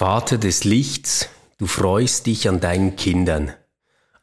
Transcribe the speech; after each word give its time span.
Vater 0.00 0.38
des 0.38 0.64
Lichts, 0.64 1.28
du 1.58 1.66
freust 1.66 2.24
dich 2.24 2.48
an 2.48 2.58
deinen 2.58 2.96
Kindern. 2.96 3.52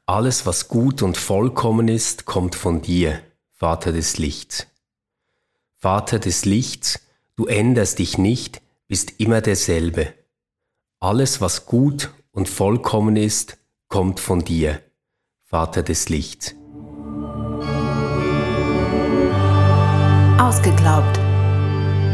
Alles, 0.08 0.48
was 0.48 0.70
gut 0.70 1.04
und 1.04 1.18
vollkommen 1.18 1.88
ist, 1.88 2.26
kommt 2.26 2.56
von 2.56 2.82
dir, 2.82 3.20
Vater 3.52 3.92
des 3.92 4.17
Lichts. 4.17 4.66
Vater 5.75 6.17
des 6.17 6.45
Lichts, 6.45 7.01
du 7.35 7.45
änderst 7.45 8.00
dich 8.00 8.18
nicht, 8.18 8.59
bist 8.88 9.20
immer 9.20 9.39
derselbe. 9.39 10.16
Alles, 11.00 11.41
was 11.41 11.68
gut 11.68 12.09
und 12.32 12.50
vollkommen 12.50 13.16
ist, 13.16 13.59
kommt 13.88 14.20
von 14.20 14.44
dir, 14.44 14.82
Vater 15.44 15.84
des 15.84 16.09
Lichts. 16.09 16.55
Ausgeglaubt. 20.39 21.18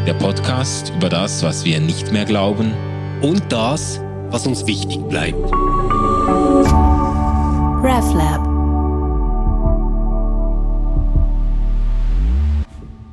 Der 0.05 0.15
Podcast 0.15 0.91
über 0.97 1.07
das, 1.07 1.43
was 1.43 1.63
wir 1.63 1.79
nicht 1.79 2.11
mehr 2.11 2.25
glauben 2.25 2.73
und 3.23 3.41
das, 3.51 4.01
was 4.29 4.45
uns 4.45 4.67
wichtig 4.67 4.99
bleibt. 5.07 5.39
RefLab. 7.81 8.43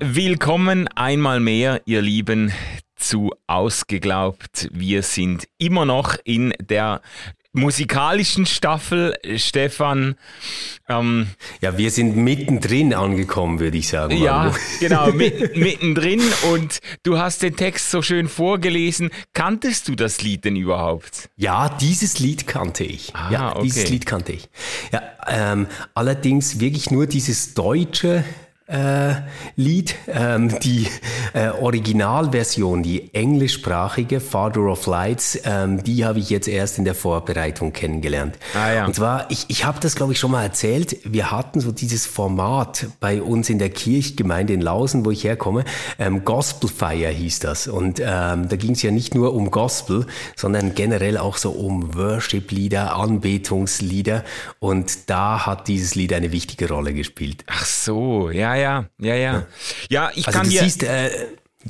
Willkommen 0.00 0.88
einmal 0.96 1.38
mehr, 1.38 1.80
ihr 1.84 2.02
Lieben, 2.02 2.52
zu 2.96 3.32
Ausgeglaubt. 3.46 4.68
Wir 4.72 5.02
sind 5.02 5.46
immer 5.58 5.84
noch 5.84 6.16
in 6.24 6.52
der 6.60 7.02
musikalischen 7.52 8.46
Staffel, 8.46 9.14
Stefan. 9.36 10.16
Ähm, 10.88 11.28
ja, 11.60 11.76
wir 11.76 11.90
sind 11.90 12.16
mittendrin 12.16 12.94
angekommen, 12.94 13.58
würde 13.58 13.78
ich 13.78 13.88
sagen. 13.88 14.16
Ja, 14.16 14.54
genau, 14.78 15.12
mit, 15.12 15.56
mittendrin. 15.56 16.22
Und 16.52 16.78
du 17.02 17.18
hast 17.18 17.42
den 17.42 17.56
Text 17.56 17.90
so 17.90 18.02
schön 18.02 18.28
vorgelesen. 18.28 19.10
Kanntest 19.32 19.88
du 19.88 19.94
das 19.94 20.22
Lied 20.22 20.44
denn 20.44 20.56
überhaupt? 20.56 21.30
Ja, 21.36 21.68
dieses 21.68 22.18
Lied 22.18 22.46
kannte 22.46 22.84
ich. 22.84 23.14
Ah, 23.14 23.30
ja, 23.30 23.50
okay. 23.52 23.62
dieses 23.64 23.90
Lied 23.90 24.06
kannte 24.06 24.32
ich. 24.32 24.48
Ja, 24.92 25.02
ähm, 25.26 25.66
allerdings 25.94 26.60
wirklich 26.60 26.90
nur 26.90 27.06
dieses 27.06 27.54
deutsche 27.54 28.24
äh, 28.70 29.14
Lied. 29.56 29.94
Ähm, 30.08 30.58
die 30.60 30.86
äh, 31.32 31.48
Originalversion, 31.48 32.82
die 32.82 33.14
englischsprachige 33.14 34.20
Father 34.20 34.62
of 34.62 34.86
Lights, 34.86 35.38
ähm, 35.44 35.82
die 35.82 36.04
habe 36.04 36.18
ich 36.18 36.30
jetzt 36.30 36.48
erst 36.48 36.78
in 36.78 36.84
der 36.84 36.94
Vorbereitung 36.94 37.72
kennengelernt. 37.72 38.38
Ah, 38.54 38.72
ja. 38.72 38.86
Und 38.86 38.94
zwar, 38.94 39.30
ich, 39.30 39.46
ich 39.48 39.64
habe 39.64 39.80
das 39.80 39.96
glaube 39.96 40.12
ich 40.12 40.18
schon 40.18 40.30
mal 40.30 40.42
erzählt, 40.42 40.96
wir 41.04 41.30
hatten 41.30 41.60
so 41.60 41.72
dieses 41.72 42.06
Format 42.06 42.86
bei 43.00 43.22
uns 43.22 43.50
in 43.50 43.58
der 43.58 43.70
Kirchgemeinde 43.70 44.52
in 44.52 44.60
Lausen, 44.60 45.04
wo 45.04 45.10
ich 45.10 45.24
herkomme, 45.24 45.64
ähm, 45.98 46.24
Gospel 46.24 46.70
Fire 46.70 47.08
hieß 47.08 47.40
das. 47.40 47.66
Und 47.66 48.00
ähm, 48.00 48.48
da 48.48 48.56
ging 48.56 48.72
es 48.72 48.82
ja 48.82 48.90
nicht 48.90 49.14
nur 49.14 49.34
um 49.34 49.50
Gospel, 49.50 50.06
sondern 50.36 50.74
generell 50.74 51.18
auch 51.18 51.36
so 51.36 51.50
um 51.50 51.94
Worship-Lieder, 51.94 52.96
Anbetungslieder. 52.96 54.24
Und 54.58 55.10
da 55.10 55.46
hat 55.46 55.68
dieses 55.68 55.94
Lied 55.94 56.12
eine 56.12 56.32
wichtige 56.32 56.68
Rolle 56.68 56.94
gespielt. 56.94 57.44
Ach 57.46 57.64
so, 57.64 58.30
ja, 58.30 58.59
ja, 58.60 58.84
ja, 58.98 59.14
ja. 59.14 59.46
Ja, 59.88 60.10
ich 60.14 60.26
also 60.26 60.38
kann 60.38 60.46
du 60.46 60.52
dir. 60.52 60.62
Siehst, 60.62 60.82
äh, 60.82 61.10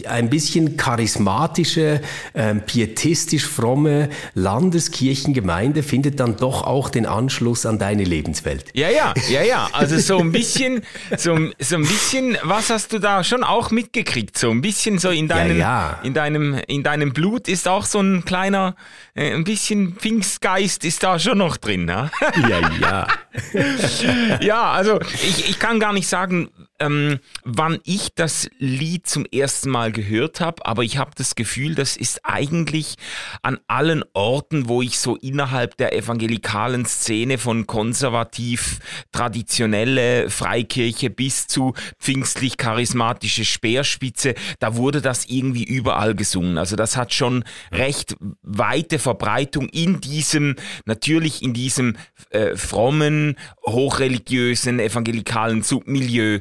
ein 0.06 0.30
bisschen 0.30 0.76
charismatische, 0.76 2.00
äh, 2.32 2.54
pietistisch 2.54 3.44
fromme 3.44 4.08
Landeskirchengemeinde 4.34 5.82
findet 5.82 6.20
dann 6.20 6.36
doch 6.36 6.62
auch 6.62 6.90
den 6.90 7.06
Anschluss 7.06 7.66
an 7.66 7.80
deine 7.80 8.04
Lebenswelt. 8.04 8.66
Ja, 8.72 8.88
ja, 8.88 9.12
ja, 9.28 9.42
ja. 9.42 9.68
Also 9.72 9.98
so 9.98 10.18
ein 10.18 10.30
bisschen, 10.30 10.82
so, 11.16 11.36
so 11.58 11.74
ein 11.74 11.82
bisschen, 11.82 12.38
was 12.44 12.70
hast 12.70 12.92
du 12.92 13.00
da 13.00 13.24
schon 13.24 13.42
auch 13.42 13.72
mitgekriegt? 13.72 14.38
So 14.38 14.50
ein 14.50 14.60
bisschen 14.60 14.98
so 14.98 15.10
in 15.10 15.26
deinem, 15.26 15.58
ja, 15.58 15.90
ja. 15.90 16.00
in 16.04 16.14
deinem, 16.14 16.54
in 16.68 16.84
deinem 16.84 17.12
Blut 17.12 17.48
ist 17.48 17.66
auch 17.66 17.84
so 17.84 17.98
ein 17.98 18.24
kleiner, 18.24 18.76
äh, 19.16 19.32
ein 19.34 19.42
bisschen 19.42 19.96
Pfingstgeist 19.96 20.84
ist 20.84 21.02
da 21.02 21.18
schon 21.18 21.38
noch 21.38 21.56
drin, 21.56 21.84
ne? 21.84 22.12
Ja, 22.48 22.70
ja. 22.80 23.06
ja, 24.40 24.72
also 24.72 25.00
ich, 25.00 25.48
ich 25.48 25.58
kann 25.58 25.80
gar 25.80 25.92
nicht 25.92 26.08
sagen, 26.08 26.50
ähm, 26.80 27.18
wann 27.44 27.78
ich 27.84 28.14
das 28.14 28.48
Lied 28.58 29.06
zum 29.06 29.26
ersten 29.26 29.70
Mal 29.70 29.92
gehört 29.92 30.40
habe, 30.40 30.64
aber 30.66 30.82
ich 30.82 30.96
habe 30.96 31.10
das 31.14 31.34
Gefühl, 31.34 31.74
das 31.74 31.96
ist 31.96 32.24
eigentlich 32.24 32.96
an 33.42 33.58
allen 33.68 34.02
Orten, 34.14 34.68
wo 34.68 34.82
ich 34.82 34.98
so 34.98 35.16
innerhalb 35.16 35.76
der 35.76 35.94
evangelikalen 35.94 36.86
Szene 36.86 37.38
von 37.38 37.66
konservativ 37.66 38.78
traditionelle 39.12 40.30
Freikirche 40.30 41.10
bis 41.10 41.46
zu 41.46 41.74
pfingstlich 41.98 42.56
charismatische 42.56 43.44
Speerspitze, 43.44 44.34
da 44.58 44.74
wurde 44.76 45.02
das 45.02 45.26
irgendwie 45.26 45.64
überall 45.64 46.14
gesungen. 46.14 46.56
Also 46.56 46.76
das 46.76 46.96
hat 46.96 47.12
schon 47.12 47.44
recht 47.70 48.16
weite 48.42 48.98
Verbreitung 48.98 49.68
in 49.68 50.00
diesem, 50.00 50.56
natürlich 50.86 51.42
in 51.42 51.52
diesem 51.52 51.96
äh, 52.30 52.56
frommen, 52.56 53.19
hochreligiösen, 53.64 54.80
evangelikalen 54.80 55.62
Submilieu 55.62 56.40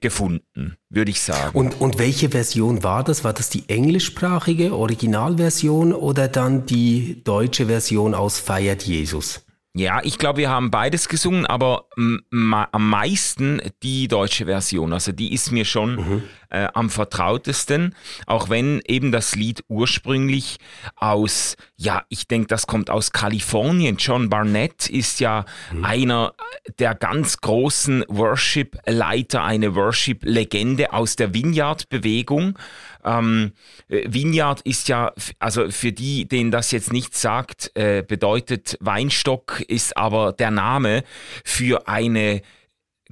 gefunden, 0.00 0.76
würde 0.88 1.10
ich 1.10 1.20
sagen. 1.20 1.58
Und, 1.58 1.80
und 1.80 1.98
welche 1.98 2.30
Version 2.30 2.82
war 2.84 3.02
das? 3.02 3.24
War 3.24 3.32
das 3.32 3.50
die 3.50 3.68
englischsprachige 3.68 4.74
Originalversion 4.74 5.92
oder 5.92 6.28
dann 6.28 6.66
die 6.66 7.22
deutsche 7.24 7.66
Version 7.66 8.14
aus 8.14 8.38
Feiert 8.38 8.84
Jesus? 8.84 9.44
Ja, 9.72 10.00
ich 10.02 10.18
glaube, 10.18 10.38
wir 10.38 10.50
haben 10.50 10.72
beides 10.72 11.08
gesungen, 11.08 11.46
aber 11.46 11.86
am 11.96 12.90
meisten 12.90 13.62
die 13.84 14.08
deutsche 14.08 14.46
Version. 14.46 14.92
Also 14.92 15.12
die 15.12 15.32
ist 15.32 15.52
mir 15.52 15.64
schon 15.64 15.94
mhm. 15.94 16.22
äh, 16.48 16.66
am 16.74 16.90
vertrautesten, 16.90 17.94
auch 18.26 18.48
wenn 18.48 18.82
eben 18.86 19.12
das 19.12 19.36
Lied 19.36 19.62
ursprünglich 19.68 20.58
aus, 20.96 21.56
ja, 21.80 22.04
ich 22.10 22.28
denke, 22.28 22.48
das 22.48 22.66
kommt 22.66 22.90
aus 22.90 23.10
Kalifornien. 23.10 23.96
John 23.96 24.28
Barnett 24.28 24.90
ist 24.90 25.18
ja 25.18 25.46
mhm. 25.72 25.82
einer 25.82 26.34
der 26.78 26.94
ganz 26.94 27.40
großen 27.40 28.04
Worship-Leiter, 28.06 29.42
eine 29.42 29.74
Worship-Legende 29.74 30.92
aus 30.92 31.16
der 31.16 31.32
Vineyard-Bewegung. 31.32 32.58
Ähm, 33.02 33.52
äh, 33.88 34.12
Vineyard 34.12 34.60
ist 34.60 34.88
ja, 34.88 35.14
also 35.38 35.70
für 35.70 35.92
die, 35.92 36.28
denen 36.28 36.50
das 36.50 36.70
jetzt 36.70 36.92
nicht 36.92 37.16
sagt, 37.16 37.74
äh, 37.74 38.04
bedeutet 38.06 38.76
Weinstock 38.80 39.62
ist 39.62 39.96
aber 39.96 40.34
der 40.34 40.50
Name 40.50 41.02
für 41.46 41.88
eine 41.88 42.42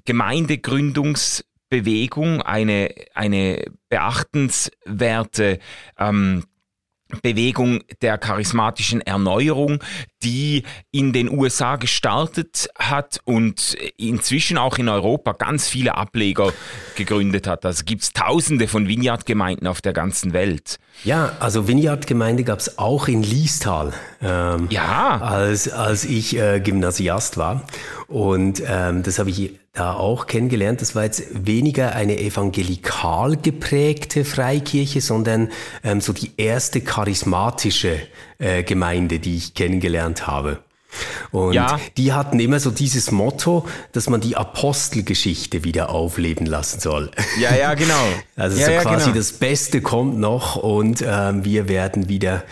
Gemeindegründungsbewegung, 0.04 2.42
eine, 2.42 2.94
eine 3.14 3.64
beachtenswerte 3.88 5.58
ähm, 5.98 6.44
Bewegung 7.22 7.80
der 8.02 8.18
charismatischen 8.18 9.00
Erneuerung, 9.00 9.82
die 10.22 10.64
in 10.90 11.12
den 11.12 11.30
USA 11.30 11.76
gestartet 11.76 12.68
hat 12.78 13.20
und 13.24 13.76
inzwischen 13.96 14.58
auch 14.58 14.78
in 14.78 14.88
Europa 14.88 15.32
ganz 15.32 15.68
viele 15.68 15.96
Ableger 15.96 16.52
gegründet 16.96 17.46
hat. 17.46 17.64
Also 17.64 17.84
gibt 17.84 18.02
es 18.02 18.12
tausende 18.12 18.68
von 18.68 18.88
Vineyard-Gemeinden 18.88 19.66
auf 19.66 19.80
der 19.80 19.92
ganzen 19.92 20.32
Welt. 20.32 20.78
Ja, 21.04 21.32
also 21.40 21.66
Vineyard-Gemeinde 21.66 22.44
gab 22.44 22.58
es 22.58 22.78
auch 22.78 23.08
in 23.08 23.22
Liestal, 23.22 23.92
ähm, 24.20 24.66
ja. 24.70 25.20
als, 25.20 25.70
als 25.70 26.04
ich 26.04 26.36
äh, 26.36 26.60
Gymnasiast 26.60 27.36
war. 27.36 27.64
Und 28.08 28.62
ähm, 28.66 29.02
das 29.02 29.18
habe 29.18 29.30
ich 29.30 29.52
da 29.78 29.94
auch 29.94 30.26
kennengelernt. 30.26 30.80
Das 30.80 30.94
war 30.94 31.04
jetzt 31.04 31.24
weniger 31.32 31.94
eine 31.94 32.18
evangelikal 32.18 33.36
geprägte 33.36 34.24
Freikirche, 34.24 35.00
sondern 35.00 35.50
ähm, 35.84 36.00
so 36.00 36.12
die 36.12 36.32
erste 36.36 36.80
charismatische 36.80 37.98
äh, 38.38 38.62
Gemeinde, 38.62 39.18
die 39.18 39.36
ich 39.36 39.54
kennengelernt 39.54 40.26
habe. 40.26 40.58
Und 41.30 41.52
ja. 41.52 41.78
die 41.96 42.12
hatten 42.12 42.40
immer 42.40 42.60
so 42.60 42.70
dieses 42.70 43.10
Motto, 43.10 43.66
dass 43.92 44.08
man 44.08 44.20
die 44.20 44.36
Apostelgeschichte 44.36 45.62
wieder 45.62 45.90
aufleben 45.90 46.46
lassen 46.46 46.80
soll. 46.80 47.10
Ja, 47.38 47.54
ja, 47.54 47.74
genau. 47.74 47.94
Also 48.36 48.56
ja, 48.56 48.66
so 48.66 48.72
ja, 48.72 48.82
quasi 48.82 49.06
genau. 49.06 49.16
das 49.16 49.32
Beste 49.32 49.80
kommt 49.80 50.18
noch 50.18 50.54
und 50.54 51.02
ähm, 51.04 51.44
wir 51.44 51.68
werden 51.68 52.08
wieder 52.08 52.44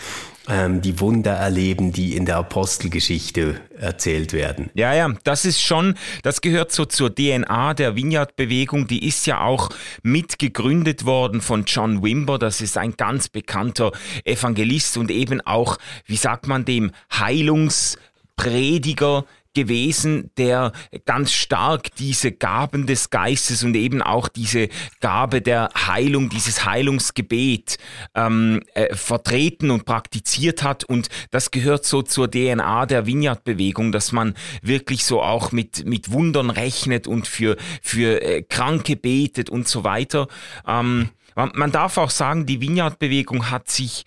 ähm, 0.47 0.81
die 0.81 0.99
Wunder 0.99 1.33
erleben, 1.33 1.91
die 1.91 2.15
in 2.15 2.25
der 2.25 2.37
Apostelgeschichte 2.37 3.59
erzählt 3.77 4.33
werden. 4.33 4.69
Ja, 4.73 4.93
ja, 4.93 5.09
das 5.23 5.45
ist 5.45 5.61
schon, 5.61 5.95
das 6.23 6.41
gehört 6.41 6.71
so 6.71 6.85
zur 6.85 7.13
DNA 7.13 7.73
der 7.73 7.95
Vineyard-Bewegung. 7.95 8.87
Die 8.87 9.07
ist 9.07 9.27
ja 9.27 9.41
auch 9.41 9.69
mitgegründet 10.03 11.05
worden 11.05 11.41
von 11.41 11.65
John 11.65 12.03
Wimber. 12.03 12.39
Das 12.39 12.61
ist 12.61 12.77
ein 12.77 12.95
ganz 12.97 13.29
bekannter 13.29 13.91
Evangelist 14.23 14.97
und 14.97 15.11
eben 15.11 15.41
auch, 15.41 15.77
wie 16.05 16.17
sagt 16.17 16.47
man 16.47 16.65
dem, 16.65 16.91
Heilungsprediger 17.11 19.25
gewesen, 19.57 20.29
der 20.37 20.71
ganz 21.05 21.31
stark 21.31 21.95
diese 21.95 22.31
Gaben 22.31 22.85
des 22.85 23.09
Geistes 23.09 23.63
und 23.63 23.75
eben 23.75 24.03
auch 24.03 24.27
diese 24.27 24.69
Gabe 24.99 25.41
der 25.41 25.69
Heilung, 25.75 26.29
dieses 26.29 26.63
Heilungsgebet 26.63 27.79
ähm, 28.13 28.61
äh, 28.75 28.95
vertreten 28.95 29.71
und 29.71 29.85
praktiziert 29.85 30.61
hat. 30.61 30.83
Und 30.83 31.09
das 31.31 31.49
gehört 31.49 31.85
so 31.85 32.03
zur 32.03 32.29
DNA 32.29 32.85
der 32.85 33.07
Vineyard-Bewegung, 33.07 33.91
dass 33.91 34.11
man 34.11 34.35
wirklich 34.61 35.03
so 35.03 35.23
auch 35.23 35.51
mit, 35.51 35.87
mit 35.87 36.11
Wundern 36.11 36.51
rechnet 36.51 37.07
und 37.07 37.27
für, 37.27 37.57
für 37.81 38.21
äh, 38.21 38.43
Kranke 38.43 38.95
betet 38.95 39.49
und 39.49 39.67
so 39.67 39.83
weiter. 39.83 40.27
Ähm, 40.67 41.09
Man, 41.37 41.71
darf 41.71 41.97
auch 41.97 42.09
sagen, 42.09 42.47
die 42.47 42.61
Vineyard-Bewegung 42.61 43.51
hat 43.51 43.69
sich, 43.69 44.05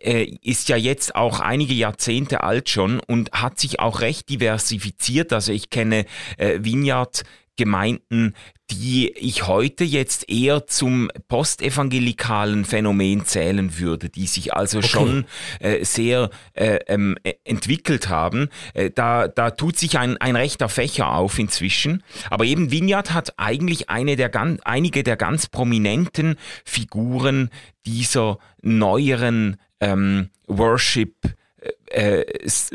äh, 0.00 0.36
ist 0.42 0.68
ja 0.68 0.76
jetzt 0.76 1.16
auch 1.16 1.40
einige 1.40 1.74
Jahrzehnte 1.74 2.44
alt 2.44 2.68
schon 2.68 3.00
und 3.00 3.32
hat 3.32 3.58
sich 3.58 3.80
auch 3.80 4.00
recht 4.00 4.28
diversifiziert. 4.28 5.32
Also 5.32 5.50
ich 5.50 5.70
kenne 5.70 6.06
äh, 6.36 6.60
Vineyard 6.62 7.24
Gemeinden, 7.58 8.34
die 8.70 9.10
ich 9.10 9.46
heute 9.46 9.84
jetzt 9.84 10.30
eher 10.30 10.66
zum 10.66 11.10
postevangelikalen 11.28 12.64
Phänomen 12.64 13.24
zählen 13.26 13.78
würde, 13.78 14.08
die 14.08 14.26
sich 14.26 14.54
also 14.54 14.78
okay. 14.78 14.88
schon 14.88 15.24
äh, 15.60 15.84
sehr 15.84 16.30
äh, 16.54 16.78
ähm, 16.86 17.16
e, 17.24 17.34
entwickelt 17.44 18.08
haben. 18.08 18.48
Äh, 18.74 18.90
da, 18.90 19.28
da 19.28 19.50
tut 19.50 19.76
sich 19.76 19.98
ein, 19.98 20.16
ein 20.18 20.36
rechter 20.36 20.68
Fächer 20.68 21.14
auf 21.14 21.38
inzwischen. 21.38 22.02
Aber 22.30 22.44
eben 22.44 22.70
Vineyard 22.70 23.12
hat 23.12 23.34
eigentlich 23.38 23.90
eine 23.90 24.16
der 24.16 24.28
ganz, 24.28 24.60
einige 24.64 25.02
der 25.02 25.16
ganz 25.16 25.48
prominenten 25.48 26.36
Figuren 26.64 27.50
dieser 27.84 28.38
neueren 28.62 29.56
ähm, 29.80 30.28
Worship 30.46 31.14
äh, 31.60 31.70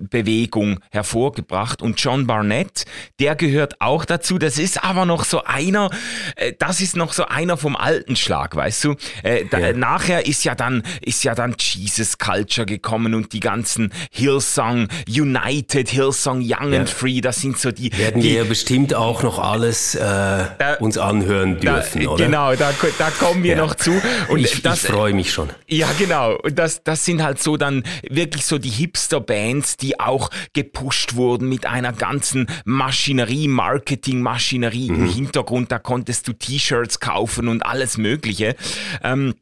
Bewegung 0.10 0.80
hervorgebracht 0.92 1.81
und 1.81 2.00
John 2.00 2.27
Barnett, 2.27 2.86
der 3.19 3.36
gehört 3.36 3.81
auch 3.81 4.06
dazu. 4.06 4.38
Das 4.38 4.57
ist 4.57 4.83
aber 4.83 5.06
noch 5.06 5.24
so 5.24 5.44
einer, 5.44 5.89
äh, 6.36 6.54
das 6.57 6.81
ist 6.81 6.95
noch 6.95 7.13
so 7.13 7.25
einer 7.25 7.57
vom 7.57 7.75
alten 7.75 8.15
Schlag, 8.15 8.56
weißt 8.56 8.83
du? 8.86 8.95
Äh, 9.24 9.45
da, 9.50 9.60
ja. 9.60 9.74
Nachher 9.74 10.25
ist 10.25 10.44
ja 10.44 10.56
dann 10.56 10.83
ist 11.01 11.24
ja 11.24 11.36
dann 11.36 11.56
Jesus 11.57 12.18
Culture 12.18 12.65
gekommen 12.65 13.13
und 13.13 13.33
die 13.33 13.39
ganzen 13.39 13.92
Hillsong 14.12 14.88
United, 15.07 15.89
Hillsong 15.89 16.39
Young 16.42 16.74
ja. 16.74 16.80
and 16.80 16.89
Free, 16.89 17.21
das 17.21 17.42
sind 17.42 17.57
so 17.57 17.71
die 17.71 17.95
werden 17.98 18.21
die, 18.21 18.30
wir 18.30 18.38
ja 18.39 18.44
bestimmt 18.44 18.94
auch 18.94 19.24
noch 19.24 19.39
alles 19.39 19.95
äh, 19.95 20.00
da, 20.00 20.75
uns 20.80 20.98
anhören 20.98 21.60
dürfen, 21.60 22.04
da, 22.04 22.10
oder? 22.10 22.25
Genau, 22.25 22.56
da, 22.56 22.71
da 22.98 23.10
kommen 23.12 23.44
wir 23.44 23.56
ja. 23.56 23.57
noch 23.57 23.75
zu. 23.75 23.92
Und 24.30 24.39
ich, 24.39 24.63
ich 24.63 24.80
freue 24.80 25.13
mich 25.13 25.31
schon. 25.31 25.50
Ja, 25.68 25.88
genau. 25.98 26.36
Und 26.36 26.57
das 26.57 26.83
das 26.83 27.06
sind 27.06 27.24
halt 27.24 27.42
so 27.42 27.57
dann 27.57 27.83
wirklich 28.10 28.45
so 28.45 28.57
die 28.57 28.69
Hipster-Bands, 29.03 29.77
die 29.77 30.00
auch 30.00 30.29
gepusht 30.53 31.15
wurden 31.15 31.50
mit 31.50 31.65
einer 31.65 31.94
ganzen 31.94 32.47
Maschinerie, 32.65 33.47
Marketing-Maschinerie 33.47 34.91
mhm. 34.91 34.95
im 34.95 35.09
Hintergrund. 35.13 35.71
Da 35.71 35.79
konntest 35.79 36.27
du 36.27 36.33
T-Shirts 36.33 37.00
kaufen 37.00 37.47
und 37.47 37.65
alles 37.65 37.97
Mögliche. 37.97 38.55
Ähm, 39.03 39.35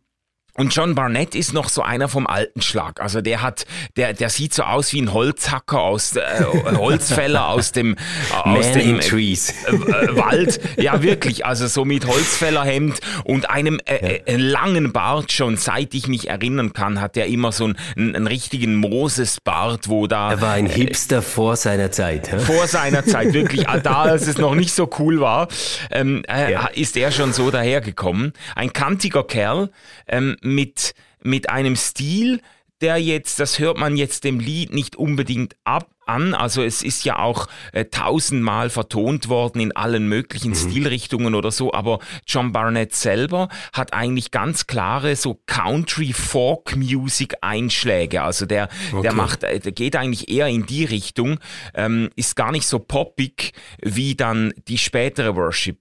und 0.57 0.75
John 0.75 0.95
Barnett 0.95 1.33
ist 1.33 1.53
noch 1.53 1.69
so 1.69 1.81
einer 1.81 2.09
vom 2.09 2.27
alten 2.27 2.62
Schlag. 2.62 3.00
Also 3.00 3.21
der 3.21 3.42
hat, 3.42 3.65
der, 3.95 4.13
der 4.13 4.30
sieht 4.30 4.53
so 4.53 4.63
aus 4.63 4.92
wie 4.92 5.01
ein 5.01 5.13
Holzhacker 5.13 5.80
aus, 5.80 6.18
äh, 6.18 6.44
Holzfäller 6.75 7.48
aus 7.48 7.71
dem, 7.71 7.95
aus 8.33 8.74
dem 8.74 9.00
äh, 9.00 9.01
äh, 9.01 10.18
Wald. 10.18 10.59
Ja, 10.77 11.01
wirklich. 11.01 11.45
Also 11.45 11.68
so 11.68 11.86
mit 11.86 12.06
Holzfällerhemd 12.06 13.00
und 13.24 13.50
einem 13.50 13.80
äh, 13.86 14.19
ja. 14.19 14.33
Äh, 14.33 14.36
langen 14.36 14.92
Bart 14.92 15.31
schon, 15.31 15.56
seit 15.56 15.94
ich 15.94 16.07
mich 16.07 16.30
erinnern 16.30 16.74
kann, 16.74 17.00
hat 17.00 17.15
er 17.15 17.27
immer 17.27 17.54
so 17.54 17.65
einen, 17.65 17.77
einen 17.95 18.27
richtigen 18.27 18.75
Moses-Bart, 18.75 19.88
wo 19.88 20.07
da. 20.07 20.31
Er 20.31 20.42
war 20.42 20.54
ein 20.54 20.65
Hipster 20.65 21.21
vor 21.21 21.56
seiner 21.56 21.92
Zeit. 21.92 22.30
Hä? 22.30 22.39
Vor 22.39 22.68
seiner 22.68 23.06
Zeit, 23.06 23.33
wirklich. 23.33 23.69
Ah, 23.69 23.80
da, 23.80 24.01
als 24.01 24.27
es 24.27 24.38
noch 24.38 24.56
nicht 24.56 24.74
so 24.74 24.89
cool 25.00 25.21
war, 25.21 25.47
ähm, 25.92 26.24
ja. 26.27 26.68
ist 26.68 26.97
er 26.97 27.12
schon 27.12 27.31
so 27.31 27.51
dahergekommen. 27.51 28.33
Ein 28.56 28.74
kantiger 28.74 29.24
Kerl. 29.24 29.69
Ähm, 30.07 30.36
mit, 30.41 30.93
mit 31.21 31.49
einem 31.49 31.75
Stil, 31.75 32.41
der 32.81 32.97
jetzt, 32.97 33.39
das 33.39 33.59
hört 33.59 33.77
man 33.77 33.95
jetzt 33.95 34.23
dem 34.23 34.39
Lied 34.39 34.73
nicht 34.73 34.95
unbedingt 34.95 35.55
ab 35.63 35.88
an. 36.05 36.33
Also 36.33 36.63
es 36.63 36.81
ist 36.81 37.05
ja 37.05 37.19
auch 37.19 37.47
äh, 37.71 37.85
tausendmal 37.85 38.69
vertont 38.69 39.29
worden 39.29 39.61
in 39.61 39.75
allen 39.75 40.07
möglichen 40.07 40.49
mhm. 40.49 40.55
Stilrichtungen 40.55 41.35
oder 41.35 41.51
so, 41.51 41.73
aber 41.73 41.99
John 42.27 42.51
Barnett 42.51 42.93
selber 42.93 43.49
hat 43.73 43.93
eigentlich 43.93 44.31
ganz 44.31 44.67
klare 44.67 45.15
so 45.15 45.39
Country 45.45 46.13
Folk 46.13 46.75
Music 46.75 47.35
Einschläge. 47.41 48.23
Also 48.23 48.45
der, 48.45 48.67
okay. 48.91 49.03
der 49.03 49.13
macht, 49.13 49.44
äh, 49.44 49.59
der 49.59 49.71
geht 49.71 49.95
eigentlich 49.95 50.29
eher 50.29 50.47
in 50.47 50.65
die 50.65 50.85
Richtung, 50.85 51.39
ähm, 51.73 52.09
ist 52.15 52.35
gar 52.35 52.51
nicht 52.51 52.67
so 52.67 52.79
poppig 52.79 53.53
wie 53.81 54.15
dann 54.15 54.53
die 54.67 54.77
spätere 54.77 55.35
Worship 55.35 55.77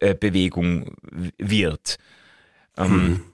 äh, 0.00 0.14
Bewegung 0.14 0.94
wird. 1.38 1.98
Ähm, 2.76 2.92
mhm. 2.92 3.33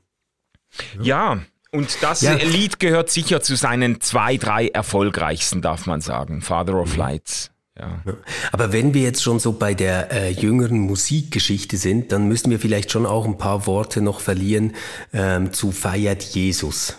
Ja, 1.01 1.41
und 1.73 2.03
das 2.03 2.23
ja. 2.23 2.35
Lied 2.35 2.81
gehört 2.81 3.11
sicher 3.11 3.43
zu 3.43 3.55
seinen 3.55 4.01
zwei, 4.01 4.37
drei 4.37 4.69
erfolgreichsten, 4.69 5.63
darf 5.63 5.87
man 5.87 6.01
sagen. 6.01 6.43
Father 6.43 6.75
of 6.75 6.93
mhm. 6.93 6.99
Lights. 6.99 7.51
Ja. 7.79 8.03
Aber 8.53 8.73
wenn 8.73 8.93
wir 8.93 9.03
jetzt 9.03 9.23
schon 9.23 9.39
so 9.39 9.53
bei 9.53 9.75
der 9.75 10.11
äh, 10.11 10.31
jüngeren 10.31 10.81
Musikgeschichte 10.81 11.77
sind, 11.77 12.13
dann 12.13 12.29
müssen 12.29 12.51
wir 12.51 12.59
vielleicht 12.59 12.91
schon 12.91 13.07
auch 13.07 13.25
ein 13.25 13.39
paar 13.39 13.67
Worte 13.67 14.03
noch 14.03 14.21
verlieren 14.21 14.75
ähm, 15.13 15.53
zu 15.53 15.71
Feiert 15.71 16.23
Jesus. 16.23 16.97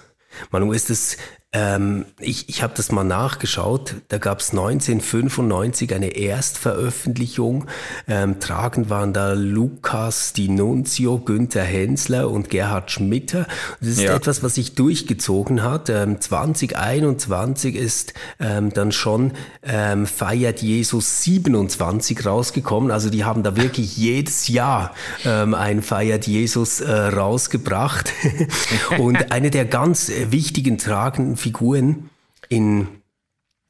Manu, 0.50 0.72
ist 0.72 0.90
es 0.90 1.18
ähm, 1.54 2.06
ich 2.18 2.48
ich 2.48 2.64
habe 2.64 2.74
das 2.78 2.94
mal 2.94 3.04
nachgeschaut. 3.04 3.96
Da 4.08 4.20
gab 4.20 4.40
es 4.40 4.52
1995 4.52 5.94
eine 5.94 6.16
Erstveröffentlichung. 6.16 7.66
Ähm, 8.08 8.40
tragend 8.40 8.90
waren 8.90 9.12
da 9.12 9.34
Lukas 9.34 10.32
Dinunzio, 10.32 11.20
Günther 11.20 11.64
Hensler 11.64 12.30
und 12.30 12.50
Gerhard 12.50 12.90
Schmitter. 12.92 13.48
Das 13.82 13.90
ist 13.90 14.02
ja. 14.02 14.16
etwas, 14.16 14.44
was 14.44 14.56
sich 14.56 14.76
durchgezogen 14.76 15.62
hat. 15.62 15.90
Ähm, 15.90 16.22
2021 16.22 17.76
ist 17.76 18.14
ähm, 18.40 18.72
dann 18.72 18.94
schon 18.94 19.34
ähm, 19.62 20.06
Feiert 20.06 20.62
Jesus 20.62 21.24
27 21.24 22.26
rausgekommen. 22.26 22.92
Also 22.92 23.10
die 23.10 23.26
haben 23.26 23.44
da 23.44 23.58
wirklich 23.58 23.98
jedes 23.98 24.48
Jahr 24.48 24.94
ähm, 25.26 25.54
ein 25.54 25.82
Feiert 25.82 26.28
Jesus 26.28 26.80
äh, 26.80 26.90
rausgebracht. 26.90 28.14
und 29.00 29.34
eine 29.34 29.52
der 29.52 29.66
ganz 29.66 30.08
äh, 30.08 30.32
wichtigen 30.32 30.78
tragenden 30.78 31.41
Figuren 31.42 32.10
in 32.50 32.88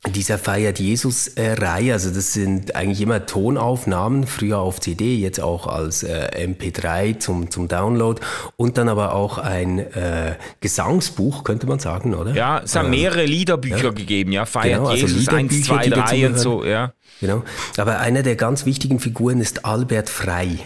dieser 0.09 0.39
Feiert 0.39 0.79
Jesus-Reihe, 0.79 1.94
also 1.94 2.09
das 2.09 2.33
sind 2.33 2.75
eigentlich 2.75 3.01
immer 3.01 3.27
Tonaufnahmen, 3.27 4.25
früher 4.25 4.57
auf 4.57 4.79
CD, 4.79 5.15
jetzt 5.15 5.39
auch 5.39 5.68
als 5.68 6.01
äh, 6.01 6.47
MP3 6.47 7.19
zum, 7.19 7.51
zum 7.51 7.68
Download 7.68 8.19
und 8.57 8.79
dann 8.79 8.89
aber 8.89 9.13
auch 9.13 9.38
ein 9.38 9.77
äh, 9.77 10.38
Gesangsbuch, 10.59 11.44
könnte 11.44 11.68
man 11.68 11.77
sagen, 11.77 12.15
oder? 12.15 12.33
Ja, 12.33 12.62
es 12.63 12.75
haben 12.75 12.85
ähm, 12.85 12.91
mehrere 12.91 13.25
Liederbücher 13.25 13.83
ja. 13.83 13.91
gegeben, 13.91 14.31
ja, 14.31 14.45
Feiert 14.45 14.79
genau, 14.79 14.89
also 14.89 15.06
Jesus 15.06 15.27
1, 15.27 15.65
2, 15.65 15.89
3 15.89 16.27
und 16.27 16.39
so, 16.39 16.65
ja. 16.65 16.94
Genau, 17.19 17.44
aber 17.77 18.00
einer 18.00 18.24
der 18.24 18.35
ganz 18.35 18.65
wichtigen 18.65 19.00
Figuren 19.00 19.39
ist 19.39 19.65
Albert 19.65 20.09
Frei. 20.09 20.57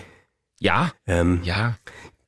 Ja, 0.62 0.94
ähm, 1.08 1.42
ja. 1.44 1.76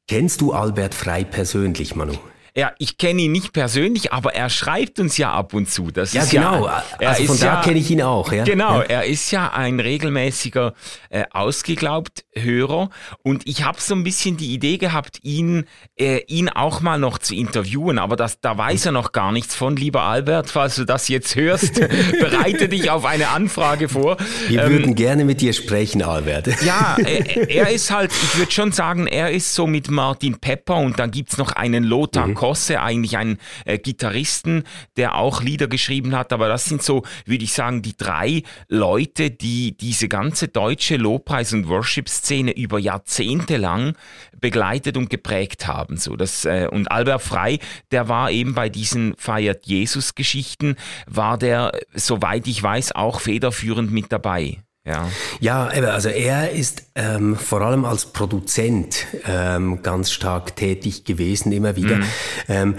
Kennst 0.09 0.41
du 0.41 0.51
Albert 0.51 0.93
Frei 0.93 1.23
persönlich, 1.23 1.95
Manu? 1.95 2.15
Ja, 2.57 2.71
ich 2.79 2.97
kenne 2.97 3.21
ihn 3.21 3.31
nicht 3.31 3.53
persönlich, 3.53 4.13
aber 4.13 4.33
er 4.33 4.49
schreibt 4.49 4.99
uns 4.99 5.15
ja 5.17 5.31
ab 5.31 5.53
und 5.53 5.69
zu. 5.69 5.91
Das 5.91 6.13
ja, 6.13 6.23
ist 6.23 6.31
genau. 6.31 6.65
Ja, 6.65 6.83
also 7.09 7.25
von 7.25 7.39
da 7.39 7.45
ja, 7.45 7.61
kenne 7.61 7.77
ich 7.77 7.91
ihn 7.91 8.01
auch. 8.01 8.31
Ja? 8.31 8.45
Genau, 8.45 8.79
ja. 8.79 8.85
er 8.85 9.05
ist 9.05 9.29
ja 9.29 9.53
ein 9.53 9.79
regelmäßiger 9.79 10.73
äh, 11.11 11.25
ausgeglaubt 11.29 12.25
Hörer 12.33 12.89
und 13.21 13.47
ich 13.47 13.63
habe 13.63 13.79
so 13.79 13.93
ein 13.93 14.03
bisschen 14.03 14.37
die 14.37 14.55
Idee 14.55 14.79
gehabt, 14.79 15.19
ihn, 15.21 15.65
äh, 15.99 16.21
ihn 16.25 16.49
auch 16.49 16.81
mal 16.81 16.97
noch 16.97 17.19
zu 17.19 17.35
interviewen, 17.35 17.99
aber 17.99 18.15
das, 18.15 18.41
da 18.41 18.57
weiß 18.57 18.87
er 18.87 18.91
noch 18.91 19.11
gar 19.11 19.31
nichts 19.31 19.53
von. 19.53 19.75
Lieber 19.75 20.01
Albert, 20.01 20.49
falls 20.49 20.77
du 20.77 20.85
das 20.85 21.09
jetzt 21.09 21.35
hörst, 21.35 21.79
bereite 22.19 22.69
dich 22.69 22.89
auf 22.89 23.05
eine 23.05 23.27
Anfrage 23.27 23.87
vor. 23.87 24.17
Wir 24.47 24.63
ähm, 24.63 24.71
würden 24.71 24.95
gerne 24.95 25.25
mit 25.25 25.41
dir 25.41 25.53
sprechen, 25.53 26.01
Albert. 26.01 26.47
Ja, 26.63 26.95
äh, 27.05 27.53
er 27.53 27.69
ist 27.69 27.91
halt, 27.91 28.11
ich 28.11 28.39
würde 28.39 28.51
schon 28.51 28.71
sagen, 28.71 29.05
er 29.05 29.29
ist 29.29 29.53
so 29.53 29.67
mit 29.67 29.91
Martin 29.91 30.39
Pepper 30.39 30.77
und 30.77 30.97
dann 30.97 31.11
gibt's 31.11 31.37
noch 31.37 31.51
einen 31.51 31.83
Lothar 31.83 32.25
mhm. 32.25 32.33
Kosse, 32.47 32.81
eigentlich 32.81 33.17
einen 33.17 33.39
äh, 33.65 33.77
Gitarristen, 33.77 34.63
der 34.95 35.15
auch 35.15 35.41
Lieder 35.41 35.67
geschrieben 35.67 36.15
hat. 36.15 36.31
Aber 36.31 36.47
das 36.47 36.63
sind 36.63 36.81
so, 36.81 37.03
würde 37.25 37.43
ich 37.43 37.51
sagen, 37.51 37.81
die 37.81 37.97
drei 37.97 38.43
Leute, 38.69 39.31
die 39.31 39.75
diese 39.75 40.07
ganze 40.07 40.47
deutsche 40.47 40.95
Lobpreis- 40.95 41.51
und 41.51 41.67
Worship-Szene 41.67 42.55
über 42.55 42.79
Jahrzehnte 42.79 43.57
lang 43.57 43.97
begleitet 44.39 44.95
und 44.95 45.09
geprägt 45.09 45.67
haben. 45.67 45.97
So, 45.97 46.15
das, 46.15 46.45
äh, 46.45 46.69
und 46.71 46.89
Albert 46.89 47.21
Frei, 47.21 47.59
der 47.91 48.07
war 48.07 48.31
eben 48.31 48.53
bei 48.53 48.69
diesen 48.69 49.13
Feiert 49.17 49.65
Jesus-Geschichten, 49.65 50.77
war 51.05 51.37
der, 51.37 51.73
soweit 51.93 52.47
ich 52.47 52.63
weiß, 52.63 52.93
auch 52.93 53.19
federführend 53.19 53.91
mit 53.91 54.09
dabei. 54.13 54.59
Ja, 54.87 55.07
ja 55.39 55.67
also 55.67 56.09
er 56.09 56.49
ist 56.51 56.83
ähm, 56.95 57.35
vor 57.35 57.61
allem 57.61 57.85
als 57.85 58.07
Produzent 58.07 59.05
ähm, 59.27 59.83
ganz 59.83 60.11
stark 60.11 60.55
tätig 60.55 61.03
gewesen, 61.03 61.51
immer 61.51 61.75
wieder. 61.75 61.97
Mhm. 61.97 62.05
Ähm, 62.47 62.75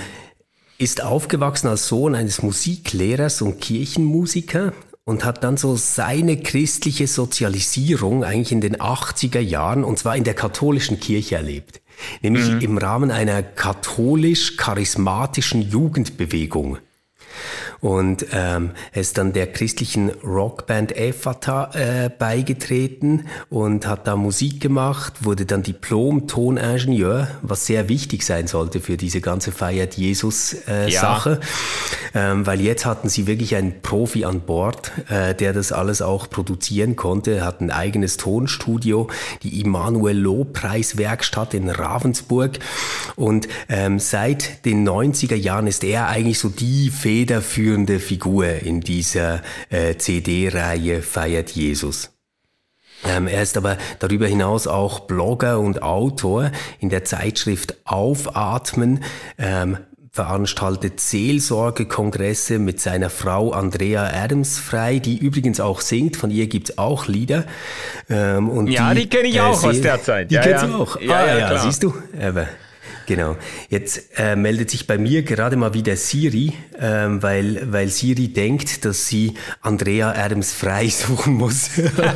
ist 0.79 1.03
aufgewachsen 1.03 1.69
als 1.69 1.87
Sohn 1.89 2.15
eines 2.15 2.43
Musiklehrers 2.43 3.43
und 3.43 3.61
Kirchenmusiker 3.61 4.73
und 5.05 5.25
hat 5.25 5.43
dann 5.43 5.57
so 5.57 5.75
seine 5.75 6.37
christliche 6.37 7.09
Sozialisierung 7.09 8.23
eigentlich 8.25 8.53
in 8.53 8.61
den 8.61 8.77
80er 8.77 9.41
Jahren 9.41 9.83
und 9.83 9.99
zwar 9.99 10.15
in 10.17 10.23
der 10.25 10.35
katholischen 10.35 11.01
Kirche 11.01 11.35
erlebt. 11.37 11.81
Nämlich 12.23 12.49
mhm. 12.49 12.61
im 12.61 12.79
Rahmen 12.79 13.11
einer 13.11 13.43
katholisch-charismatischen 13.43 15.63
Jugendbewegung. 15.63 16.79
Und 17.81 18.27
ähm, 18.33 18.73
er 18.93 19.01
ist 19.01 19.19
dann 19.19 19.33
der 19.33 19.47
christlichen 19.47 20.11
Rockband 20.25 20.97
Ephata 20.97 21.71
äh, 21.75 22.11
beigetreten 22.11 23.27
und 23.51 23.87
hat 23.87 24.07
da 24.07 24.17
Musik 24.17 24.61
gemacht, 24.61 25.25
wurde 25.25 25.47
dann 25.47 25.63
Diplom-Toningenieur, 25.63 27.29
was 27.43 27.67
sehr 27.67 27.89
wichtig 27.89 28.25
sein 28.25 28.49
sollte 28.49 28.81
für 28.81 28.97
diese 28.97 29.21
ganze 29.21 29.53
Feiert 29.53 29.95
Jesus-Sache. 29.95 31.41
Äh, 31.41 32.19
ja. 32.19 32.33
ähm, 32.33 32.47
weil 32.47 32.61
jetzt 32.61 32.85
hatten 32.85 33.09
sie 33.09 33.27
wirklich 33.27 33.55
einen 33.55 33.81
Profi 33.81 34.25
an 34.25 34.41
Bord, 34.41 34.91
äh, 35.09 35.35
der 35.35 35.53
das 35.53 35.71
alles 35.71 36.03
auch 36.03 36.29
produzieren 36.29 36.97
konnte. 36.97 37.37
Er 37.37 37.45
hat 37.45 37.61
ein 37.61 37.71
eigenes 37.71 38.17
Tonstudio, 38.17 39.09
die 39.43 39.61
Immanuel 39.61 40.19
Loh-Preiswerkstatt 40.19 41.55
in 41.55 41.71
Ravensburg. 41.71 42.59
Und 43.15 43.49
ähm, 43.69 44.01
seit 44.01 44.65
den 44.65 44.89
90er 44.89 45.37
Jahren 45.37 45.69
ist 45.69 45.85
er 45.85 46.09
eigentlich 46.09 46.39
so 46.39 46.49
die 46.49 46.91
federführende 47.69 48.01
Figur 48.01 48.47
in 48.47 48.81
dieser 48.81 49.43
äh, 49.69 49.97
CD-Reihe 49.97 51.03
Feiert 51.03 51.51
Jesus. 51.51 52.11
Ähm, 53.07 53.29
er 53.29 53.43
ist 53.43 53.57
aber 53.57 53.77
darüber 53.99 54.27
hinaus 54.27 54.67
auch 54.67 55.01
Blogger 55.01 55.61
und 55.61 55.83
Autor 55.83 56.51
in 56.81 56.89
der 56.89 57.05
Zeitschrift 57.05 57.77
Aufatmen, 57.85 59.05
ähm, 59.37 59.77
veranstaltet 60.11 60.99
Seelsorgekongresse 60.99 62.59
mit 62.59 62.81
seiner 62.81 63.11
Frau 63.11 63.53
Andrea 63.53 64.11
Adams 64.13 64.59
frei, 64.59 64.99
die 64.99 65.19
übrigens 65.19 65.61
auch 65.61 65.83
singt. 65.83 66.17
Von 66.17 66.31
ihr 66.31 66.47
gibt's 66.49 66.79
auch 66.79 67.07
Lieder. 67.07 67.45
Ähm, 68.09 68.49
und 68.49 68.69
ja, 68.69 68.95
die, 68.95 69.03
die 69.03 69.09
kenne 69.11 69.29
ich 69.29 69.37
äh, 69.37 69.41
auch 69.41 69.63
aus 69.63 69.81
der 69.81 70.03
Zeit. 70.03 70.31
Die 70.31 70.37
ja, 70.37 70.41
kennst 70.41 70.65
ja. 70.65 70.69
du 70.71 70.75
auch? 70.75 71.01
Ja, 71.01 71.15
ah, 71.15 71.27
ja, 71.27 71.39
ja 71.39 71.59
siehst 71.59 71.83
du? 71.83 71.95
Aber 72.21 72.49
Genau. 73.09 73.39
Jetzt 73.71 74.19
äh, 74.19 74.37
meldet 74.37 74.71
sich 74.71 74.87
bei 74.87 74.99
mir 74.99 75.23
gerade 75.23 75.57
mal 75.57 75.73
wieder 75.73 75.97
Siri, 75.97 76.53
ähm, 76.79 77.23
weil, 77.23 77.73
weil 77.73 77.89
Siri 77.89 78.29
denkt, 78.29 78.85
dass 78.85 79.09
sie 79.09 79.33
Andrea 79.63 80.13
Adams 80.13 80.53
frei 80.53 80.89
suchen 80.91 81.33
muss. 81.33 81.71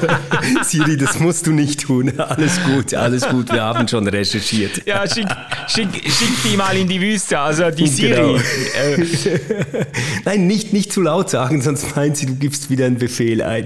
Siri, 0.63 0.99
das 0.99 1.19
musst 1.19 1.47
du 1.47 1.53
nicht 1.53 1.81
tun. 1.81 2.13
Alles 2.19 2.61
gut, 2.65 2.93
alles 2.93 3.27
gut. 3.27 3.51
Wir 3.51 3.63
haben 3.63 3.89
schon 3.89 4.07
recherchiert. 4.07 4.87
Ja, 4.87 5.09
schick, 5.09 5.29
schick, 5.67 5.89
schick 5.95 6.43
die 6.45 6.59
mal 6.59 6.77
in 6.77 6.89
die 6.89 7.01
Wüste, 7.01 7.39
also 7.39 7.71
die 7.71 7.87
Siri. 7.87 8.15
Genau. 8.15 8.37
Äh. 8.37 9.87
Nein, 10.27 10.47
nicht, 10.47 10.75
nicht 10.75 10.93
zu 10.93 11.01
laut 11.01 11.31
sagen, 11.31 11.63
sonst 11.63 11.97
meint 11.97 12.19
sie, 12.19 12.27
du 12.27 12.35
gibst 12.35 12.69
wieder 12.69 12.85
einen 12.85 12.99
Befehl 12.99 13.41
ein. 13.41 13.65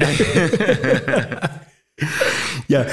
Ja, 2.68 2.84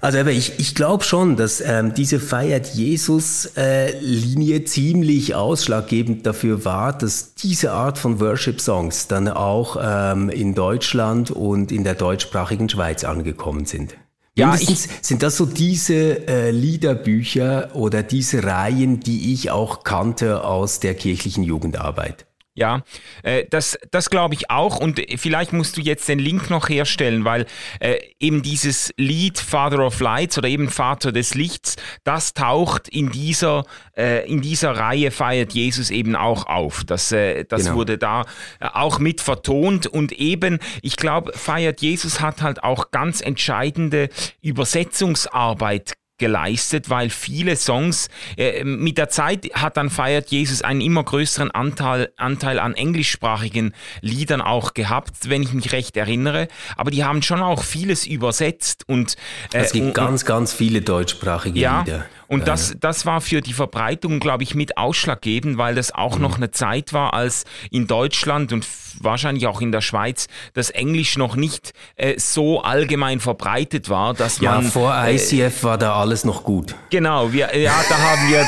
also 0.00 0.18
aber 0.18 0.32
ich, 0.32 0.58
ich 0.58 0.74
glaube 0.74 1.04
schon, 1.04 1.36
dass 1.36 1.60
ähm, 1.60 1.94
diese 1.94 2.20
Feiert 2.20 2.74
Jesus-Linie 2.74 4.56
äh, 4.56 4.64
ziemlich 4.64 5.34
ausschlaggebend 5.34 6.26
dafür 6.26 6.64
war, 6.64 6.96
dass 6.96 7.34
diese 7.34 7.72
Art 7.72 7.98
von 7.98 8.20
Worship-Songs 8.20 9.08
dann 9.08 9.28
auch 9.28 9.78
ähm, 9.80 10.28
in 10.28 10.54
Deutschland 10.54 11.30
und 11.30 11.72
in 11.72 11.84
der 11.84 11.94
deutschsprachigen 11.94 12.68
Schweiz 12.68 13.04
angekommen 13.04 13.64
sind. 13.64 13.96
Ja, 14.36 14.56
ich, 14.56 14.88
sind 15.00 15.22
das 15.22 15.36
so 15.36 15.46
diese 15.46 16.26
äh, 16.26 16.50
Liederbücher 16.50 17.70
oder 17.74 18.02
diese 18.02 18.42
Reihen, 18.42 18.98
die 18.98 19.32
ich 19.32 19.52
auch 19.52 19.84
kannte 19.84 20.42
aus 20.42 20.80
der 20.80 20.94
kirchlichen 20.94 21.44
Jugendarbeit? 21.44 22.26
Ja, 22.56 22.82
äh, 23.24 23.44
das, 23.50 23.76
das 23.90 24.10
glaube 24.10 24.34
ich 24.34 24.48
auch. 24.48 24.78
Und 24.78 25.00
vielleicht 25.16 25.52
musst 25.52 25.76
du 25.76 25.80
jetzt 25.80 26.08
den 26.08 26.20
Link 26.20 26.50
noch 26.50 26.68
herstellen, 26.68 27.24
weil 27.24 27.46
äh, 27.80 27.98
eben 28.20 28.42
dieses 28.42 28.94
Lied 28.96 29.40
Father 29.40 29.84
of 29.84 29.98
Lights 29.98 30.38
oder 30.38 30.48
eben 30.48 30.68
Vater 30.68 31.10
des 31.10 31.34
Lichts, 31.34 31.74
das 32.04 32.32
taucht 32.32 32.88
in 32.88 33.10
dieser, 33.10 33.64
äh, 33.96 34.24
in 34.30 34.40
dieser 34.40 34.76
Reihe 34.76 35.10
feiert 35.10 35.52
Jesus 35.52 35.90
eben 35.90 36.14
auch 36.14 36.46
auf. 36.46 36.84
Das, 36.84 37.10
äh, 37.10 37.44
das 37.44 37.64
genau. 37.64 37.74
wurde 37.74 37.98
da 37.98 38.22
äh, 38.60 38.68
auch 38.72 39.00
mit 39.00 39.20
vertont. 39.20 39.88
Und 39.88 40.12
eben, 40.12 40.60
ich 40.80 40.94
glaube, 40.94 41.32
feiert 41.32 41.80
Jesus 41.80 42.20
hat 42.20 42.40
halt 42.40 42.62
auch 42.62 42.92
ganz 42.92 43.20
entscheidende 43.20 44.10
Übersetzungsarbeit 44.42 45.94
geleistet, 46.18 46.90
weil 46.90 47.10
viele 47.10 47.56
Songs 47.56 48.08
äh, 48.36 48.62
mit 48.64 48.98
der 48.98 49.08
Zeit 49.08 49.50
hat 49.54 49.76
dann 49.76 49.90
feiert 49.90 50.30
Jesus 50.30 50.62
einen 50.62 50.80
immer 50.80 51.02
größeren 51.02 51.50
Anteil, 51.50 52.12
Anteil 52.16 52.58
an 52.58 52.74
englischsprachigen 52.74 53.74
Liedern 54.00 54.40
auch 54.40 54.74
gehabt, 54.74 55.28
wenn 55.28 55.42
ich 55.42 55.52
mich 55.52 55.72
recht 55.72 55.96
erinnere. 55.96 56.48
Aber 56.76 56.90
die 56.90 57.04
haben 57.04 57.22
schon 57.22 57.42
auch 57.42 57.62
vieles 57.62 58.06
übersetzt 58.06 58.84
und 58.88 59.16
äh, 59.52 59.58
es 59.58 59.72
gibt 59.72 59.86
und, 59.86 59.94
ganz, 59.94 60.24
ganz 60.24 60.52
viele 60.52 60.82
deutschsprachige 60.82 61.58
ja, 61.58 61.80
Lieder. 61.80 62.06
Und 62.34 62.48
das, 62.48 62.74
das 62.78 63.06
war 63.06 63.20
für 63.20 63.40
die 63.40 63.52
Verbreitung, 63.52 64.20
glaube 64.20 64.42
ich, 64.42 64.54
mit 64.54 64.76
ausschlaggebend, 64.76 65.58
weil 65.58 65.74
das 65.74 65.92
auch 65.92 66.16
mhm. 66.16 66.22
noch 66.22 66.36
eine 66.36 66.50
Zeit 66.50 66.92
war, 66.92 67.14
als 67.14 67.44
in 67.70 67.86
Deutschland 67.86 68.52
und 68.52 68.66
wahrscheinlich 69.00 69.46
auch 69.46 69.60
in 69.60 69.72
der 69.72 69.80
Schweiz 69.80 70.28
das 70.52 70.70
Englisch 70.70 71.16
noch 71.16 71.36
nicht 71.36 71.72
äh, 71.96 72.18
so 72.18 72.62
allgemein 72.62 73.20
verbreitet 73.20 73.88
war, 73.88 74.14
dass 74.14 74.40
ja, 74.40 74.52
man... 74.52 74.64
Ja, 74.64 74.70
vor 74.70 74.94
ICF 75.06 75.60
äh, 75.60 75.64
war 75.64 75.78
da 75.78 75.94
alles 75.94 76.24
noch 76.24 76.44
gut. 76.44 76.74
Genau, 76.90 77.32
wir, 77.32 77.56
ja, 77.56 77.74
da 77.88 77.98
haben 77.98 78.28
wir... 78.28 78.46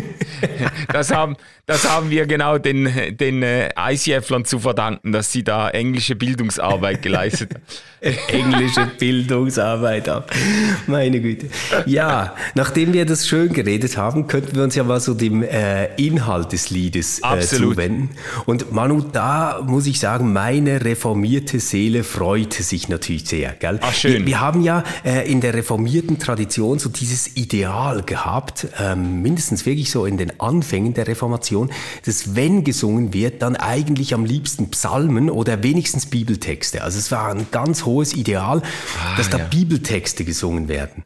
das 0.92 1.10
haben, 1.10 1.36
das 1.66 1.88
haben 1.88 2.10
wir 2.10 2.26
genau 2.26 2.58
den, 2.58 3.16
den 3.16 3.42
äh, 3.42 3.70
ICF-Lern 3.76 4.44
zu 4.44 4.58
verdanken, 4.60 5.12
dass 5.12 5.32
sie 5.32 5.44
da 5.44 5.70
englische 5.70 6.16
Bildungsarbeit 6.16 7.02
geleistet 7.02 7.54
haben. 7.54 7.62
englische 8.28 8.86
Bildungsarbeit 8.98 10.08
ab. 10.08 10.30
Meine 10.86 11.20
Güte. 11.20 11.48
Ja, 11.86 12.34
nachdem 12.54 12.92
wir 12.92 13.04
das 13.04 13.28
schön 13.28 13.52
geredet 13.52 13.96
haben, 13.96 14.26
könnten 14.26 14.56
wir 14.56 14.62
uns 14.62 14.74
ja 14.74 14.84
mal 14.84 15.00
so 15.00 15.14
dem 15.14 15.42
äh, 15.42 15.94
Inhalt 15.96 16.52
des 16.52 16.70
Liedes 16.70 17.20
äh, 17.22 17.40
zuwenden. 17.40 18.10
Und 18.46 18.72
Manu, 18.72 19.00
da 19.00 19.60
muss 19.66 19.86
ich 19.86 20.00
sagen, 20.00 20.32
meine 20.32 20.84
reformierte 20.84 21.60
Seele 21.60 22.02
freute 22.02 22.62
sich 22.62 22.88
natürlich 22.88 23.26
sehr. 23.26 23.52
Gell? 23.52 23.78
Ach, 23.82 23.92
schön. 23.92 24.20
Wir, 24.20 24.26
wir 24.26 24.40
haben 24.40 24.62
ja 24.62 24.82
äh, 25.04 25.30
in 25.30 25.40
der 25.40 25.54
reformierten 25.54 26.18
Tradition 26.18 26.78
so 26.78 26.88
dieses 26.88 27.36
Ideal 27.36 28.02
gehabt, 28.02 28.66
ähm, 28.78 29.20
mindestens 29.20 29.66
wirklich 29.66 29.90
so 29.90 30.06
in 30.06 30.16
den 30.20 30.38
Anfängen 30.40 30.94
der 30.94 31.08
Reformation, 31.08 31.70
dass 32.04 32.36
wenn 32.36 32.62
gesungen 32.62 33.12
wird, 33.12 33.42
dann 33.42 33.56
eigentlich 33.56 34.14
am 34.14 34.24
liebsten 34.24 34.70
Psalmen 34.70 35.30
oder 35.30 35.62
wenigstens 35.62 36.06
Bibeltexte. 36.06 36.82
Also 36.82 36.98
es 36.98 37.10
war 37.10 37.28
ein 37.34 37.46
ganz 37.50 37.84
hohes 37.84 38.14
Ideal, 38.14 38.62
ah, 38.62 39.16
dass 39.16 39.30
da 39.30 39.38
ja. 39.38 39.44
Bibeltexte 39.46 40.24
gesungen 40.24 40.68
werden. 40.68 41.04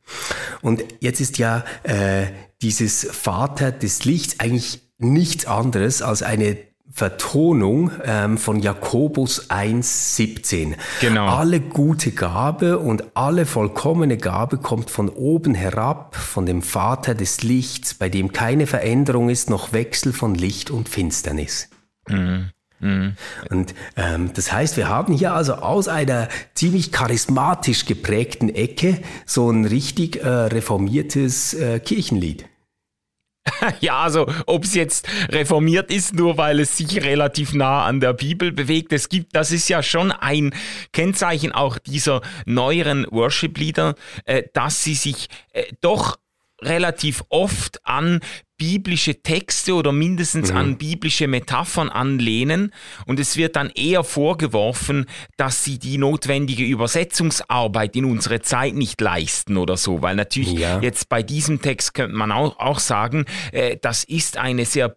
Und 0.60 0.84
jetzt 1.00 1.20
ist 1.20 1.38
ja 1.38 1.64
äh, 1.84 2.26
dieses 2.60 3.06
Vater 3.10 3.72
des 3.72 4.04
Lichts 4.04 4.40
eigentlich 4.40 4.82
nichts 4.98 5.46
anderes 5.46 6.02
als 6.02 6.22
eine 6.22 6.56
Vertonung 6.90 7.90
ähm, 8.04 8.38
von 8.38 8.60
Jakobus 8.60 9.50
1,17. 9.50 10.74
Genau. 11.00 11.26
Alle 11.26 11.60
gute 11.60 12.12
Gabe 12.12 12.78
und 12.78 13.16
alle 13.16 13.46
vollkommene 13.46 14.16
Gabe 14.16 14.58
kommt 14.58 14.90
von 14.90 15.08
oben 15.08 15.54
herab, 15.54 16.14
von 16.14 16.46
dem 16.46 16.62
Vater 16.62 17.14
des 17.14 17.42
Lichts, 17.42 17.94
bei 17.94 18.08
dem 18.08 18.32
keine 18.32 18.66
Veränderung 18.66 19.28
ist, 19.28 19.50
noch 19.50 19.72
Wechsel 19.72 20.12
von 20.12 20.34
Licht 20.34 20.70
und 20.70 20.88
Finsternis. 20.88 21.68
Mhm. 22.08 22.50
Mhm. 22.80 23.16
Und 23.50 23.74
ähm, 23.96 24.30
das 24.34 24.52
heißt, 24.52 24.76
wir 24.76 24.88
haben 24.88 25.14
hier 25.14 25.32
also 25.32 25.54
aus 25.54 25.88
einer 25.88 26.28
ziemlich 26.54 26.92
charismatisch 26.92 27.86
geprägten 27.86 28.54
Ecke 28.54 28.98
so 29.26 29.50
ein 29.50 29.64
richtig 29.64 30.22
äh, 30.22 30.28
reformiertes 30.28 31.54
äh, 31.54 31.80
Kirchenlied. 31.80 32.44
Ja, 33.80 34.00
also 34.00 34.26
ob 34.46 34.64
es 34.64 34.74
jetzt 34.74 35.08
reformiert 35.28 35.90
ist, 35.90 36.14
nur 36.14 36.36
weil 36.36 36.60
es 36.60 36.76
sich 36.76 37.02
relativ 37.02 37.54
nah 37.54 37.84
an 37.84 38.00
der 38.00 38.12
Bibel 38.12 38.52
bewegt, 38.52 38.92
es 38.92 39.08
gibt, 39.08 39.34
das 39.34 39.50
ist 39.52 39.68
ja 39.68 39.82
schon 39.82 40.12
ein 40.12 40.54
Kennzeichen 40.92 41.52
auch 41.52 41.78
dieser 41.78 42.20
neueren 42.46 43.06
Worship-Lieder, 43.10 43.94
äh, 44.24 44.44
dass 44.52 44.82
sie 44.82 44.94
sich 44.94 45.28
äh, 45.52 45.64
doch 45.80 46.16
relativ 46.62 47.24
oft 47.28 47.80
an 47.84 48.20
biblische 48.56 49.20
Texte 49.22 49.74
oder 49.74 49.92
mindestens 49.92 50.52
mhm. 50.52 50.56
an 50.56 50.78
biblische 50.78 51.26
Metaphern 51.26 51.88
anlehnen 51.88 52.72
und 53.06 53.18
es 53.18 53.36
wird 53.36 53.56
dann 53.56 53.70
eher 53.70 54.04
vorgeworfen, 54.04 55.06
dass 55.36 55.64
sie 55.64 55.78
die 55.78 55.98
notwendige 55.98 56.64
Übersetzungsarbeit 56.64 57.96
in 57.96 58.04
unsere 58.04 58.40
Zeit 58.40 58.74
nicht 58.74 59.00
leisten 59.00 59.56
oder 59.56 59.76
so, 59.76 60.02
weil 60.02 60.14
natürlich 60.14 60.52
ja. 60.52 60.80
jetzt 60.80 61.08
bei 61.08 61.22
diesem 61.22 61.60
Text 61.60 61.94
könnte 61.94 62.16
man 62.16 62.30
auch, 62.30 62.58
auch 62.58 62.78
sagen, 62.78 63.24
äh, 63.52 63.76
das 63.82 64.04
ist 64.04 64.36
eine 64.36 64.64
sehr 64.64 64.96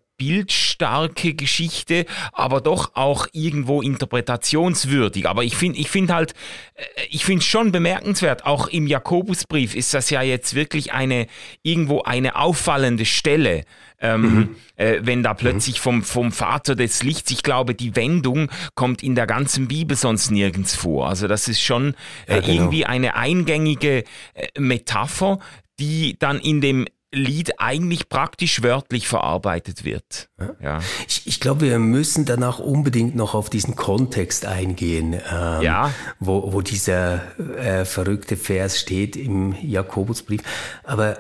bildstarke 0.78 1.34
Geschichte, 1.34 2.06
aber 2.32 2.62
doch 2.62 2.92
auch 2.96 3.28
irgendwo 3.32 3.82
interpretationswürdig. 3.82 5.28
Aber 5.28 5.44
ich 5.44 5.56
finde, 5.56 5.80
ich 5.80 5.90
finde 5.90 6.14
halt, 6.14 6.34
äh, 6.76 6.84
ich 7.10 7.26
finde 7.26 7.40
es 7.40 7.46
schon 7.46 7.72
bemerkenswert. 7.72 8.46
Auch 8.46 8.68
im 8.68 8.88
Jakobusbrief 8.88 9.76
ist 9.76 9.94
das 9.94 10.10
ja 10.10 10.22
jetzt 10.22 10.56
wirklich 10.56 10.94
eine 10.94 11.28
irgendwo 11.64 12.02
eine 12.04 12.36
auffallende 12.36 13.06
Stelle. 13.06 13.64
Ähm, 14.00 14.22
mhm. 14.22 14.56
äh, 14.76 15.00
wenn 15.02 15.24
da 15.24 15.34
plötzlich 15.34 15.80
vom, 15.80 16.04
vom 16.04 16.32
Vater 16.32 16.76
des 16.76 17.02
Lichts, 17.02 17.32
ich 17.32 17.42
glaube, 17.42 17.74
die 17.74 17.96
Wendung 17.96 18.52
kommt 18.76 19.02
in 19.02 19.16
der 19.16 19.26
ganzen 19.26 19.68
Bibel 19.68 19.98
sonst 19.98 20.30
nirgends 20.30 20.76
vor. 20.76 21.10
Also 21.10 21.28
das 21.28 21.48
ist 21.48 21.62
schon 21.62 21.96
äh, 22.28 22.36
ja, 22.36 22.42
genau. 22.42 22.54
irgendwie 22.54 22.86
eine 22.86 23.16
eingängige 23.16 24.04
äh, 24.36 24.48
Metapher, 24.60 25.40
die 25.80 26.16
dann 26.20 26.40
in 26.40 26.62
dem 26.62 26.86
Lied 27.18 27.60
eigentlich 27.60 28.10
praktisch 28.10 28.64
wörtlich 28.64 29.08
verarbeitet 29.08 29.84
wird. 29.84 30.30
Ja. 30.40 30.56
ja. 30.62 30.80
Ich, 31.08 31.24
ich 31.26 31.40
glaube, 31.40 31.62
wir 31.62 31.80
müssen 31.80 32.26
danach 32.26 32.60
unbedingt 32.60 33.16
noch 33.16 33.34
auf 33.34 33.50
diesen 33.50 33.76
Kontext 33.76 34.46
eingehen, 34.46 35.14
ähm, 35.14 35.62
ja. 35.62 35.92
wo, 36.20 36.54
wo 36.54 36.62
dieser 36.62 37.22
äh, 37.58 37.86
verrückte 37.86 38.38
Vers 38.38 38.80
steht 38.80 39.16
im 39.16 39.56
Jakobusbrief. 39.62 40.42
Aber 40.84 41.18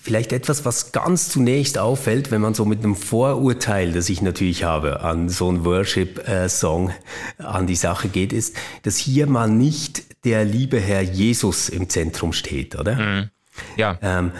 Vielleicht 0.00 0.32
etwas, 0.32 0.64
was 0.64 0.92
ganz 0.92 1.28
zunächst 1.28 1.76
auffällt, 1.76 2.30
wenn 2.30 2.40
man 2.40 2.54
so 2.54 2.64
mit 2.64 2.84
einem 2.84 2.94
Vorurteil, 2.94 3.90
das 3.90 4.08
ich 4.08 4.22
natürlich 4.22 4.62
habe, 4.62 5.00
an 5.00 5.28
so 5.28 5.48
einen 5.48 5.64
Worship-Song 5.64 6.92
an 7.38 7.66
die 7.66 7.74
Sache 7.74 8.08
geht, 8.08 8.32
ist, 8.32 8.54
dass 8.84 8.96
hier 8.96 9.26
mal 9.26 9.50
nicht 9.50 10.24
der 10.24 10.44
liebe 10.44 10.78
Herr 10.78 11.02
Jesus 11.02 11.68
im 11.68 11.88
Zentrum 11.88 12.32
steht, 12.32 12.78
oder? 12.78 12.94
Mhm. 12.94 13.30
Ja. 13.76 13.98
Ähm, 14.00 14.30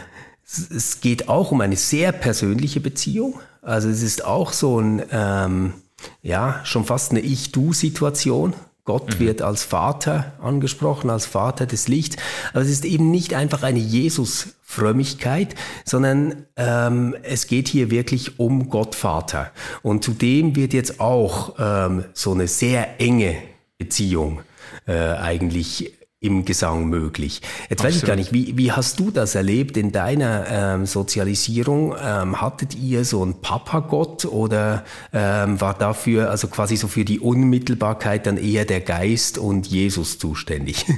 es 0.48 1.00
geht 1.00 1.28
auch 1.28 1.52
um 1.52 1.60
eine 1.60 1.76
sehr 1.76 2.12
persönliche 2.12 2.80
Beziehung. 2.80 3.40
Also 3.60 3.88
es 3.88 4.02
ist 4.02 4.24
auch 4.24 4.52
so 4.52 4.80
ein, 4.80 5.02
ähm, 5.10 5.74
ja, 6.22 6.60
schon 6.64 6.84
fast 6.84 7.10
eine 7.10 7.20
Ich-Du-Situation. 7.20 8.54
Gott 8.84 9.16
mhm. 9.16 9.20
wird 9.20 9.42
als 9.42 9.64
Vater 9.64 10.32
angesprochen, 10.40 11.10
als 11.10 11.26
Vater 11.26 11.66
des 11.66 11.88
Lichts. 11.88 12.16
Aber 12.52 12.62
es 12.62 12.70
ist 12.70 12.86
eben 12.86 13.10
nicht 13.10 13.34
einfach 13.34 13.62
eine 13.62 13.78
Jesus-Frömmigkeit, 13.78 15.54
sondern 15.84 16.46
ähm, 16.56 17.14
es 17.22 17.46
geht 17.46 17.68
hier 17.68 17.90
wirklich 17.90 18.38
um 18.38 18.70
Gott 18.70 18.94
Vater. 18.94 19.50
Und 19.82 20.02
zudem 20.02 20.56
wird 20.56 20.72
jetzt 20.72 21.00
auch 21.00 21.56
ähm, 21.58 22.04
so 22.14 22.32
eine 22.32 22.48
sehr 22.48 22.98
enge 22.98 23.36
Beziehung 23.76 24.40
äh, 24.86 24.94
eigentlich 24.94 25.97
im 26.20 26.44
Gesang 26.44 26.88
möglich. 26.88 27.40
Jetzt 27.68 27.80
Absolut. 27.80 27.84
weiß 27.84 27.96
ich 27.96 28.06
gar 28.06 28.16
nicht, 28.16 28.32
wie, 28.32 28.58
wie 28.58 28.72
hast 28.72 28.98
du 28.98 29.10
das 29.10 29.36
erlebt 29.36 29.76
in 29.76 29.92
deiner 29.92 30.46
ähm, 30.48 30.86
Sozialisierung? 30.86 31.94
Ähm, 32.00 32.40
hattet 32.40 32.74
ihr 32.74 33.04
so 33.04 33.22
einen 33.22 33.40
Papagott 33.40 34.24
oder 34.24 34.84
ähm, 35.12 35.60
war 35.60 35.74
dafür, 35.74 36.30
also 36.30 36.48
quasi 36.48 36.76
so 36.76 36.88
für 36.88 37.04
die 37.04 37.20
Unmittelbarkeit 37.20 38.26
dann 38.26 38.36
eher 38.36 38.64
der 38.64 38.80
Geist 38.80 39.38
und 39.38 39.66
Jesus 39.68 40.18
zuständig? 40.18 40.86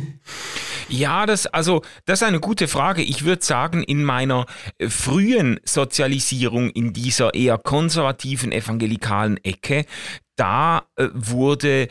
Ja, 0.90 1.24
das, 1.24 1.46
also, 1.46 1.82
das 2.04 2.20
ist 2.20 2.26
eine 2.26 2.40
gute 2.40 2.66
Frage. 2.66 3.02
Ich 3.02 3.24
würde 3.24 3.44
sagen, 3.44 3.84
in 3.84 4.02
meiner 4.02 4.46
äh, 4.78 4.88
frühen 4.88 5.60
Sozialisierung 5.64 6.68
in 6.70 6.92
dieser 6.92 7.32
eher 7.32 7.58
konservativen 7.58 8.50
evangelikalen 8.50 9.36
Ecke, 9.44 9.84
da 10.34 10.82
äh, 10.96 11.08
wurde 11.14 11.86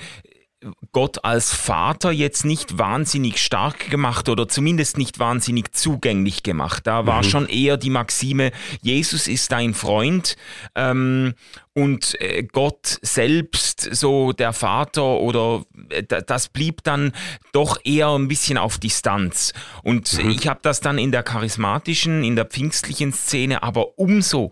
Gott 0.91 1.23
als 1.23 1.53
Vater 1.53 2.11
jetzt 2.11 2.43
nicht 2.43 2.77
wahnsinnig 2.77 3.41
stark 3.41 3.89
gemacht 3.89 4.27
oder 4.27 4.47
zumindest 4.47 4.97
nicht 4.97 5.17
wahnsinnig 5.17 5.73
zugänglich 5.73 6.43
gemacht. 6.43 6.85
Da 6.85 7.05
war 7.05 7.23
mhm. 7.23 7.29
schon 7.29 7.49
eher 7.49 7.77
die 7.77 7.89
Maxime, 7.89 8.51
Jesus 8.81 9.27
ist 9.27 9.51
dein 9.53 9.73
Freund 9.73 10.35
ähm, 10.75 11.33
und 11.73 12.19
äh, 12.19 12.43
Gott 12.43 12.99
selbst, 13.01 13.87
so 13.95 14.33
der 14.33 14.51
Vater 14.51 15.19
oder 15.19 15.63
äh, 15.89 16.03
das 16.03 16.49
blieb 16.49 16.83
dann 16.83 17.13
doch 17.53 17.79
eher 17.85 18.09
ein 18.09 18.27
bisschen 18.27 18.57
auf 18.57 18.77
Distanz. 18.77 19.53
Und 19.83 20.21
mhm. 20.21 20.31
ich 20.31 20.47
habe 20.47 20.59
das 20.61 20.81
dann 20.81 20.97
in 20.97 21.13
der 21.13 21.23
charismatischen, 21.23 22.23
in 22.23 22.35
der 22.35 22.45
pfingstlichen 22.45 23.13
Szene 23.13 23.63
aber 23.63 23.97
umso 23.97 24.51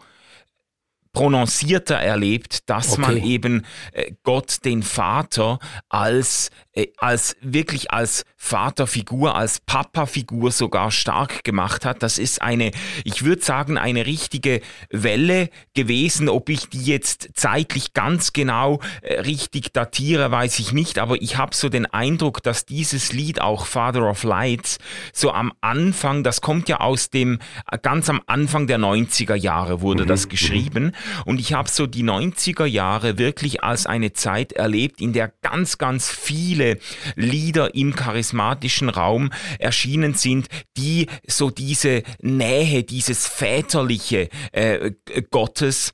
prononcierter 1.18 1.96
erlebt, 1.96 2.70
dass 2.70 2.94
okay. 2.94 3.02
man 3.02 3.18
eben 3.18 3.66
äh, 3.92 4.12
Gott 4.22 4.64
den 4.66 4.84
Vater 4.84 5.58
als 5.90 6.52
äh, 6.74 6.88
als 6.98 7.36
wirklich 7.42 7.92
als 7.92 8.24
Vaterfigur, 8.36 9.36
als 9.36 9.60
Papa-Figur 9.60 10.52
sogar 10.52 10.92
stark 10.92 11.44
gemacht 11.44 11.86
hat. 11.86 12.04
Das 12.04 12.20
ist 12.20 12.42
eine, 12.44 12.72
ich 13.04 13.26
würde 13.26 13.44
sagen, 13.44 13.80
eine 13.80 14.06
richtige 14.06 14.62
Welle 14.92 15.50
gewesen. 15.74 16.30
Ob 16.30 16.50
ich 16.50 16.70
die 16.70 16.84
jetzt 16.84 17.30
zeitlich 17.34 17.94
ganz 17.94 18.32
genau 18.32 18.80
äh, 19.02 19.22
richtig 19.22 19.74
datiere, 19.74 20.30
weiß 20.30 20.60
ich 20.60 20.72
nicht, 20.72 21.00
aber 21.00 21.20
ich 21.20 21.38
habe 21.38 21.56
so 21.56 21.68
den 21.68 21.88
Eindruck, 21.88 22.44
dass 22.44 22.66
dieses 22.66 23.12
Lied 23.12 23.42
auch 23.42 23.66
Father 23.66 24.08
of 24.08 24.22
Lights 24.24 24.78
so 25.14 25.32
am 25.32 25.52
Anfang, 25.62 26.24
das 26.24 26.42
kommt 26.42 26.70
ja 26.70 26.80
aus 26.80 27.10
dem, 27.10 27.40
ganz 27.82 28.08
am 28.08 28.22
Anfang 28.28 28.68
der 28.68 28.78
90er 28.78 29.36
Jahre 29.36 29.82
wurde 29.82 30.04
mhm. 30.04 30.08
das 30.10 30.30
geschrieben 30.30 30.92
und 31.26 31.40
ich 31.40 31.54
habe 31.54 31.70
so 31.70 31.88
die 31.88 32.04
90er 32.04 32.66
Jahre 32.66 33.18
wirklich 33.18 33.64
als 33.64 33.86
eine 33.86 34.14
Zeit 34.14 34.54
erlebt, 34.54 35.02
in 35.02 35.14
der 35.14 35.34
ganz, 35.42 35.78
ganz 35.78 36.10
viele 36.10 36.80
Lieder 37.16 37.76
im 37.76 37.96
charismatischen 37.96 38.89
Raum 38.89 39.32
erschienen 39.60 40.13
sind, 40.13 40.48
die 40.78 41.08
so 41.28 41.50
diese 41.50 42.04
Nähe, 42.22 42.84
dieses 42.84 43.28
väterliche 43.28 44.30
äh, 44.52 44.91
Gottes 45.32 45.93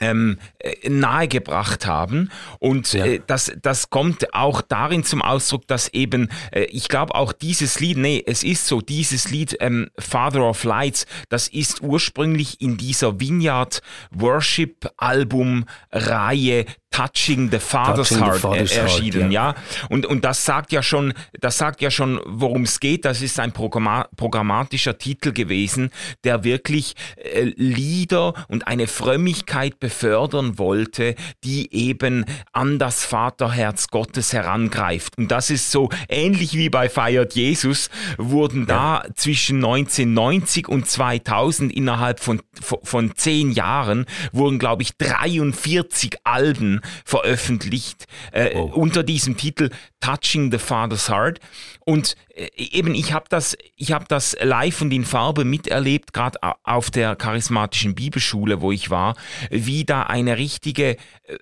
ähm, 0.00 0.38
äh, 0.58 0.88
nahegebracht 0.88 1.86
haben. 1.86 2.30
Und 2.58 2.92
ja. 2.92 3.04
äh, 3.04 3.20
das, 3.26 3.52
das 3.62 3.90
kommt 3.90 4.34
auch 4.34 4.62
darin 4.62 5.04
zum 5.04 5.22
Ausdruck, 5.22 5.66
dass 5.66 5.88
eben, 5.88 6.28
äh, 6.52 6.64
ich 6.64 6.88
glaube 6.88 7.14
auch 7.14 7.32
dieses 7.32 7.80
Lied, 7.80 7.98
nee, 7.98 8.22
es 8.26 8.42
ist 8.42 8.66
so, 8.66 8.80
dieses 8.80 9.30
Lied 9.30 9.56
ähm, 9.60 9.90
Father 9.98 10.42
of 10.42 10.64
Lights, 10.64 11.06
das 11.28 11.48
ist 11.48 11.82
ursprünglich 11.82 12.60
in 12.60 12.76
dieser 12.76 13.20
Vineyard 13.20 13.80
Worship 14.10 14.90
Album 14.96 15.66
Reihe 15.92 16.64
Touching 16.90 17.50
the 17.50 17.58
Father's 17.58 18.08
Touching 18.08 18.24
Heart 18.24 18.34
the 18.34 18.40
Father's 18.40 18.76
erschienen, 18.76 19.20
Heart, 19.22 19.32
ja. 19.32 19.50
ja. 19.50 19.54
Und, 19.88 20.06
und 20.06 20.24
das 20.24 20.44
sagt 20.44 20.72
ja 20.72 20.82
schon, 20.82 21.14
das 21.40 21.56
sagt 21.56 21.80
ja 21.82 21.90
schon, 21.90 22.20
worum 22.26 22.62
es 22.62 22.80
geht. 22.80 23.04
Das 23.04 23.22
ist 23.22 23.38
ein 23.38 23.52
Programma 23.52 24.08
programmatischer 24.16 24.98
Titel 24.98 25.32
gewesen, 25.32 25.90
der 26.24 26.42
wirklich 26.42 26.94
äh, 27.16 27.52
Lieder 27.56 28.34
und 28.48 28.66
eine 28.66 28.88
Frömmigkeit 28.88 29.78
befördern 29.78 30.58
wollte, 30.58 31.14
die 31.44 31.72
eben 31.72 32.24
an 32.52 32.78
das 32.78 33.04
Vaterherz 33.04 33.88
Gottes 33.88 34.32
herangreift. 34.32 35.16
Und 35.16 35.30
das 35.30 35.50
ist 35.50 35.70
so 35.70 35.90
ähnlich 36.08 36.54
wie 36.54 36.70
bei 36.70 36.88
Feiert 36.88 37.34
Jesus, 37.34 37.88
wurden 38.18 38.66
ja. 38.68 39.02
da 39.02 39.14
zwischen 39.14 39.56
1990 39.58 40.68
und 40.68 40.88
2000 40.88 41.72
innerhalb 41.72 42.18
von, 42.20 42.42
von, 42.60 42.78
von 42.82 43.16
zehn 43.16 43.52
Jahren 43.52 44.06
wurden, 44.32 44.58
glaube 44.58 44.82
ich, 44.82 44.96
43 44.96 46.16
Alben 46.24 46.79
veröffentlicht 47.04 48.06
äh, 48.32 48.54
oh. 48.54 48.64
unter 48.74 49.02
diesem 49.02 49.36
Titel 49.36 49.70
Touching 50.00 50.50
the 50.50 50.58
Father's 50.58 51.08
Heart. 51.08 51.40
Und 51.80 52.16
äh, 52.34 52.48
eben, 52.56 52.94
ich 52.94 53.12
habe 53.12 53.26
das, 53.28 53.56
ich 53.76 53.92
habe 53.92 54.04
das 54.08 54.36
live 54.40 54.80
und 54.80 54.92
in 54.92 55.04
Farbe 55.04 55.44
miterlebt, 55.44 56.12
gerade 56.12 56.38
auf 56.62 56.90
der 56.90 57.16
charismatischen 57.16 57.94
Bibelschule, 57.94 58.60
wo 58.60 58.72
ich 58.72 58.90
war, 58.90 59.16
wie 59.50 59.84
da 59.84 60.04
eine 60.04 60.38
richtige 60.38 60.96
äh, 60.96 60.96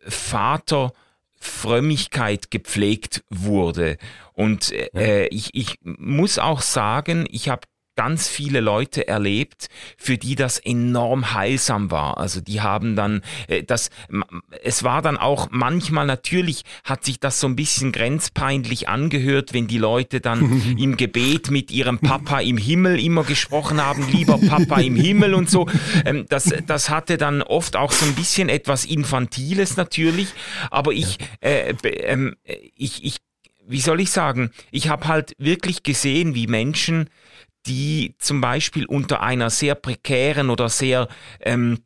Vater 0.06 0.92
Frömmigkeit 1.40 2.50
gepflegt 2.50 3.22
wurde. 3.30 3.96
Und 4.32 4.72
äh, 4.72 5.26
ich, 5.28 5.50
ich 5.54 5.78
muss 5.82 6.38
auch 6.38 6.60
sagen, 6.60 7.26
ich 7.30 7.48
habe 7.48 7.62
ganz 7.98 8.28
viele 8.28 8.60
Leute 8.60 9.08
erlebt, 9.08 9.66
für 9.96 10.18
die 10.18 10.36
das 10.36 10.60
enorm 10.60 11.34
heilsam 11.34 11.90
war. 11.90 12.18
Also 12.18 12.40
die 12.40 12.60
haben 12.60 12.94
dann 12.94 13.22
äh, 13.48 13.64
das, 13.64 13.90
es 14.62 14.84
war 14.84 15.02
dann 15.02 15.16
auch 15.16 15.48
manchmal 15.50 16.06
natürlich 16.06 16.62
hat 16.84 17.04
sich 17.04 17.18
das 17.18 17.40
so 17.40 17.48
ein 17.48 17.56
bisschen 17.56 17.90
grenzpeinlich 17.90 18.88
angehört, 18.88 19.52
wenn 19.52 19.66
die 19.66 19.78
Leute 19.78 20.20
dann 20.20 20.76
im 20.78 20.96
Gebet 20.96 21.50
mit 21.50 21.72
ihrem 21.72 21.98
Papa 21.98 22.38
im 22.38 22.56
Himmel 22.56 23.04
immer 23.04 23.24
gesprochen 23.24 23.84
haben, 23.84 24.08
lieber 24.12 24.38
Papa 24.38 24.80
im 24.80 24.94
Himmel 24.94 25.34
und 25.34 25.50
so. 25.50 25.66
Ähm, 26.04 26.24
das, 26.28 26.54
das 26.68 26.90
hatte 26.90 27.18
dann 27.18 27.42
oft 27.42 27.74
auch 27.74 27.90
so 27.90 28.06
ein 28.06 28.14
bisschen 28.14 28.48
etwas 28.48 28.84
Infantiles 28.84 29.76
natürlich, 29.76 30.28
aber 30.70 30.92
ich, 30.92 31.18
äh, 31.40 31.74
äh, 31.82 32.32
ich, 32.76 33.04
ich 33.04 33.16
wie 33.66 33.80
soll 33.80 34.00
ich 34.00 34.10
sagen, 34.10 34.50
ich 34.70 34.88
habe 34.88 35.08
halt 35.08 35.34
wirklich 35.38 35.82
gesehen, 35.82 36.34
wie 36.34 36.46
Menschen 36.46 37.10
die 37.68 38.16
zum 38.18 38.40
Beispiel 38.40 38.86
unter 38.86 39.22
einer 39.22 39.50
sehr 39.50 39.74
prekären 39.74 40.50
oder 40.50 40.68
sehr 40.68 41.08
ähm, 41.40 41.78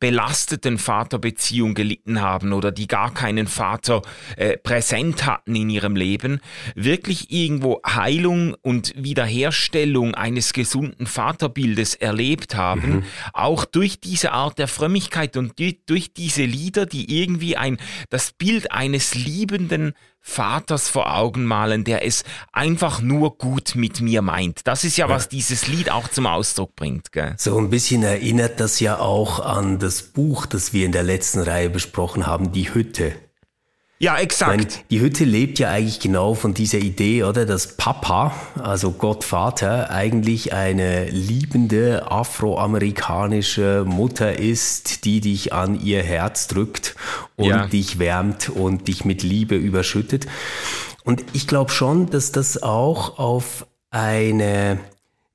belasteten 0.00 0.78
Vaterbeziehung 0.78 1.74
gelitten 1.74 2.20
haben 2.20 2.52
oder 2.52 2.72
die 2.72 2.88
gar 2.88 3.14
keinen 3.14 3.46
Vater 3.46 4.02
äh, 4.36 4.56
präsent 4.56 5.26
hatten 5.26 5.54
in 5.54 5.70
ihrem 5.70 5.96
Leben, 5.96 6.40
wirklich 6.74 7.30
irgendwo 7.30 7.80
Heilung 7.86 8.56
und 8.62 8.92
Wiederherstellung 8.96 10.14
eines 10.14 10.52
gesunden 10.52 11.06
Vaterbildes 11.06 11.94
erlebt 11.94 12.56
haben, 12.56 12.96
mhm. 12.96 13.02
auch 13.32 13.64
durch 13.64 14.00
diese 14.00 14.32
Art 14.32 14.58
der 14.58 14.68
Frömmigkeit 14.68 15.36
und 15.36 15.58
durch, 15.58 15.78
durch 15.86 16.12
diese 16.12 16.44
Lieder, 16.44 16.86
die 16.86 17.20
irgendwie 17.20 17.56
ein 17.56 17.78
das 18.10 18.32
Bild 18.32 18.72
eines 18.72 19.14
liebenden 19.14 19.94
Vaters 20.28 20.88
vor 20.88 21.14
Augen 21.14 21.44
malen, 21.44 21.84
der 21.84 22.04
es 22.04 22.24
einfach 22.52 23.00
nur 23.00 23.38
gut 23.38 23.74
mit 23.76 24.00
mir 24.00 24.22
meint. 24.22 24.60
Das 24.64 24.82
ist 24.82 24.96
ja, 24.96 25.08
was 25.08 25.28
dieses 25.28 25.68
Lied 25.68 25.90
auch 25.90 26.08
zum 26.08 26.26
Ausdruck 26.26 26.74
bringt. 26.74 27.12
Gell? 27.12 27.34
So 27.38 27.56
ein 27.58 27.70
bisschen 27.70 28.02
erinnert 28.02 28.58
das 28.58 28.80
ja 28.80 28.98
auch 28.98 29.38
an 29.38 29.78
das 29.78 30.02
Buch, 30.02 30.44
das 30.44 30.72
wir 30.72 30.84
in 30.84 30.92
der 30.92 31.04
letzten 31.04 31.40
Reihe 31.40 31.70
besprochen 31.70 32.26
haben, 32.26 32.50
Die 32.52 32.74
Hütte. 32.74 33.12
Ja, 33.98 34.18
exakt. 34.18 34.50
Meine, 34.50 34.68
die 34.90 35.00
Hütte 35.00 35.24
lebt 35.24 35.58
ja 35.58 35.70
eigentlich 35.70 36.00
genau 36.00 36.34
von 36.34 36.52
dieser 36.52 36.78
Idee, 36.78 37.24
oder? 37.24 37.46
Dass 37.46 37.78
Papa, 37.78 38.34
also 38.62 38.92
Gott 38.92 39.24
Vater, 39.24 39.90
eigentlich 39.90 40.52
eine 40.52 41.08
liebende 41.08 42.10
afroamerikanische 42.10 43.84
Mutter 43.86 44.38
ist, 44.38 45.06
die 45.06 45.22
dich 45.22 45.54
an 45.54 45.80
ihr 45.80 46.02
Herz 46.02 46.46
drückt 46.46 46.94
und 47.36 47.46
ja. 47.46 47.66
dich 47.68 47.98
wärmt 47.98 48.50
und 48.50 48.88
dich 48.88 49.06
mit 49.06 49.22
Liebe 49.22 49.56
überschüttet. 49.56 50.26
Und 51.04 51.24
ich 51.32 51.46
glaube 51.46 51.70
schon, 51.70 52.10
dass 52.10 52.32
das 52.32 52.62
auch 52.62 53.18
auf 53.18 53.66
eine 53.90 54.78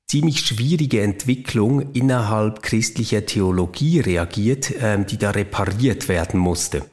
ziemlich 0.06 0.42
schwierige 0.42 1.02
Entwicklung 1.02 1.94
innerhalb 1.94 2.62
christlicher 2.62 3.26
Theologie 3.26 4.02
reagiert, 4.02 4.72
ähm, 4.80 5.08
die 5.08 5.18
da 5.18 5.32
repariert 5.32 6.10
werden 6.10 6.40
musste. 6.40 6.84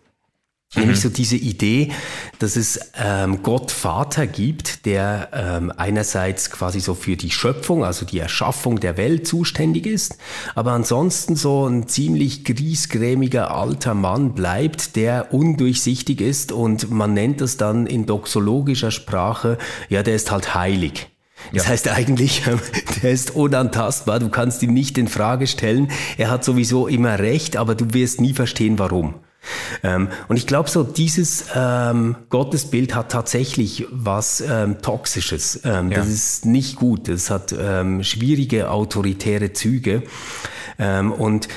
Mhm. 0.74 0.82
Nämlich 0.82 1.00
so 1.00 1.08
diese 1.08 1.36
Idee, 1.36 1.92
dass 2.40 2.56
es 2.56 2.78
ähm, 3.02 3.42
Gott 3.42 3.70
Vater 3.70 4.26
gibt, 4.26 4.84
der 4.84 5.30
ähm, 5.32 5.72
einerseits 5.74 6.50
quasi 6.50 6.80
so 6.80 6.94
für 6.94 7.16
die 7.16 7.30
Schöpfung, 7.30 7.84
also 7.84 8.04
die 8.04 8.18
Erschaffung 8.18 8.78
der 8.78 8.98
Welt 8.98 9.26
zuständig 9.26 9.86
ist, 9.86 10.18
aber 10.54 10.72
ansonsten 10.72 11.36
so 11.36 11.66
ein 11.66 11.88
ziemlich 11.88 12.44
griesgrämiger 12.44 13.50
alter 13.50 13.94
Mann 13.94 14.34
bleibt, 14.34 14.96
der 14.96 15.32
undurchsichtig 15.32 16.20
ist 16.20 16.52
und 16.52 16.90
man 16.90 17.14
nennt 17.14 17.40
das 17.40 17.56
dann 17.56 17.86
in 17.86 18.04
doxologischer 18.04 18.90
Sprache, 18.90 19.56
ja, 19.88 20.02
der 20.02 20.16
ist 20.16 20.30
halt 20.30 20.54
heilig. 20.54 21.08
Das 21.54 21.64
ja. 21.64 21.70
heißt 21.70 21.88
eigentlich, 21.88 22.42
der 23.02 23.10
ist 23.10 23.34
unantastbar, 23.34 24.18
du 24.18 24.28
kannst 24.28 24.62
ihn 24.62 24.74
nicht 24.74 24.98
in 24.98 25.08
Frage 25.08 25.46
stellen. 25.46 25.90
Er 26.18 26.30
hat 26.30 26.44
sowieso 26.44 26.88
immer 26.88 27.18
recht, 27.18 27.56
aber 27.56 27.74
du 27.74 27.94
wirst 27.94 28.20
nie 28.20 28.34
verstehen, 28.34 28.78
warum. 28.78 29.14
Ähm, 29.82 30.08
und 30.28 30.36
ich 30.36 30.46
glaube 30.46 30.68
so, 30.68 30.82
dieses 30.82 31.46
ähm, 31.54 32.16
Gottesbild 32.28 32.94
hat 32.94 33.10
tatsächlich 33.10 33.86
was 33.90 34.40
ähm, 34.40 34.80
Toxisches. 34.82 35.60
Ähm, 35.64 35.90
ja. 35.90 35.98
Das 35.98 36.08
ist 36.08 36.46
nicht 36.46 36.76
gut. 36.76 37.08
Das 37.08 37.30
hat 37.30 37.54
ähm, 37.58 38.02
schwierige 38.02 38.70
autoritäre 38.70 39.52
Züge. 39.52 40.02
Ähm, 40.78 41.12
und 41.12 41.48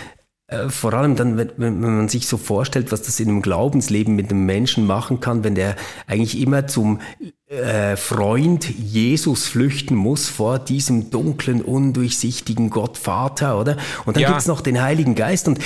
äh, 0.51 0.69
vor 0.69 0.93
allem 0.93 1.15
dann, 1.15 1.37
wenn, 1.37 1.51
wenn, 1.57 1.79
man 1.79 2.09
sich 2.09 2.27
so 2.27 2.37
vorstellt, 2.37 2.91
was 2.91 3.01
das 3.01 3.19
in 3.19 3.29
einem 3.29 3.41
Glaubensleben 3.41 4.15
mit 4.15 4.29
einem 4.29 4.45
Menschen 4.45 4.85
machen 4.85 5.19
kann, 5.19 5.43
wenn 5.43 5.55
der 5.55 5.75
eigentlich 6.07 6.39
immer 6.41 6.67
zum 6.67 6.99
äh, 7.47 7.95
Freund 7.95 8.69
Jesus 8.69 9.47
flüchten 9.47 9.95
muss 9.95 10.27
vor 10.27 10.59
diesem 10.59 11.09
dunklen, 11.09 11.61
undurchsichtigen 11.61 12.69
Gottvater, 12.69 13.59
oder? 13.59 13.77
Und 14.05 14.17
dann 14.17 14.23
ja. 14.23 14.29
gibt's 14.29 14.47
noch 14.47 14.61
den 14.61 14.81
Heiligen 14.81 15.15
Geist 15.15 15.47
und 15.47 15.59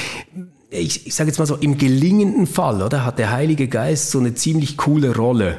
ich, 0.78 1.08
ich 1.08 1.16
sage 1.16 1.30
jetzt 1.30 1.40
mal 1.40 1.46
so, 1.46 1.56
im 1.56 1.78
gelingenden 1.78 2.48
Fall, 2.48 2.82
oder, 2.82 3.06
hat 3.06 3.20
der 3.20 3.32
Heilige 3.32 3.68
Geist 3.68 4.12
so 4.12 4.20
eine 4.20 4.36
ziemlich 4.36 4.78
coole 4.78 5.16
Rolle. 5.16 5.58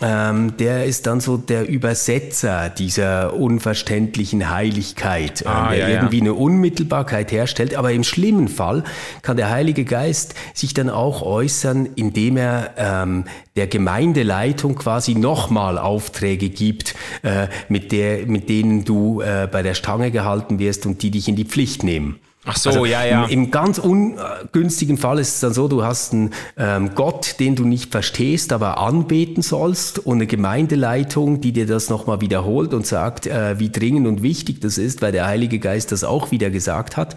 Ähm, 0.00 0.56
der 0.56 0.86
ist 0.86 1.06
dann 1.06 1.20
so 1.20 1.36
der 1.36 1.68
Übersetzer 1.68 2.68
dieser 2.68 3.34
unverständlichen 3.34 4.50
Heiligkeit, 4.50 5.46
ah, 5.46 5.70
der 5.70 5.78
ja, 5.78 5.88
irgendwie 5.88 6.18
ja. 6.18 6.22
eine 6.24 6.34
Unmittelbarkeit 6.34 7.30
herstellt. 7.30 7.76
Aber 7.76 7.92
im 7.92 8.02
schlimmen 8.02 8.48
Fall 8.48 8.82
kann 9.22 9.36
der 9.36 9.50
Heilige 9.50 9.84
Geist 9.84 10.34
sich 10.54 10.74
dann 10.74 10.90
auch 10.90 11.22
äußern, 11.22 11.90
indem 11.94 12.36
er 12.36 12.70
ähm, 12.76 13.24
der 13.54 13.68
Gemeindeleitung 13.68 14.74
quasi 14.74 15.14
nochmal 15.14 15.78
Aufträge 15.78 16.48
gibt, 16.48 16.94
äh, 17.22 17.46
mit, 17.68 17.92
der, 17.92 18.26
mit 18.26 18.48
denen 18.48 18.84
du 18.84 19.20
äh, 19.20 19.46
bei 19.50 19.62
der 19.62 19.74
Stange 19.74 20.10
gehalten 20.10 20.58
wirst 20.58 20.84
und 20.86 21.02
die 21.02 21.12
dich 21.12 21.28
in 21.28 21.36
die 21.36 21.44
Pflicht 21.44 21.84
nehmen. 21.84 22.18
Ach 22.44 22.56
so, 22.56 22.70
also 22.70 22.84
ja, 22.86 23.04
ja. 23.04 23.26
Im, 23.26 23.52
ganz 23.52 23.78
ungünstigen 23.78 24.98
Fall 24.98 25.20
ist 25.20 25.34
es 25.34 25.40
dann 25.40 25.54
so, 25.54 25.68
du 25.68 25.84
hast 25.84 26.12
einen 26.12 26.30
ähm, 26.56 26.90
Gott, 26.96 27.36
den 27.38 27.54
du 27.54 27.64
nicht 27.64 27.92
verstehst, 27.92 28.52
aber 28.52 28.78
anbeten 28.78 29.42
sollst 29.42 30.00
und 30.00 30.16
eine 30.16 30.26
Gemeindeleitung, 30.26 31.40
die 31.40 31.52
dir 31.52 31.66
das 31.66 31.88
nochmal 31.88 32.20
wiederholt 32.20 32.74
und 32.74 32.84
sagt, 32.84 33.28
äh, 33.28 33.60
wie 33.60 33.70
dringend 33.70 34.08
und 34.08 34.22
wichtig 34.22 34.60
das 34.60 34.76
ist, 34.76 35.02
weil 35.02 35.12
der 35.12 35.26
Heilige 35.26 35.60
Geist 35.60 35.92
das 35.92 36.02
auch 36.02 36.32
wieder 36.32 36.50
gesagt 36.50 36.96
hat. 36.96 37.14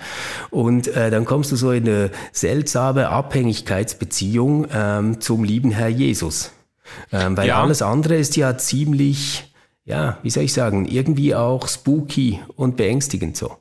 Und 0.51 0.87
äh, 0.89 1.09
dann 1.09 1.25
kommst 1.25 1.51
du 1.51 1.55
so 1.55 1.71
in 1.71 1.87
eine 1.87 2.11
seltsame 2.31 3.09
Abhängigkeitsbeziehung 3.09 4.67
ähm, 4.71 5.21
zum 5.21 5.43
lieben 5.43 5.71
Herr 5.71 5.87
Jesus. 5.87 6.51
Ähm, 7.11 7.35
weil 7.35 7.47
ja. 7.47 7.63
alles 7.63 7.81
andere 7.81 8.15
ist 8.15 8.35
ja 8.35 8.59
ziemlich, 8.59 9.51
ja, 9.85 10.19
wie 10.21 10.29
soll 10.29 10.43
ich 10.43 10.53
sagen, 10.53 10.85
irgendwie 10.85 11.33
auch 11.33 11.67
spooky 11.67 12.41
und 12.55 12.77
beängstigend 12.77 13.35
so. 13.35 13.57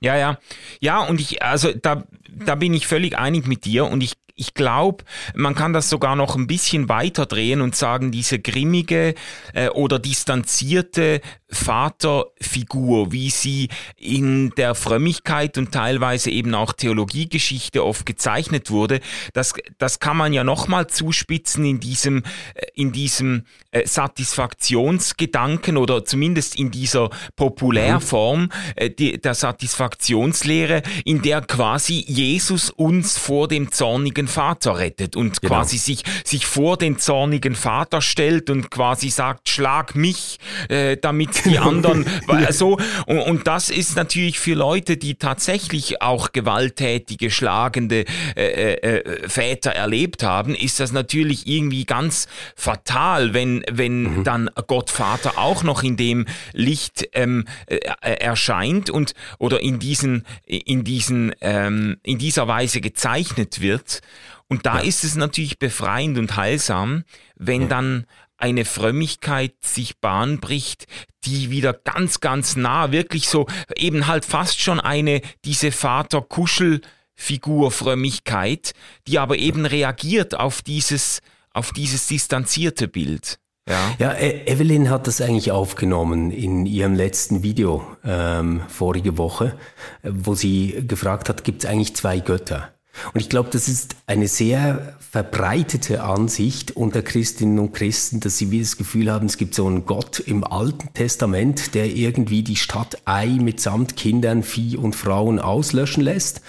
Ja, 0.00 0.16
ja. 0.16 0.38
Ja, 0.80 1.00
und 1.00 1.20
ich, 1.20 1.42
also 1.42 1.72
da, 1.72 2.04
da 2.30 2.54
bin 2.54 2.74
ich 2.74 2.86
völlig 2.86 3.18
einig 3.18 3.46
mit 3.46 3.64
dir 3.64 3.86
und 3.86 4.02
ich 4.02 4.12
ich 4.38 4.54
glaube, 4.54 5.04
man 5.34 5.54
kann 5.54 5.72
das 5.72 5.90
sogar 5.90 6.14
noch 6.14 6.36
ein 6.36 6.46
bisschen 6.46 6.88
weiter 6.88 7.26
drehen 7.26 7.60
und 7.60 7.74
sagen, 7.74 8.12
diese 8.12 8.38
grimmige 8.38 9.14
äh, 9.52 9.68
oder 9.68 9.98
distanzierte 9.98 11.20
Vaterfigur, 11.50 13.10
wie 13.10 13.30
sie 13.30 13.68
in 13.96 14.50
der 14.50 14.74
Frömmigkeit 14.74 15.58
und 15.58 15.72
teilweise 15.72 16.30
eben 16.30 16.54
auch 16.54 16.72
Theologiegeschichte 16.72 17.84
oft 17.84 18.06
gezeichnet 18.06 18.70
wurde, 18.70 19.00
das, 19.32 19.54
das 19.78 19.98
kann 19.98 20.16
man 20.16 20.32
ja 20.32 20.44
nochmal 20.44 20.86
zuspitzen 20.86 21.64
in 21.64 21.80
diesem, 21.80 22.22
äh, 22.54 22.66
in 22.74 22.92
diesem 22.92 23.44
äh, 23.72 23.86
Satisfaktionsgedanken 23.86 25.78
oder 25.78 26.04
zumindest 26.04 26.56
in 26.56 26.70
dieser 26.70 27.10
Populärform 27.34 28.50
äh, 28.76 28.90
die, 28.90 29.20
der 29.20 29.34
Satisfaktionslehre, 29.34 30.82
in 31.04 31.22
der 31.22 31.40
quasi 31.40 32.04
Jesus 32.06 32.70
uns 32.70 33.18
vor 33.18 33.48
dem 33.48 33.72
zornigen 33.72 34.27
Vater 34.28 34.78
rettet 34.78 35.16
und 35.16 35.40
genau. 35.40 35.54
quasi 35.54 35.78
sich, 35.78 36.02
sich 36.24 36.46
vor 36.46 36.76
den 36.76 36.98
zornigen 36.98 37.54
Vater 37.54 38.00
stellt 38.00 38.50
und 38.50 38.70
quasi 38.70 39.10
sagt, 39.10 39.48
schlag 39.48 39.94
mich, 39.94 40.38
äh, 40.68 40.96
damit 40.96 41.44
die 41.44 41.58
anderen 41.58 42.06
ja. 42.28 42.52
so. 42.52 42.78
Und, 43.06 43.18
und 43.18 43.46
das 43.46 43.70
ist 43.70 43.96
natürlich 43.96 44.38
für 44.38 44.54
Leute, 44.54 44.96
die 44.96 45.16
tatsächlich 45.16 46.02
auch 46.02 46.32
gewalttätige, 46.32 47.30
schlagende 47.30 48.04
äh, 48.36 48.74
äh, 48.74 48.98
äh 48.98 49.28
Väter 49.28 49.72
erlebt 49.72 50.22
haben, 50.22 50.54
ist 50.54 50.80
das 50.80 50.92
natürlich 50.92 51.46
irgendwie 51.46 51.84
ganz 51.84 52.26
fatal, 52.54 53.34
wenn, 53.34 53.64
wenn 53.70 54.18
mhm. 54.18 54.24
dann 54.24 54.50
Gott 54.66 54.90
Vater 54.90 55.38
auch 55.38 55.62
noch 55.62 55.82
in 55.82 55.96
dem 55.96 56.26
Licht 56.52 57.08
ähm, 57.12 57.46
äh, 57.66 57.78
erscheint 58.00 58.90
und 58.90 59.14
oder 59.38 59.60
in 59.60 59.78
diesen, 59.78 60.24
in 60.46 60.84
diesen, 60.84 61.34
ähm, 61.40 61.98
in 62.02 62.18
dieser 62.18 62.48
Weise 62.48 62.80
gezeichnet 62.80 63.60
wird. 63.60 64.00
Und 64.48 64.66
da 64.66 64.78
ist 64.78 65.04
es 65.04 65.14
natürlich 65.14 65.58
befreiend 65.58 66.18
und 66.18 66.36
heilsam, 66.36 67.04
wenn 67.36 67.68
dann 67.68 68.06
eine 68.38 68.64
Frömmigkeit 68.64 69.54
sich 69.62 69.98
Bahn 69.98 70.38
bricht, 70.38 70.86
die 71.24 71.50
wieder 71.50 71.72
ganz, 71.72 72.20
ganz 72.20 72.56
nah, 72.56 72.92
wirklich 72.92 73.28
so 73.28 73.46
eben 73.76 74.06
halt 74.06 74.24
fast 74.24 74.60
schon 74.60 74.80
eine, 74.80 75.20
diese 75.44 75.72
Vater-Kuschel-Figur 75.72 77.70
Frömmigkeit, 77.72 78.72
die 79.06 79.18
aber 79.18 79.36
eben 79.36 79.66
reagiert 79.66 80.38
auf 80.38 80.62
dieses, 80.62 81.20
auf 81.52 81.72
dieses 81.72 82.06
distanzierte 82.06 82.88
Bild. 82.88 83.38
Ja. 83.68 83.94
ja, 83.98 84.12
e- 84.14 84.46
Evelyn 84.46 84.88
hat 84.88 85.06
das 85.06 85.20
eigentlich 85.20 85.52
aufgenommen 85.52 86.30
in 86.30 86.64
ihrem 86.64 86.94
letzten 86.94 87.42
Video 87.42 87.84
ähm, 88.02 88.62
vorige 88.68 89.18
Woche, 89.18 89.58
wo 90.02 90.34
sie 90.34 90.86
gefragt 90.86 91.28
hat, 91.28 91.44
gibt 91.44 91.64
es 91.64 91.70
eigentlich 91.70 91.94
zwei 91.94 92.20
Götter? 92.20 92.72
Und 93.14 93.20
ich 93.20 93.28
glaube, 93.28 93.50
das 93.50 93.68
ist 93.68 93.96
eine 94.06 94.28
sehr 94.28 94.94
verbreitete 95.10 96.02
Ansicht 96.02 96.76
unter 96.76 97.00
Christinnen 97.00 97.58
und 97.58 97.72
Christen, 97.72 98.20
dass 98.20 98.36
sie 98.36 98.50
wie 98.50 98.60
das 98.60 98.76
Gefühl 98.76 99.10
haben, 99.10 99.26
es 99.26 99.38
gibt 99.38 99.54
so 99.54 99.66
einen 99.66 99.86
Gott 99.86 100.20
im 100.20 100.44
Alten 100.44 100.92
Testament, 100.92 101.74
der 101.74 101.86
irgendwie 101.86 102.42
die 102.42 102.56
Stadt 102.56 102.98
Ei 103.06 103.26
mitsamt 103.26 103.96
Kindern, 103.96 104.42
Vieh 104.42 104.76
und 104.76 104.94
Frauen 104.94 105.38
auslöschen 105.38 106.02
lässt, 106.02 106.42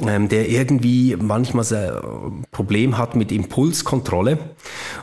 ja. 0.00 0.08
ähm, 0.08 0.28
der 0.28 0.48
irgendwie 0.48 1.16
manchmal 1.16 1.64
so 1.64 1.74
ein 1.74 2.44
Problem 2.52 2.98
hat 2.98 3.16
mit 3.16 3.32
Impulskontrolle. 3.32 4.38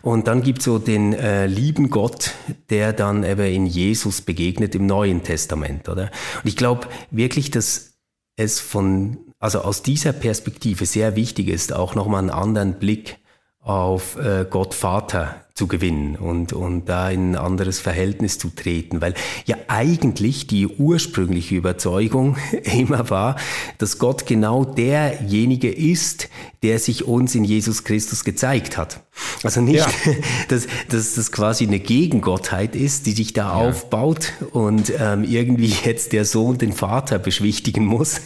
Und 0.01 0.27
dann 0.27 0.41
gibt 0.41 0.59
es 0.59 0.65
so 0.65 0.79
den 0.79 1.11
äh, 1.13 1.47
lieben 1.47 1.89
Gott, 1.89 2.31
der 2.69 2.93
dann 2.93 3.25
eben 3.25 3.45
in 3.45 3.65
Jesus 3.65 4.21
begegnet 4.21 4.73
im 4.73 4.85
Neuen 4.85 5.21
Testament, 5.21 5.89
oder? 5.89 6.11
Und 6.43 6.47
ich 6.47 6.55
glaube 6.55 6.87
wirklich, 7.11 7.51
dass 7.51 7.95
es 8.37 8.61
von 8.61 9.17
also 9.39 9.61
aus 9.61 9.83
dieser 9.83 10.13
Perspektive 10.13 10.85
sehr 10.85 11.15
wichtig 11.15 11.49
ist, 11.49 11.73
auch 11.73 11.95
nochmal 11.95 12.19
einen 12.19 12.29
anderen 12.29 12.73
Blick 12.75 13.17
auf 13.65 14.15
äh, 14.17 14.45
Gott 14.47 14.75
Vater 14.75 15.45
zu 15.55 15.67
gewinnen 15.67 16.17
und, 16.17 16.53
und 16.53 16.85
da 16.85 17.09
in 17.09 17.31
ein 17.31 17.35
anderes 17.35 17.79
Verhältnis 17.79 18.37
zu 18.37 18.49
treten, 18.49 19.01
weil 19.01 19.15
ja 19.45 19.55
eigentlich 19.69 20.47
die 20.47 20.67
ursprüngliche 20.67 21.55
Überzeugung 21.55 22.37
immer 22.63 23.09
war, 23.09 23.37
dass 23.77 23.97
Gott 23.97 24.27
genau 24.27 24.65
derjenige 24.65 25.71
ist, 25.71 26.29
der 26.61 26.77
sich 26.77 27.07
uns 27.07 27.33
in 27.33 27.43
Jesus 27.43 27.85
Christus 27.85 28.23
gezeigt 28.23 28.77
hat. 28.77 28.99
Also 29.43 29.61
nicht, 29.61 29.77
ja. 29.77 29.87
dass, 30.49 30.67
dass 30.89 31.15
das 31.15 31.31
quasi 31.31 31.65
eine 31.65 31.79
Gegengottheit 31.79 32.75
ist, 32.75 33.07
die 33.07 33.13
sich 33.13 33.33
da 33.33 33.47
ja. 33.47 33.69
aufbaut 33.69 34.33
und 34.51 34.91
ähm, 34.99 35.23
irgendwie 35.23 35.73
jetzt 35.85 36.11
der 36.11 36.25
Sohn 36.25 36.57
den 36.57 36.73
Vater 36.73 37.17
beschwichtigen 37.17 37.85
muss, 37.85 38.19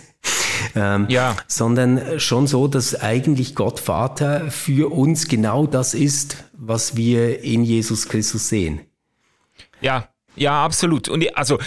ähm, 0.79 1.05
ja. 1.09 1.35
sondern 1.47 2.19
schon 2.19 2.47
so, 2.47 2.67
dass 2.67 2.99
eigentlich 2.99 3.55
Gott 3.55 3.79
Vater 3.79 4.49
für 4.49 4.91
uns 4.91 5.27
genau 5.27 5.67
das 5.67 5.93
ist, 5.93 6.37
was 6.53 6.95
wir 6.95 7.43
in 7.43 7.63
Jesus 7.63 8.07
Christus 8.07 8.49
sehen. 8.49 8.81
Ja, 9.81 10.09
ja, 10.35 10.63
absolut. 10.63 11.09
Und 11.09 11.37
also 11.37 11.59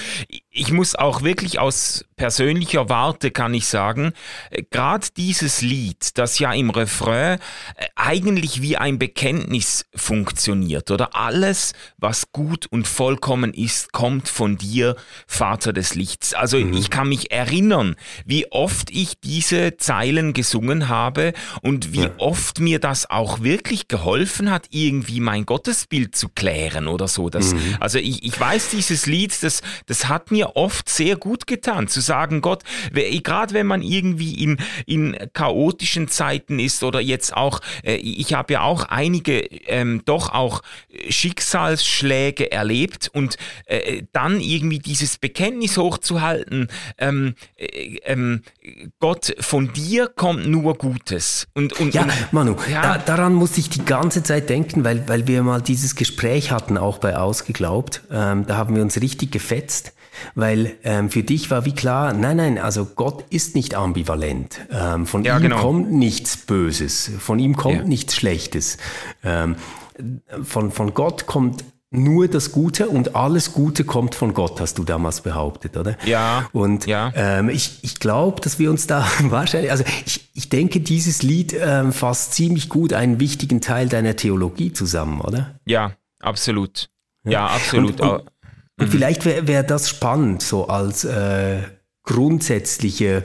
ich 0.55 0.71
muss 0.71 0.95
auch 0.95 1.23
wirklich 1.23 1.59
aus 1.59 2.05
persönlicher 2.17 2.89
Warte 2.89 3.31
kann 3.31 3.55
ich 3.55 3.67
sagen, 3.67 4.13
äh, 4.51 4.63
gerade 4.71 5.09
dieses 5.17 5.63
Lied, 5.63 6.19
das 6.19 6.39
ja 6.39 6.53
im 6.53 6.71
Refrain 6.71 7.39
äh, 7.77 7.87
eigentlich 7.97 8.61
wie 8.61 8.77
ein 8.77 8.99
Bekenntnis 8.99 9.87
funktioniert 9.95 10.91
oder 10.91 11.17
alles, 11.17 11.73
was 11.97 12.31
gut 12.33 12.67
und 12.67 12.87
vollkommen 12.87 13.55
ist, 13.55 13.93
kommt 13.93 14.29
von 14.29 14.59
dir, 14.59 14.95
Vater 15.27 15.73
des 15.73 15.95
Lichts. 15.95 16.35
Also 16.35 16.59
mhm. 16.59 16.75
ich 16.75 16.91
kann 16.91 17.09
mich 17.09 17.33
erinnern, 17.33 17.97
wie 18.27 18.53
oft 18.53 18.91
ich 18.91 19.19
diese 19.21 19.79
Zeilen 19.79 20.35
gesungen 20.35 20.89
habe 20.89 21.33
und 21.63 21.95
wie 21.95 22.03
ja. 22.03 22.11
oft 22.19 22.61
mir 22.61 22.79
das 22.79 23.09
auch 23.11 23.41
wirklich 23.41 23.89
geholfen 23.89 24.51
hat, 24.51 24.67
irgendwie 24.71 25.21
mein 25.21 25.47
Gottesbild 25.47 26.15
zu 26.15 26.29
klären 26.29 26.89
oder 26.89 27.09
so. 27.09 27.31
Das, 27.31 27.55
mhm. 27.55 27.79
Also 27.81 27.99
ich, 27.99 28.23
ich 28.23 28.39
weiß 28.39 28.71
dieses 28.71 29.07
Lied, 29.07 29.43
das, 29.43 29.63
das 29.87 30.09
hat 30.09 30.31
mir 30.31 30.42
mir 30.43 30.57
oft 30.57 30.89
sehr 30.89 31.17
gut 31.17 31.47
getan, 31.47 31.89
zu 31.89 32.01
sagen, 32.01 32.41
Gott, 32.41 32.63
gerade 32.93 33.55
wenn 33.55 33.67
man 33.67 33.83
irgendwie 33.83 34.43
in, 34.43 34.59
in 34.87 35.17
chaotischen 35.33 36.09
Zeiten 36.09 36.59
ist 36.59 36.83
oder 36.83 37.01
jetzt 37.01 37.37
auch, 37.37 37.61
äh, 37.85 37.95
ich 37.97 38.35
habe 38.35 38.55
ja 38.55 38.63
auch 38.63 38.85
einige 38.85 39.41
ähm, 39.41 40.03
doch 40.05 40.33
auch 40.33 40.63
Schicksalsschläge 41.09 42.51
erlebt 42.51 43.11
und 43.13 43.37
äh, 43.67 44.03
dann 44.13 44.41
irgendwie 44.41 44.79
dieses 44.79 45.19
Bekenntnis 45.19 45.77
hochzuhalten, 45.77 46.69
ähm, 46.99 47.35
äh, 47.57 47.99
ähm, 48.05 48.43
Gott, 48.99 49.35
von 49.41 49.73
dir 49.73 50.09
kommt 50.09 50.47
nur 50.47 50.77
Gutes. 50.77 51.47
Und, 51.55 51.79
und, 51.79 51.95
ja, 51.95 52.07
Manu, 52.33 52.57
ja. 52.71 52.83
Da, 52.83 52.99
daran 52.99 53.35
musste 53.35 53.61
ich 53.61 53.69
die 53.69 53.85
ganze 53.85 54.23
Zeit 54.23 54.49
denken, 54.49 54.85
weil, 54.85 55.09
weil 55.09 55.27
wir 55.27 55.43
mal 55.43 55.63
dieses 55.63 55.95
Gespräch 55.95 56.51
hatten, 56.51 56.77
auch 56.79 56.99
bei 56.99 57.17
Ausgeglaubt. 57.17 58.03
Ähm, 58.11 58.47
da 58.47 58.57
haben 58.57 58.75
wir 58.75 58.83
uns 58.83 59.01
richtig 59.01 59.31
gefetzt. 59.31 59.93
Weil 60.35 60.77
ähm, 60.85 61.11
für 61.11 61.23
dich 61.23 61.51
war 61.51 61.65
wie 61.65 61.75
klar, 61.75 62.13
nein, 62.13 62.37
nein, 62.37 62.59
also 62.59 62.85
Gott 62.85 63.25
ist 63.31 63.55
nicht 63.55 63.75
ambivalent. 63.75 64.61
Ähm, 64.71 65.07
von 65.07 65.25
ja, 65.25 65.37
ihm 65.37 65.43
genau. 65.43 65.61
kommt 65.61 65.93
nichts 65.93 66.37
Böses, 66.37 67.11
von 67.19 67.39
ihm 67.39 67.57
kommt 67.57 67.79
ja. 67.79 67.85
nichts 67.85 68.15
Schlechtes. 68.15 68.79
Ähm, 69.25 69.57
von, 70.43 70.71
von 70.71 70.95
Gott 70.95 71.27
kommt 71.27 71.65
nur 71.93 72.27
das 72.27 72.53
Gute 72.53 72.89
und 72.89 73.15
alles 73.15 73.53
Gute 73.53 73.85
kommt 73.85 74.15
von 74.15 74.33
Gott, 74.33 74.61
hast 74.61 74.79
du 74.79 74.85
damals 74.85 75.21
behauptet, 75.21 75.77
oder? 75.77 75.97
Ja. 76.07 76.49
Und 76.53 76.87
ja. 76.87 77.13
Ähm, 77.15 77.51
ich, 77.51 77.81
ich 77.83 78.01
glaube, 78.01 78.41
dass 78.41 78.59
wir 78.59 78.71
uns 78.71 78.87
da 78.87 79.07
wahrscheinlich, 79.25 79.71
also 79.71 79.85
ich, 80.07 80.31
ich 80.33 80.49
denke, 80.49 80.81
dieses 80.81 81.23
Lied 81.23 81.55
ähm, 81.59 81.93
fasst 81.93 82.33
ziemlich 82.33 82.71
gut 82.71 82.95
einen 82.95 83.21
wichtigen 83.21 83.61
Teil 83.61 83.89
deiner 83.89 84.17
Theologie 84.17 84.73
zusammen, 84.73 85.21
oder? 85.21 85.61
Ja, 85.67 85.93
absolut. 86.21 86.89
Ja, 87.25 87.31
ja 87.31 87.47
absolut. 87.49 88.01
Und, 88.01 88.11
und, 88.11 88.32
und 88.83 88.89
mhm. 88.89 88.93
vielleicht 88.93 89.25
wäre 89.25 89.47
wär 89.47 89.63
das 89.63 89.89
spannend, 89.89 90.43
so 90.43 90.67
als 90.67 91.05
äh, 91.05 91.59
grundsätzliche 92.03 93.23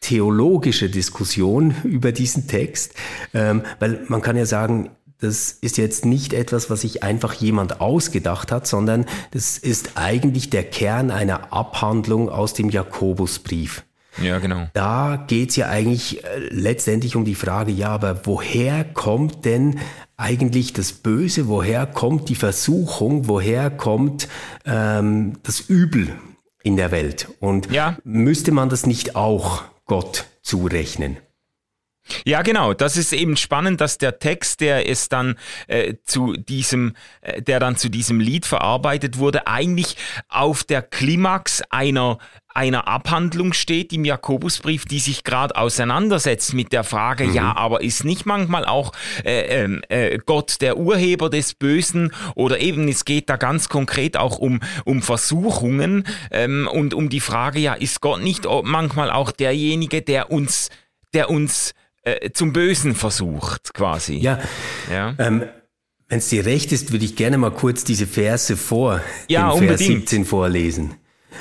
theologische 0.00 0.88
Diskussion 0.88 1.74
über 1.82 2.12
diesen 2.12 2.46
Text, 2.46 2.94
ähm, 3.34 3.62
weil 3.80 4.04
man 4.06 4.22
kann 4.22 4.36
ja 4.36 4.46
sagen, 4.46 4.90
das 5.20 5.50
ist 5.50 5.78
jetzt 5.78 6.04
nicht 6.04 6.32
etwas, 6.32 6.70
was 6.70 6.82
sich 6.82 7.02
einfach 7.02 7.34
jemand 7.34 7.80
ausgedacht 7.80 8.52
hat, 8.52 8.68
sondern 8.68 9.04
das 9.32 9.58
ist 9.58 9.92
eigentlich 9.96 10.48
der 10.48 10.62
Kern 10.62 11.10
einer 11.10 11.52
Abhandlung 11.52 12.28
aus 12.28 12.54
dem 12.54 12.70
Jakobusbrief. 12.70 13.82
Ja, 14.22 14.38
genau. 14.38 14.68
Da 14.74 15.24
geht's 15.26 15.56
ja 15.56 15.68
eigentlich 15.68 16.22
äh, 16.22 16.38
letztendlich 16.50 17.16
um 17.16 17.24
die 17.24 17.34
Frage, 17.34 17.72
ja, 17.72 17.88
aber 17.88 18.26
woher 18.26 18.84
kommt 18.84 19.44
denn 19.44 19.80
eigentlich 20.18 20.74
das 20.74 20.92
Böse? 20.92 21.48
Woher 21.48 21.86
kommt 21.86 22.28
die 22.28 22.34
Versuchung? 22.34 23.28
Woher 23.28 23.70
kommt 23.70 24.28
ähm, 24.66 25.38
das 25.44 25.60
Übel 25.60 26.14
in 26.62 26.76
der 26.76 26.90
Welt? 26.90 27.28
Und 27.40 27.70
ja. 27.70 27.96
müsste 28.04 28.52
man 28.52 28.68
das 28.68 28.84
nicht 28.84 29.16
auch 29.16 29.62
Gott 29.86 30.26
zurechnen? 30.42 31.16
Ja, 32.24 32.42
genau. 32.42 32.74
Das 32.74 32.96
ist 32.96 33.12
eben 33.12 33.36
spannend, 33.36 33.80
dass 33.80 33.98
der 33.98 34.18
Text, 34.18 34.60
der 34.60 34.88
es 34.88 35.08
dann 35.08 35.36
äh, 35.66 35.94
zu 36.04 36.34
diesem, 36.34 36.94
äh, 37.20 37.42
der 37.42 37.60
dann 37.60 37.76
zu 37.76 37.88
diesem 37.88 38.20
Lied 38.20 38.46
verarbeitet 38.46 39.18
wurde, 39.18 39.46
eigentlich 39.46 39.96
auf 40.28 40.64
der 40.64 40.82
Klimax 40.82 41.62
einer 41.70 42.18
einer 42.58 42.88
Abhandlung 42.88 43.52
steht 43.52 43.92
im 43.92 44.04
Jakobusbrief, 44.04 44.84
die 44.84 44.98
sich 44.98 45.22
gerade 45.22 45.54
auseinandersetzt 45.54 46.54
mit 46.54 46.72
der 46.72 46.82
Frage, 46.82 47.28
mhm. 47.28 47.34
ja, 47.34 47.56
aber 47.56 47.82
ist 47.82 48.04
nicht 48.04 48.26
manchmal 48.26 48.64
auch 48.64 48.90
äh, 49.24 49.62
ähm, 49.62 49.82
äh, 49.88 50.18
Gott 50.18 50.60
der 50.60 50.76
Urheber 50.76 51.30
des 51.30 51.54
Bösen 51.54 52.12
oder 52.34 52.58
eben 52.58 52.88
es 52.88 53.04
geht 53.04 53.30
da 53.30 53.36
ganz 53.36 53.68
konkret 53.68 54.16
auch 54.16 54.38
um, 54.38 54.58
um 54.84 55.02
Versuchungen 55.02 56.04
ähm, 56.32 56.68
und 56.72 56.94
um 56.94 57.08
die 57.08 57.20
Frage, 57.20 57.60
ja, 57.60 57.74
ist 57.74 58.00
Gott 58.00 58.22
nicht 58.22 58.44
manchmal 58.64 59.12
auch 59.12 59.30
derjenige, 59.30 60.02
der 60.02 60.32
uns, 60.32 60.70
der 61.14 61.30
uns 61.30 61.74
äh, 62.16 62.32
zum 62.32 62.52
Bösen 62.52 62.94
versucht, 62.94 63.74
quasi. 63.74 64.16
Ja. 64.16 64.40
ja. 64.90 65.14
Ähm, 65.18 65.44
Wenn 66.08 66.18
es 66.18 66.28
dir 66.28 66.46
recht 66.46 66.72
ist, 66.72 66.92
würde 66.92 67.04
ich 67.04 67.16
gerne 67.16 67.38
mal 67.38 67.50
kurz 67.50 67.84
diese 67.84 68.06
Verse 68.06 68.56
vor 68.56 69.00
ja, 69.28 69.54
dem 69.54 69.68
Vers 69.68 69.80
17 69.80 70.24
vorlesen. 70.24 70.94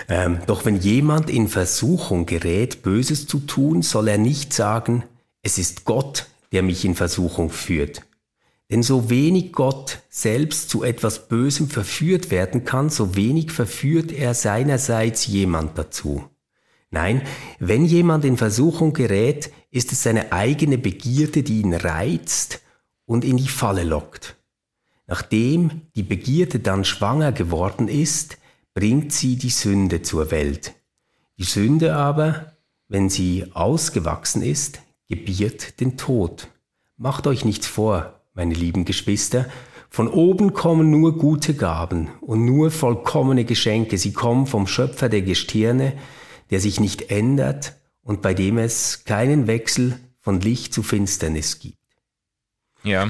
Ähm, 0.09 0.39
doch 0.45 0.65
wenn 0.65 0.75
jemand 0.75 1.29
in 1.29 1.47
Versuchung 1.47 2.25
gerät, 2.25 2.83
Böses 2.83 3.27
zu 3.27 3.39
tun, 3.39 3.81
soll 3.81 4.09
er 4.09 4.17
nicht 4.17 4.53
sagen, 4.53 5.03
es 5.41 5.57
ist 5.57 5.85
Gott, 5.85 6.27
der 6.51 6.63
mich 6.63 6.85
in 6.85 6.95
Versuchung 6.95 7.49
führt. 7.49 8.01
Denn 8.69 8.83
so 8.83 9.09
wenig 9.09 9.53
Gott 9.53 9.99
selbst 10.09 10.69
zu 10.69 10.83
etwas 10.83 11.29
Bösem 11.29 11.69
verführt 11.69 12.31
werden 12.31 12.65
kann, 12.65 12.89
so 12.89 13.15
wenig 13.15 13.51
verführt 13.51 14.11
er 14.11 14.33
seinerseits 14.33 15.25
jemand 15.25 15.77
dazu. 15.77 16.29
Nein, 16.89 17.21
wenn 17.59 17.85
jemand 17.85 18.23
in 18.23 18.37
Versuchung 18.37 18.93
gerät, 18.93 19.51
ist 19.71 19.91
es 19.91 20.03
seine 20.03 20.31
eigene 20.31 20.77
Begierde, 20.77 21.43
die 21.43 21.61
ihn 21.61 21.73
reizt 21.73 22.61
und 23.05 23.25
in 23.25 23.37
die 23.37 23.49
Falle 23.49 23.83
lockt. 23.83 24.37
Nachdem 25.05 25.81
die 25.95 26.03
Begierde 26.03 26.59
dann 26.59 26.85
schwanger 26.85 27.31
geworden 27.31 27.87
ist, 27.87 28.37
bringt 28.73 29.11
sie 29.11 29.37
die 29.37 29.49
Sünde 29.49 30.01
zur 30.01 30.31
Welt. 30.31 30.75
Die 31.37 31.43
Sünde 31.43 31.95
aber, 31.95 32.53
wenn 32.87 33.09
sie 33.09 33.45
ausgewachsen 33.53 34.41
ist, 34.41 34.81
gebiert 35.07 35.79
den 35.79 35.97
Tod. 35.97 36.47
Macht 36.97 37.27
euch 37.27 37.45
nichts 37.45 37.67
vor, 37.67 38.21
meine 38.33 38.53
lieben 38.53 38.85
Geschwister, 38.85 39.45
von 39.89 40.07
oben 40.07 40.53
kommen 40.53 40.91
nur 40.91 41.17
gute 41.17 41.53
Gaben 41.53 42.09
und 42.21 42.45
nur 42.45 42.71
vollkommene 42.71 43.45
Geschenke. 43.45 43.97
Sie 43.97 44.13
kommen 44.13 44.45
vom 44.45 44.67
Schöpfer 44.67 45.09
der 45.09 45.21
Gestirne, 45.21 45.93
der 46.51 46.59
sich 46.59 46.79
nicht 46.79 47.11
ändert 47.11 47.73
und 48.01 48.21
bei 48.21 48.33
dem 48.33 48.57
es 48.57 49.03
keinen 49.03 49.47
Wechsel 49.47 49.99
von 50.21 50.41
Licht 50.41 50.73
zu 50.73 50.83
Finsternis 50.83 51.59
gibt. 51.59 51.77
Ja. 52.83 53.09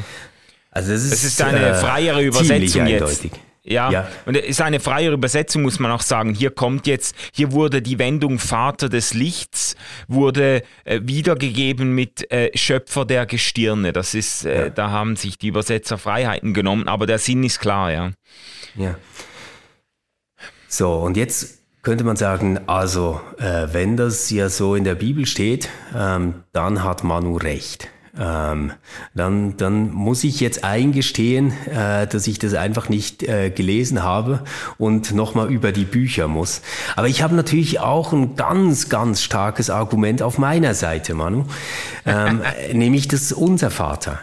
Also 0.71 0.91
das 0.91 1.03
ist, 1.03 1.13
es 1.13 1.23
ist 1.23 1.41
eine 1.41 1.69
äh, 1.69 1.73
freiere 1.75 2.23
Übersetzung 2.23 2.87
jetzt. 2.87 3.29
Ja, 3.63 3.91
ja, 3.91 4.07
und 4.25 4.37
es 4.37 4.45
ist 4.45 4.61
eine 4.61 4.79
freiere 4.79 5.13
Übersetzung, 5.13 5.63
muss 5.63 5.77
man 5.79 5.91
auch 5.91 6.01
sagen. 6.01 6.33
Hier 6.33 6.51
kommt 6.51 6.87
jetzt, 6.87 7.13
hier 7.33 7.51
wurde 7.51 7.81
die 7.81 7.99
Wendung 7.99 8.39
Vater 8.39 8.87
des 8.87 9.13
Lichts, 9.13 9.75
wurde 10.07 10.63
äh, 10.85 11.01
wiedergegeben 11.03 11.93
mit 11.93 12.31
äh, 12.31 12.57
Schöpfer 12.57 13.03
der 13.03 13.25
Gestirne. 13.25 13.91
Das 13.91 14.13
ist, 14.13 14.45
äh, 14.45 14.57
ja. 14.57 14.69
da 14.69 14.91
haben 14.91 15.17
sich 15.17 15.37
die 15.37 15.47
Übersetzer 15.47 15.97
Freiheiten 15.97 16.53
genommen, 16.53 16.87
aber 16.87 17.07
der 17.07 17.19
Sinn 17.19 17.43
ist 17.43 17.59
klar, 17.59 17.91
ja. 17.91 18.11
Ja. 18.75 18.95
So, 20.69 20.93
und 20.93 21.17
jetzt 21.17 21.56
könnte 21.87 22.03
man 22.03 22.17
sagen, 22.17 22.59
also 22.67 23.21
äh, 23.37 23.67
wenn 23.71 23.95
das 23.95 24.29
ja 24.29 24.49
so 24.49 24.75
in 24.75 24.83
der 24.83 24.95
Bibel 24.95 25.25
steht, 25.25 25.69
ähm, 25.95 26.33
dann 26.51 26.83
hat 26.83 27.05
Manu 27.05 27.37
recht. 27.37 27.87
Ähm, 28.19 28.73
dann, 29.15 29.55
dann 29.55 29.93
muss 29.93 30.25
ich 30.25 30.41
jetzt 30.41 30.65
eingestehen, 30.65 31.53
äh, 31.65 32.05
dass 32.05 32.27
ich 32.27 32.39
das 32.39 32.55
einfach 32.55 32.89
nicht 32.89 33.23
äh, 33.23 33.51
gelesen 33.51 34.03
habe 34.03 34.41
und 34.77 35.13
nochmal 35.13 35.49
über 35.49 35.71
die 35.71 35.85
Bücher 35.85 36.27
muss. 36.27 36.61
Aber 36.97 37.07
ich 37.07 37.21
habe 37.21 37.35
natürlich 37.35 37.79
auch 37.79 38.11
ein 38.11 38.35
ganz, 38.35 38.89
ganz 38.89 39.21
starkes 39.21 39.69
Argument 39.69 40.21
auf 40.21 40.37
meiner 40.37 40.73
Seite, 40.73 41.13
Manu, 41.13 41.45
ähm, 42.05 42.41
nämlich 42.73 43.07
das 43.07 43.31
Unser 43.31 43.71
Vater. 43.71 44.19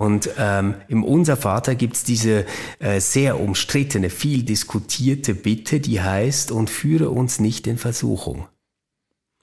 Und 0.00 0.30
ähm, 0.38 0.76
im 0.88 1.04
Unser 1.04 1.36
Vater 1.36 1.74
gibt's 1.74 2.04
diese 2.04 2.46
äh, 2.78 3.00
sehr 3.00 3.38
umstrittene, 3.38 4.08
viel 4.08 4.44
diskutierte 4.44 5.34
Bitte, 5.34 5.78
die 5.78 6.00
heißt, 6.00 6.52
und 6.52 6.70
führe 6.70 7.10
uns 7.10 7.38
nicht 7.38 7.66
in 7.66 7.76
Versuchung. 7.76 8.48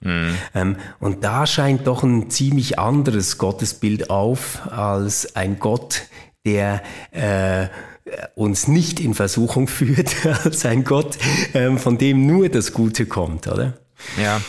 Mhm. 0.00 0.34
Ähm, 0.56 0.76
und 0.98 1.22
da 1.22 1.46
scheint 1.46 1.86
doch 1.86 2.02
ein 2.02 2.28
ziemlich 2.30 2.76
anderes 2.76 3.38
Gottesbild 3.38 4.10
auf 4.10 4.66
als 4.72 5.36
ein 5.36 5.60
Gott, 5.60 6.08
der 6.44 6.82
äh, 7.12 7.68
uns 8.34 8.66
nicht 8.66 8.98
in 8.98 9.14
Versuchung 9.14 9.68
führt, 9.68 10.26
als 10.44 10.66
ein 10.66 10.82
Gott, 10.82 11.18
ähm, 11.54 11.78
von 11.78 11.98
dem 11.98 12.26
nur 12.26 12.48
das 12.48 12.72
Gute 12.72 13.06
kommt, 13.06 13.46
oder? 13.46 13.74
Ja. 14.20 14.40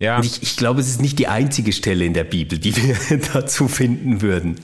Ja. 0.00 0.16
Und 0.16 0.24
ich, 0.24 0.42
ich 0.42 0.56
glaube, 0.56 0.80
es 0.80 0.88
ist 0.88 1.00
nicht 1.00 1.18
die 1.18 1.28
einzige 1.28 1.72
Stelle 1.72 2.04
in 2.04 2.14
der 2.14 2.24
Bibel, 2.24 2.58
die 2.58 2.74
wir 2.76 3.18
dazu 3.32 3.68
finden 3.68 4.22
würden. 4.22 4.56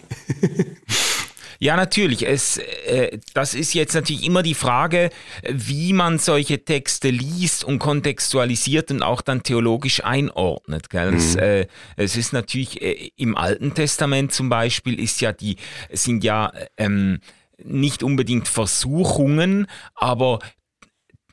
Ja, 1.59 1.77
natürlich. 1.77 2.27
Es, 2.27 2.59
äh, 2.87 3.18
das 3.35 3.55
ist 3.55 3.75
jetzt 3.75 3.94
natürlich 3.94 4.25
immer 4.25 4.42
die 4.42 4.55
Frage, 4.55 5.11
wie 5.49 5.92
man 5.92 6.18
solche 6.18 6.64
Texte 6.64 7.11
liest 7.11 7.64
und 7.64 7.79
kontextualisiert 7.79 8.90
und 8.90 9.03
auch 9.03 9.22
dann 9.22 9.42
theologisch 9.42 10.05
einordnet. 10.05 10.90
Gell? 10.90 11.12
Mhm. 11.12 11.16
Es, 11.16 11.35
äh, 11.37 11.66
es, 11.96 12.16
ist 12.16 12.33
natürlich 12.33 12.83
äh, 12.83 13.11
im 13.16 13.37
Alten 13.37 13.75
Testament 13.75 14.33
zum 14.33 14.49
Beispiel 14.49 15.01
ist 15.01 15.20
ja 15.20 15.33
die 15.33 15.57
sind 15.92 16.25
ja 16.25 16.53
ähm, 16.77 17.20
nicht 17.62 18.03
unbedingt 18.03 18.49
Versuchungen, 18.49 19.66
aber 19.94 20.40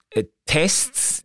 äh, 0.09 0.23
Tests, 0.45 1.23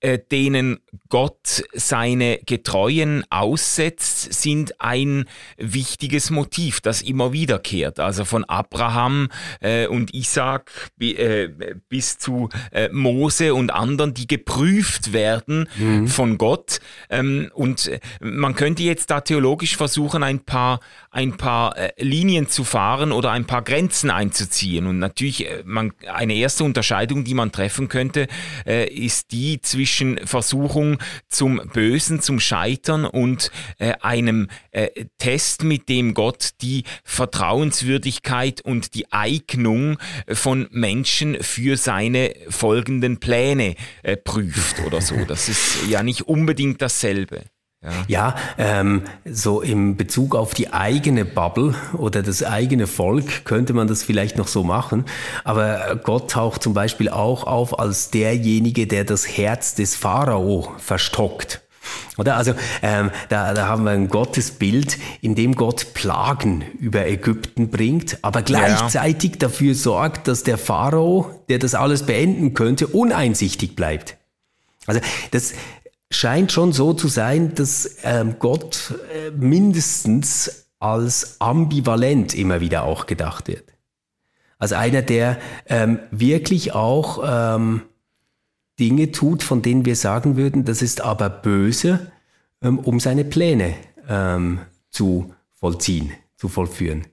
äh, 0.00 0.18
denen 0.30 0.78
Gott 1.08 1.64
seine 1.72 2.38
Getreuen 2.44 3.24
aussetzt, 3.30 4.32
sind 4.32 4.80
ein 4.80 5.24
wichtiges 5.56 6.30
Motiv, 6.30 6.80
das 6.80 7.00
immer 7.00 7.32
wiederkehrt. 7.32 7.98
Also 7.98 8.24
von 8.24 8.44
Abraham 8.44 9.28
äh, 9.60 9.86
und 9.86 10.12
Isaac 10.12 10.70
äh, 11.00 11.48
bis 11.88 12.18
zu 12.18 12.50
äh, 12.72 12.88
Mose 12.90 13.54
und 13.54 13.72
anderen, 13.72 14.12
die 14.12 14.26
geprüft 14.26 15.12
werden 15.12 15.68
mhm. 15.76 16.08
von 16.08 16.36
Gott. 16.36 16.80
Ähm, 17.08 17.50
und 17.54 17.86
äh, 17.86 18.00
man 18.20 18.54
könnte 18.54 18.82
jetzt 18.82 19.10
da 19.10 19.20
theologisch 19.22 19.76
versuchen, 19.76 20.22
ein 20.22 20.40
paar, 20.40 20.80
ein 21.10 21.36
paar 21.36 21.76
äh, 21.76 21.92
Linien 21.98 22.48
zu 22.48 22.64
fahren 22.64 23.12
oder 23.12 23.30
ein 23.30 23.46
paar 23.46 23.62
Grenzen 23.62 24.10
einzuziehen. 24.10 24.86
Und 24.86 24.98
natürlich, 24.98 25.48
man, 25.64 25.92
eine 26.06 26.34
erste 26.34 26.64
Unterscheidung, 26.64 27.24
die 27.24 27.34
man 27.34 27.52
treffen 27.52 27.88
könnte, 27.88 28.26
ist 28.64 29.32
die 29.32 29.60
zwischen 29.60 30.18
Versuchung 30.26 30.97
zum 31.28 31.60
Bösen, 31.72 32.20
zum 32.20 32.40
Scheitern 32.40 33.04
und 33.04 33.50
äh, 33.78 33.94
einem 34.00 34.48
äh, 34.70 35.06
Test, 35.18 35.64
mit 35.64 35.88
dem 35.88 36.14
Gott 36.14 36.50
die 36.60 36.84
Vertrauenswürdigkeit 37.04 38.60
und 38.60 38.94
die 38.94 39.12
Eignung 39.12 39.98
von 40.30 40.68
Menschen 40.70 41.42
für 41.42 41.76
seine 41.76 42.34
folgenden 42.48 43.18
Pläne 43.18 43.74
äh, 44.02 44.16
prüft 44.16 44.80
oder 44.86 45.00
so. 45.00 45.16
Das 45.24 45.48
ist 45.48 45.88
ja 45.88 46.02
nicht 46.02 46.22
unbedingt 46.22 46.82
dasselbe. 46.82 47.44
Ja, 47.82 47.90
ja 48.08 48.34
ähm, 48.58 49.02
so 49.24 49.62
im 49.62 49.96
Bezug 49.96 50.34
auf 50.34 50.54
die 50.54 50.72
eigene 50.72 51.24
Bubble 51.24 51.74
oder 51.92 52.22
das 52.22 52.42
eigene 52.42 52.86
Volk 52.86 53.44
könnte 53.44 53.72
man 53.72 53.86
das 53.86 54.02
vielleicht 54.02 54.36
noch 54.36 54.48
so 54.48 54.64
machen. 54.64 55.04
Aber 55.44 56.00
Gott 56.02 56.32
taucht 56.32 56.62
zum 56.62 56.74
Beispiel 56.74 57.08
auch 57.08 57.44
auf 57.44 57.78
als 57.78 58.10
derjenige, 58.10 58.86
der 58.86 59.04
das 59.04 59.28
Herz 59.28 59.74
des 59.74 59.94
Pharao 59.94 60.74
verstockt. 60.78 61.62
Oder? 62.18 62.36
Also 62.36 62.54
ähm, 62.82 63.10
da, 63.28 63.54
da 63.54 63.68
haben 63.68 63.84
wir 63.84 63.92
ein 63.92 64.08
Gottesbild, 64.08 64.98
in 65.20 65.34
dem 65.34 65.54
Gott 65.54 65.94
Plagen 65.94 66.64
über 66.78 67.06
Ägypten 67.06 67.70
bringt, 67.70 68.18
aber 68.22 68.42
gleichzeitig 68.42 69.32
ja. 69.32 69.36
dafür 69.38 69.74
sorgt, 69.74 70.28
dass 70.28 70.42
der 70.42 70.58
Pharao, 70.58 71.42
der 71.48 71.58
das 71.58 71.74
alles 71.74 72.04
beenden 72.04 72.54
könnte, 72.54 72.88
uneinsichtig 72.88 73.76
bleibt. 73.76 74.16
Also 74.86 75.00
das, 75.32 75.52
scheint 76.10 76.52
schon 76.52 76.72
so 76.72 76.92
zu 76.92 77.08
sein, 77.08 77.54
dass 77.54 77.98
ähm, 78.02 78.36
Gott 78.38 78.94
äh, 79.14 79.30
mindestens 79.30 80.66
als 80.78 81.40
ambivalent 81.40 82.34
immer 82.34 82.60
wieder 82.60 82.84
auch 82.84 83.06
gedacht 83.06 83.48
wird. 83.48 83.64
Als 84.58 84.72
einer, 84.72 85.02
der 85.02 85.38
ähm, 85.66 86.00
wirklich 86.10 86.72
auch 86.72 87.22
ähm, 87.56 87.82
Dinge 88.80 89.12
tut, 89.12 89.42
von 89.42 89.62
denen 89.62 89.84
wir 89.84 89.96
sagen 89.96 90.36
würden, 90.36 90.64
das 90.64 90.82
ist 90.82 91.00
aber 91.00 91.28
böse, 91.28 92.10
ähm, 92.62 92.78
um 92.78 93.00
seine 93.00 93.24
Pläne 93.24 93.74
ähm, 94.08 94.60
zu 94.90 95.34
vollziehen, 95.52 96.12
zu 96.36 96.48
vollführen. 96.48 97.06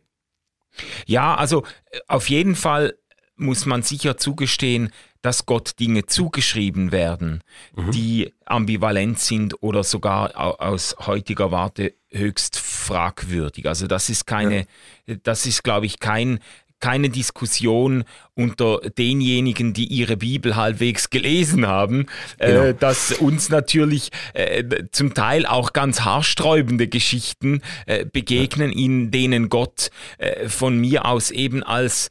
Ja, 1.06 1.36
also 1.36 1.64
äh, 1.92 2.00
auf 2.08 2.30
jeden 2.30 2.56
Fall 2.56 2.98
muss 3.36 3.66
man 3.66 3.84
sicher 3.84 4.18
zugestehen, 4.18 4.92
dass 5.26 5.48
Gott 5.48 5.80
Dinge 5.80 6.06
zugeschrieben 6.06 6.92
werden, 6.92 7.42
mhm. 7.76 7.90
die 7.90 8.34
ambivalent 8.46 9.20
sind 9.20 9.64
oder 9.64 9.84
sogar 9.84 10.62
aus 10.62 10.96
heutiger 11.08 11.50
Warte 11.50 11.96
höchst 12.12 12.60
fragwürdig. 12.60 13.66
Also 13.66 13.88
das 13.88 14.10
ist 14.10 14.28
keine, 14.28 14.68
ja. 15.08 15.16
das 15.24 15.48
ist, 15.48 15.64
glaube 15.64 15.88
ich, 15.88 16.00
kein 16.00 16.40
keine 16.80 17.10
Diskussion 17.10 18.04
unter 18.36 18.80
denjenigen, 18.98 19.74
die 19.74 19.88
ihre 19.88 20.18
Bibel 20.18 20.56
halbwegs 20.56 21.10
gelesen 21.10 21.66
haben, 21.66 22.06
äh, 22.38 22.52
genau. 22.52 22.64
äh, 22.64 22.74
dass 22.76 23.14
uns 23.14 23.50
natürlich 23.50 24.12
äh, 24.34 24.64
zum 24.92 25.14
Teil 25.14 25.46
auch 25.46 25.74
ganz 25.74 26.02
haarsträubende 26.02 26.88
Geschichten 26.88 27.62
äh, 27.88 28.06
begegnen, 28.06 28.72
in 28.72 29.10
denen 29.10 29.50
Gott 29.50 29.90
äh, 30.18 30.48
von 30.50 30.78
mir 30.78 31.06
aus 31.06 31.32
eben 31.32 31.64
als, 31.64 32.10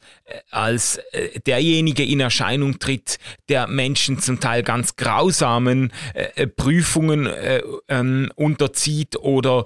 als 0.49 0.99
derjenige 1.45 2.03
in 2.03 2.19
Erscheinung 2.19 2.79
tritt, 2.79 3.19
der 3.49 3.67
Menschen 3.67 4.19
zum 4.19 4.39
Teil 4.39 4.63
ganz 4.63 4.95
grausamen 4.95 5.91
Prüfungen 6.55 7.29
ähm, 7.87 8.31
unterzieht 8.35 9.17
oder 9.17 9.65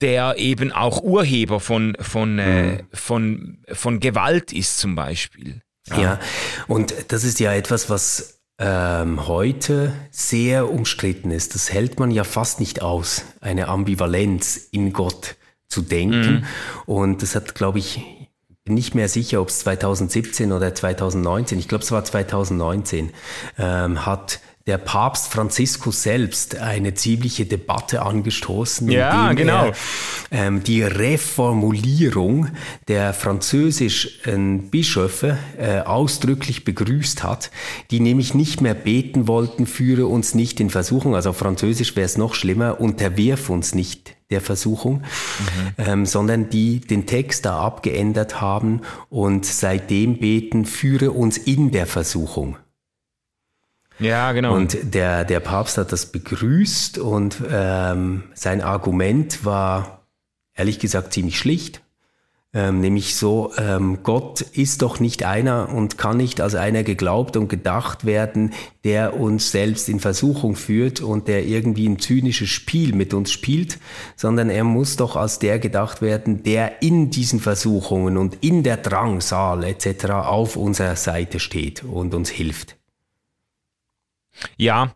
der 0.00 0.36
eben 0.38 0.72
auch 0.72 1.02
Urheber 1.02 1.60
von, 1.60 1.96
von, 2.00 2.36
mhm. 2.36 2.80
von, 2.92 3.58
von 3.72 4.00
Gewalt 4.00 4.52
ist 4.52 4.78
zum 4.78 4.94
Beispiel. 4.94 5.62
Ja. 5.88 6.00
ja, 6.00 6.20
und 6.66 6.94
das 7.08 7.24
ist 7.24 7.40
ja 7.40 7.52
etwas, 7.52 7.90
was 7.90 8.40
ähm, 8.58 9.26
heute 9.26 9.92
sehr 10.10 10.70
umstritten 10.70 11.30
ist. 11.30 11.54
Das 11.54 11.72
hält 11.72 11.98
man 11.98 12.10
ja 12.10 12.24
fast 12.24 12.60
nicht 12.60 12.82
aus, 12.82 13.24
eine 13.40 13.68
Ambivalenz 13.68 14.68
in 14.70 14.92
Gott 14.92 15.36
zu 15.68 15.82
denken. 15.82 16.32
Mhm. 16.32 16.44
Und 16.86 17.22
das 17.22 17.34
hat, 17.34 17.54
glaube 17.54 17.80
ich, 17.80 18.00
nicht 18.66 18.94
mehr 18.94 19.08
sicher, 19.08 19.42
ob 19.42 19.48
es 19.48 19.58
2017 19.60 20.50
oder 20.50 20.74
2019, 20.74 21.58
ich 21.58 21.68
glaube 21.68 21.84
es 21.84 21.92
war 21.92 22.02
2019, 22.02 23.10
ähm, 23.58 24.06
hat 24.06 24.40
der 24.66 24.78
Papst 24.78 25.30
Franziskus 25.30 26.02
selbst 26.02 26.56
eine 26.56 26.94
ziemliche 26.94 27.44
Debatte 27.44 28.00
angestoßen, 28.00 28.90
ja, 28.90 29.30
indem 29.30 29.46
genau. 29.46 29.66
er 29.66 29.72
ähm, 30.30 30.64
die 30.64 30.82
Reformulierung 30.82 32.48
der 32.88 33.12
französischen 33.12 34.70
Bischöfe 34.70 35.36
äh, 35.58 35.80
ausdrücklich 35.80 36.64
begrüßt 36.64 37.22
hat, 37.22 37.50
die 37.90 38.00
nämlich 38.00 38.32
nicht 38.32 38.62
mehr 38.62 38.72
beten 38.72 39.28
wollten, 39.28 39.66
führe 39.66 40.06
uns 40.06 40.34
nicht 40.34 40.58
in 40.60 40.70
Versuchung, 40.70 41.14
also 41.14 41.30
auf 41.30 41.36
Französisch 41.36 41.94
wäre 41.96 42.06
es 42.06 42.16
noch 42.16 42.32
schlimmer, 42.34 42.80
unterwirf 42.80 43.50
uns 43.50 43.74
nicht 43.74 44.16
der 44.30 44.40
Versuchung, 44.40 44.96
mhm. 44.96 45.74
ähm, 45.78 46.06
sondern 46.06 46.48
die 46.50 46.80
den 46.80 47.06
Text 47.06 47.44
da 47.44 47.60
abgeändert 47.60 48.40
haben 48.40 48.80
und 49.10 49.44
seitdem 49.44 50.18
beten, 50.18 50.64
führe 50.64 51.10
uns 51.10 51.36
in 51.36 51.70
der 51.70 51.86
Versuchung. 51.86 52.56
Ja, 53.98 54.32
genau. 54.32 54.54
Und 54.54 54.94
der, 54.94 55.24
der 55.24 55.40
Papst 55.40 55.78
hat 55.78 55.92
das 55.92 56.06
begrüßt 56.06 56.98
und 56.98 57.42
ähm, 57.48 58.24
sein 58.34 58.60
Argument 58.60 59.44
war 59.44 60.06
ehrlich 60.54 60.78
gesagt 60.78 61.12
ziemlich 61.12 61.38
schlicht. 61.38 61.83
Ähm, 62.56 62.80
nämlich 62.80 63.16
so, 63.16 63.52
ähm, 63.58 63.98
Gott 64.04 64.40
ist 64.40 64.82
doch 64.82 65.00
nicht 65.00 65.24
einer 65.24 65.70
und 65.70 65.98
kann 65.98 66.18
nicht 66.18 66.40
als 66.40 66.54
einer 66.54 66.84
geglaubt 66.84 67.36
und 67.36 67.48
gedacht 67.48 68.04
werden, 68.04 68.52
der 68.84 69.18
uns 69.18 69.50
selbst 69.50 69.88
in 69.88 69.98
Versuchung 69.98 70.54
führt 70.54 71.00
und 71.00 71.26
der 71.26 71.44
irgendwie 71.44 71.88
ein 71.88 71.98
zynisches 71.98 72.50
Spiel 72.50 72.94
mit 72.94 73.12
uns 73.12 73.32
spielt, 73.32 73.80
sondern 74.14 74.50
er 74.50 74.62
muss 74.62 74.94
doch 74.94 75.16
als 75.16 75.40
der 75.40 75.58
gedacht 75.58 76.00
werden, 76.00 76.44
der 76.44 76.80
in 76.80 77.10
diesen 77.10 77.40
Versuchungen 77.40 78.16
und 78.16 78.38
in 78.40 78.62
der 78.62 78.76
Drangsal 78.76 79.64
etc. 79.64 80.04
auf 80.10 80.54
unserer 80.54 80.94
Seite 80.94 81.40
steht 81.40 81.82
und 81.82 82.14
uns 82.14 82.30
hilft. 82.30 82.76
Ja, 84.56 84.94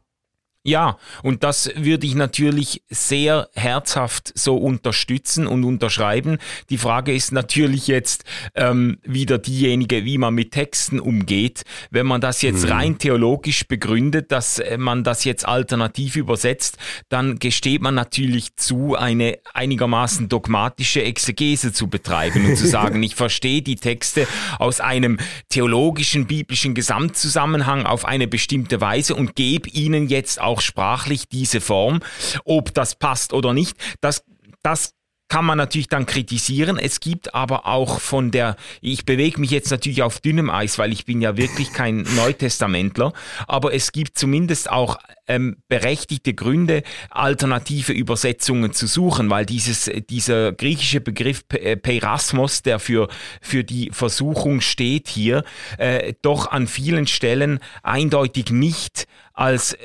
ja, 0.68 0.98
und 1.22 1.44
das 1.44 1.70
würde 1.76 2.06
ich 2.06 2.14
natürlich 2.14 2.82
sehr 2.90 3.48
herzhaft 3.54 4.32
so 4.34 4.56
unterstützen 4.56 5.46
und 5.46 5.64
unterschreiben. 5.64 6.38
Die 6.68 6.76
Frage 6.76 7.14
ist 7.14 7.32
natürlich 7.32 7.86
jetzt 7.86 8.24
ähm, 8.54 8.98
wieder 9.02 9.38
diejenige, 9.38 10.04
wie 10.04 10.18
man 10.18 10.34
mit 10.34 10.52
Texten 10.52 11.00
umgeht. 11.00 11.62
Wenn 11.90 12.06
man 12.06 12.20
das 12.20 12.42
jetzt 12.42 12.66
mhm. 12.66 12.72
rein 12.72 12.98
theologisch 12.98 13.66
begründet, 13.66 14.30
dass 14.30 14.58
äh, 14.58 14.76
man 14.76 15.04
das 15.04 15.24
jetzt 15.24 15.48
alternativ 15.48 16.16
übersetzt, 16.16 16.76
dann 17.08 17.38
gesteht 17.38 17.80
man 17.80 17.94
natürlich 17.94 18.54
zu, 18.56 18.94
eine 18.94 19.38
einigermaßen 19.54 20.28
dogmatische 20.28 21.02
Exegese 21.02 21.72
zu 21.72 21.88
betreiben 21.88 22.44
und 22.44 22.56
zu 22.56 22.66
sagen, 22.68 23.02
ich 23.02 23.14
verstehe 23.14 23.62
die 23.62 23.76
Texte 23.76 24.26
aus 24.58 24.80
einem 24.80 25.18
theologischen, 25.48 26.26
biblischen 26.26 26.74
Gesamtzusammenhang 26.74 27.86
auf 27.86 28.04
eine 28.04 28.28
bestimmte 28.28 28.82
Weise 28.82 29.14
und 29.14 29.34
gebe 29.34 29.70
ihnen 29.70 30.08
jetzt 30.08 30.40
auch 30.42 30.57
auch 30.58 30.60
sprachlich 30.60 31.28
diese 31.28 31.60
Form. 31.60 32.00
Ob 32.44 32.74
das 32.74 32.96
passt 32.96 33.32
oder 33.32 33.52
nicht, 33.52 33.76
das, 34.00 34.24
das 34.62 34.94
kann 35.28 35.44
man 35.44 35.58
natürlich 35.58 35.88
dann 35.88 36.06
kritisieren. 36.06 36.78
Es 36.78 37.00
gibt 37.00 37.34
aber 37.34 37.66
auch 37.66 38.00
von 38.00 38.30
der, 38.30 38.56
ich 38.80 39.04
bewege 39.04 39.38
mich 39.38 39.50
jetzt 39.50 39.70
natürlich 39.70 40.02
auf 40.02 40.20
dünnem 40.20 40.48
Eis, 40.48 40.78
weil 40.78 40.90
ich 40.90 41.04
bin 41.04 41.20
ja 41.20 41.36
wirklich 41.36 41.72
kein 41.72 42.02
Neutestamentler, 42.16 43.12
aber 43.46 43.74
es 43.74 43.92
gibt 43.92 44.18
zumindest 44.18 44.70
auch 44.70 44.98
ähm, 45.26 45.58
berechtigte 45.68 46.32
Gründe, 46.32 46.82
alternative 47.10 47.92
Übersetzungen 47.92 48.72
zu 48.72 48.86
suchen, 48.86 49.28
weil 49.28 49.44
dieses, 49.44 49.90
dieser 50.08 50.52
griechische 50.52 51.02
Begriff 51.02 51.44
äh, 51.50 51.76
Perasmos, 51.76 52.62
der 52.62 52.78
für, 52.78 53.08
für 53.42 53.64
die 53.64 53.90
Versuchung 53.92 54.62
steht 54.62 55.08
hier, 55.08 55.44
äh, 55.76 56.14
doch 56.22 56.50
an 56.50 56.66
vielen 56.66 57.06
Stellen 57.06 57.60
eindeutig 57.82 58.50
nicht 58.50 59.06
als 59.38 59.76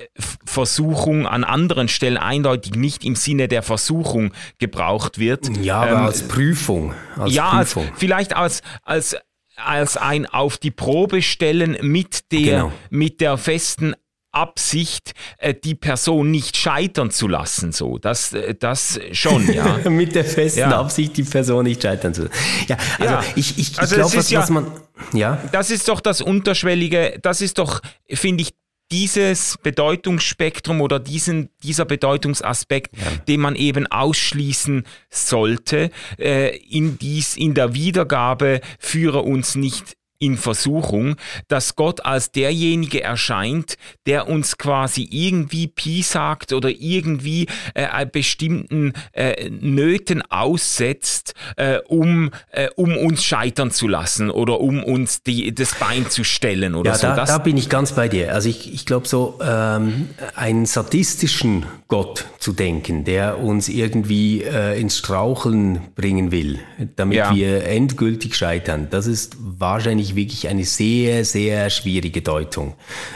Versuchung 0.46 1.28
an 1.28 1.44
anderen 1.44 1.88
Stellen 1.88 2.18
eindeutig 2.18 2.74
nicht 2.74 3.06
im 3.06 3.16
Sinne 3.16 3.48
der 3.48 3.62
Versuchung 3.62 4.34
gebraucht 4.58 5.20
wird. 5.20 5.56
Ja, 5.62 5.82
aber 5.82 5.92
ähm, 5.92 6.06
als 6.06 6.28
Prüfung. 6.28 6.96
Als 7.16 7.36
ja, 7.36 7.58
Prüfung. 7.58 7.86
Als, 7.88 8.00
vielleicht 8.00 8.36
als, 8.36 8.62
als, 8.82 9.16
als 9.56 9.96
ein 9.96 10.26
auf 10.26 10.58
die 10.58 10.72
Probe 10.72 11.22
stellen 11.22 11.78
mit 11.82 12.32
der, 12.32 12.40
genau. 12.40 12.72
mit 12.90 13.22
der 13.22 13.38
festen 13.38 13.94
Absicht, 14.32 15.14
äh, 15.38 15.54
die 15.54 15.76
Person 15.76 16.32
nicht 16.32 16.58
scheitern 16.58 17.12
zu 17.12 17.28
lassen, 17.28 17.72
so. 17.72 18.00
Das, 18.00 18.34
äh, 18.34 18.56
das 18.56 19.00
schon, 19.12 19.54
ja. 19.54 19.78
Mit 19.90 20.16
der 20.16 20.26
festen 20.26 20.62
ja. 20.62 20.80
Absicht, 20.80 21.16
die 21.16 21.24
Person 21.24 21.66
nicht 21.66 21.84
scheitern 21.84 22.16
zu 22.16 22.24
lassen. 22.24 22.34
Ja, 22.68 22.78
also 22.98 23.14
ja. 23.14 23.24
ich, 23.36 23.60
ich, 23.60 23.74
ich 23.74 23.80
also 23.80 23.96
glaube, 23.96 24.16
was, 24.16 24.32
ja, 24.32 24.40
was 24.40 24.50
man, 24.50 24.72
ja. 25.14 25.38
Das 25.52 25.70
ist 25.70 25.88
doch 25.88 26.02
das 26.02 26.22
Unterschwellige, 26.22 27.20
das 27.22 27.42
ist 27.42 27.60
doch, 27.60 27.82
finde 28.12 28.42
ich, 28.42 28.56
dieses 28.94 29.58
Bedeutungsspektrum 29.64 30.80
oder 30.80 31.00
diesen, 31.00 31.50
dieser 31.64 31.84
Bedeutungsaspekt, 31.84 32.96
ja. 32.96 33.04
den 33.28 33.42
man 33.42 33.56
eben 33.56 33.88
ausschließen 33.88 34.84
sollte, 35.10 35.90
äh, 36.20 36.56
in, 36.58 37.00
dies, 37.00 37.36
in 37.36 37.56
der 37.56 37.74
Wiedergabe 37.74 38.62
führe 38.78 39.24
uns 39.24 39.56
nicht 39.56 39.98
in 40.24 40.38
Versuchung, 40.38 41.16
dass 41.48 41.76
Gott 41.76 42.06
als 42.06 42.32
derjenige 42.32 43.04
erscheint, 43.04 43.78
der 44.06 44.28
uns 44.30 44.58
quasi 44.58 45.08
irgendwie 45.10 45.68
piesagt 45.68 46.54
oder 46.54 46.70
irgendwie 46.70 47.48
äh, 47.74 48.06
bestimmten 48.06 48.94
äh, 49.12 49.50
Nöten 49.50 50.22
aussetzt, 50.22 51.34
äh, 51.58 51.80
um, 51.88 52.32
äh, 52.52 52.70
um 52.76 52.96
uns 52.96 53.24
scheitern 53.24 53.72
zu 53.72 53.88
lassen 53.88 54.30
oder 54.30 54.62
um 54.62 54.84
uns 54.84 55.24
die, 55.24 55.54
das 55.54 55.76
Bein 55.76 56.10
zu 56.10 56.24
stellen 56.24 56.76
oder 56.76 56.92
ja, 56.92 56.98
so. 56.98 57.08
Da, 57.08 57.26
da 57.26 57.38
bin 57.38 57.58
ich 57.58 57.70
ganz 57.70 57.94
bei 57.94 58.08
dir. 58.08 58.34
Also 58.34 58.50
ich, 58.50 58.74
ich 58.74 58.86
glaube 58.86 59.08
so, 59.08 59.40
ähm, 59.44 60.10
einen 60.36 60.66
sadistischen 60.66 61.66
Gott 61.88 62.26
zu 62.40 62.54
denken, 62.54 63.04
der 63.04 63.40
uns 63.40 63.70
irgendwie 63.70 64.42
äh, 64.42 64.80
ins 64.80 64.98
Straucheln 64.98 65.82
bringen 65.96 66.32
will, 66.32 66.60
damit 66.96 67.18
ja. 67.18 67.36
wir 67.36 67.66
endgültig 67.66 68.36
scheitern, 68.36 68.88
das 68.90 69.08
ist 69.08 69.38
wahrscheinlich 69.40 70.13
wirklich 70.16 70.48
eine 70.48 70.66
sehr, 70.66 71.26
sehr 71.26 71.70
schwierige 71.70 72.22
Deutung 72.22 72.74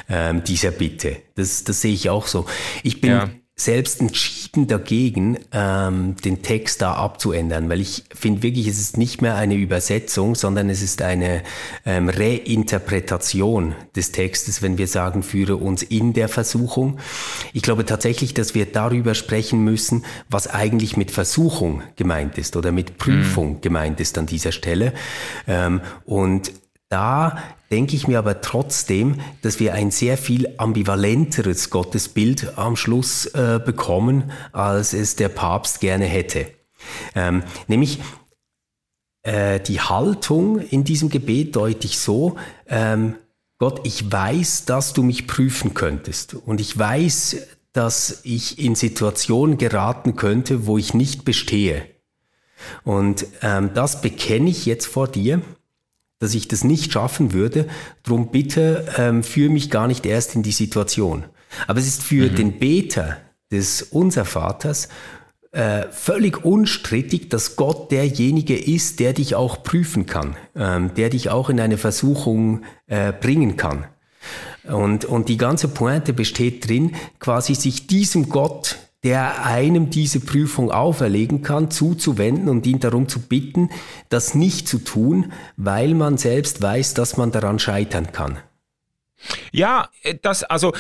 ähm, 0.10 0.44
dieser 0.44 0.72
Bitte. 0.72 1.18
Das, 1.36 1.64
das 1.64 1.82
sehe 1.82 1.94
ich 1.94 2.10
auch 2.10 2.28
so. 2.28 2.46
Ich 2.84 3.02
bin 3.02 3.12
ja. 3.12 3.30
selbst 3.56 4.02
entschieden 4.02 4.68
dagegen, 4.68 5.38
ähm, 5.52 6.16
den 6.24 6.42
Text 6.42 6.82
da 6.82 6.94
abzuändern, 6.94 7.70
weil 7.70 7.82
ich 7.82 8.04
finde 8.14 8.44
wirklich, 8.44 8.68
es 8.68 8.80
ist 8.80 8.98
nicht 8.98 9.22
mehr 9.22 9.36
eine 9.36 9.56
Übersetzung, 9.56 10.36
sondern 10.36 10.70
es 10.70 10.82
ist 10.82 11.02
eine 11.02 11.44
ähm, 11.86 12.10
Reinterpretation 12.10 13.76
des 13.96 14.12
Textes, 14.12 14.62
wenn 14.62 14.78
wir 14.78 14.88
sagen, 14.88 15.24
führe 15.24 15.58
uns 15.58 15.84
in 15.84 16.14
der 16.14 16.30
Versuchung. 16.30 17.00
Ich 17.54 17.62
glaube 17.62 17.86
tatsächlich, 17.86 18.34
dass 18.34 18.56
wir 18.56 18.66
darüber 18.66 19.16
sprechen 19.16 19.64
müssen, 19.64 20.06
was 20.30 20.48
eigentlich 20.48 20.98
mit 20.98 21.12
Versuchung 21.12 21.82
gemeint 21.96 22.38
ist 22.38 22.56
oder 22.56 22.72
mit 22.72 22.98
Prüfung 22.98 23.54
mhm. 23.54 23.62
gemeint 23.62 24.00
ist 24.00 24.18
an 24.18 24.26
dieser 24.28 24.52
Stelle. 24.52 24.94
Ähm, 25.48 25.82
und 26.06 26.52
da 26.90 27.38
denke 27.70 27.96
ich 27.96 28.08
mir 28.08 28.20
aber 28.20 28.42
trotzdem, 28.42 29.20
dass 29.42 29.60
wir 29.60 29.74
ein 29.74 29.92
sehr 29.92 30.18
viel 30.18 30.54
ambivalenteres 30.58 31.70
Gottesbild 31.70 32.58
am 32.58 32.76
Schluss 32.76 33.26
äh, 33.28 33.60
bekommen, 33.64 34.32
als 34.54 34.94
es 34.94 35.16
der 35.16 35.30
Papst 35.30 35.82
gerne 35.82 36.06
hätte. 36.06 36.48
Ähm, 37.16 37.44
nämlich 37.68 38.00
äh, 39.24 39.60
die 39.60 39.82
Haltung 39.82 40.60
in 40.60 40.84
diesem 40.86 41.10
Gebet 41.10 41.56
deutlich 41.56 42.00
so, 42.00 42.38
ähm, 42.68 43.16
Gott, 43.60 43.82
ich 43.86 44.10
weiß, 44.12 44.66
dass 44.66 44.94
du 44.94 45.02
mich 45.04 45.28
prüfen 45.28 45.74
könntest 45.74 46.36
und 46.36 46.62
ich 46.62 46.78
weiß, 46.78 47.38
dass 47.74 48.22
ich 48.24 48.60
in 48.60 48.76
Situationen 48.76 49.58
geraten 49.58 50.16
könnte, 50.16 50.68
wo 50.68 50.78
ich 50.78 50.94
nicht 50.94 51.26
bestehe. 51.26 51.86
Und 52.84 53.26
ähm, 53.42 53.72
das 53.74 54.02
bekenne 54.02 54.50
ich 54.50 54.66
jetzt 54.66 54.86
vor 54.86 55.08
dir 55.08 55.42
dass 56.20 56.34
ich 56.34 56.48
das 56.48 56.64
nicht 56.64 56.92
schaffen 56.92 57.34
würde. 57.34 57.68
Drum 58.04 58.32
bitte 58.32 58.86
ähm, 58.98 59.24
führe 59.24 59.52
mich 59.52 59.70
gar 59.70 59.88
nicht 59.88 60.06
erst 60.06 60.36
in 60.36 60.44
die 60.44 60.52
Situation. 60.52 61.26
Aber 61.68 61.80
es 61.80 61.88
ist 61.88 62.04
für 62.04 62.30
mhm. 62.32 62.36
den 62.36 62.60
Beter 62.60 63.18
des 63.52 63.82
Unser 63.82 64.26
Vaters 64.26 64.90
äh, 65.52 65.88
völlig 65.92 66.44
unstrittig, 66.44 67.30
dass 67.30 67.56
Gott 67.56 67.92
derjenige 67.92 68.58
ist, 68.58 69.00
der 69.00 69.14
dich 69.14 69.36
auch 69.36 69.64
prüfen 69.64 70.06
kann, 70.06 70.36
ähm, 70.56 70.94
der 70.96 71.10
dich 71.10 71.30
auch 71.30 71.50
in 71.50 71.60
eine 71.60 71.78
Versuchung 71.78 72.64
äh, 72.88 73.14
bringen 73.14 73.56
kann. 73.56 73.86
Und, 74.64 75.06
und 75.06 75.30
die 75.30 75.38
ganze 75.38 75.70
Pointe 75.70 76.12
besteht 76.12 76.68
drin, 76.68 76.96
quasi 77.20 77.56
sich 77.56 77.88
diesem 77.88 78.28
Gott 78.28 78.78
der 79.08 79.46
einem 79.46 79.90
diese 79.90 80.20
Prüfung 80.20 80.70
auferlegen 80.70 81.42
kann, 81.42 81.72
zuzuwenden 81.72 82.50
und 82.50 82.68
ihn 82.68 82.82
darum 82.82 83.08
zu 83.08 83.22
bitten, 83.22 83.70
das 84.10 84.36
nicht 84.36 84.68
zu 84.68 84.80
tun, 84.80 85.32
weil 85.56 85.94
man 85.94 86.18
selbst 86.18 86.62
weiß, 86.62 86.94
dass 86.94 87.16
man 87.16 87.32
daran 87.32 87.58
scheitern 87.58 88.12
kann. 88.12 88.38
Ja, 89.54 89.88
äh, 90.04 90.16
das, 90.22 90.44
also, 90.44 90.74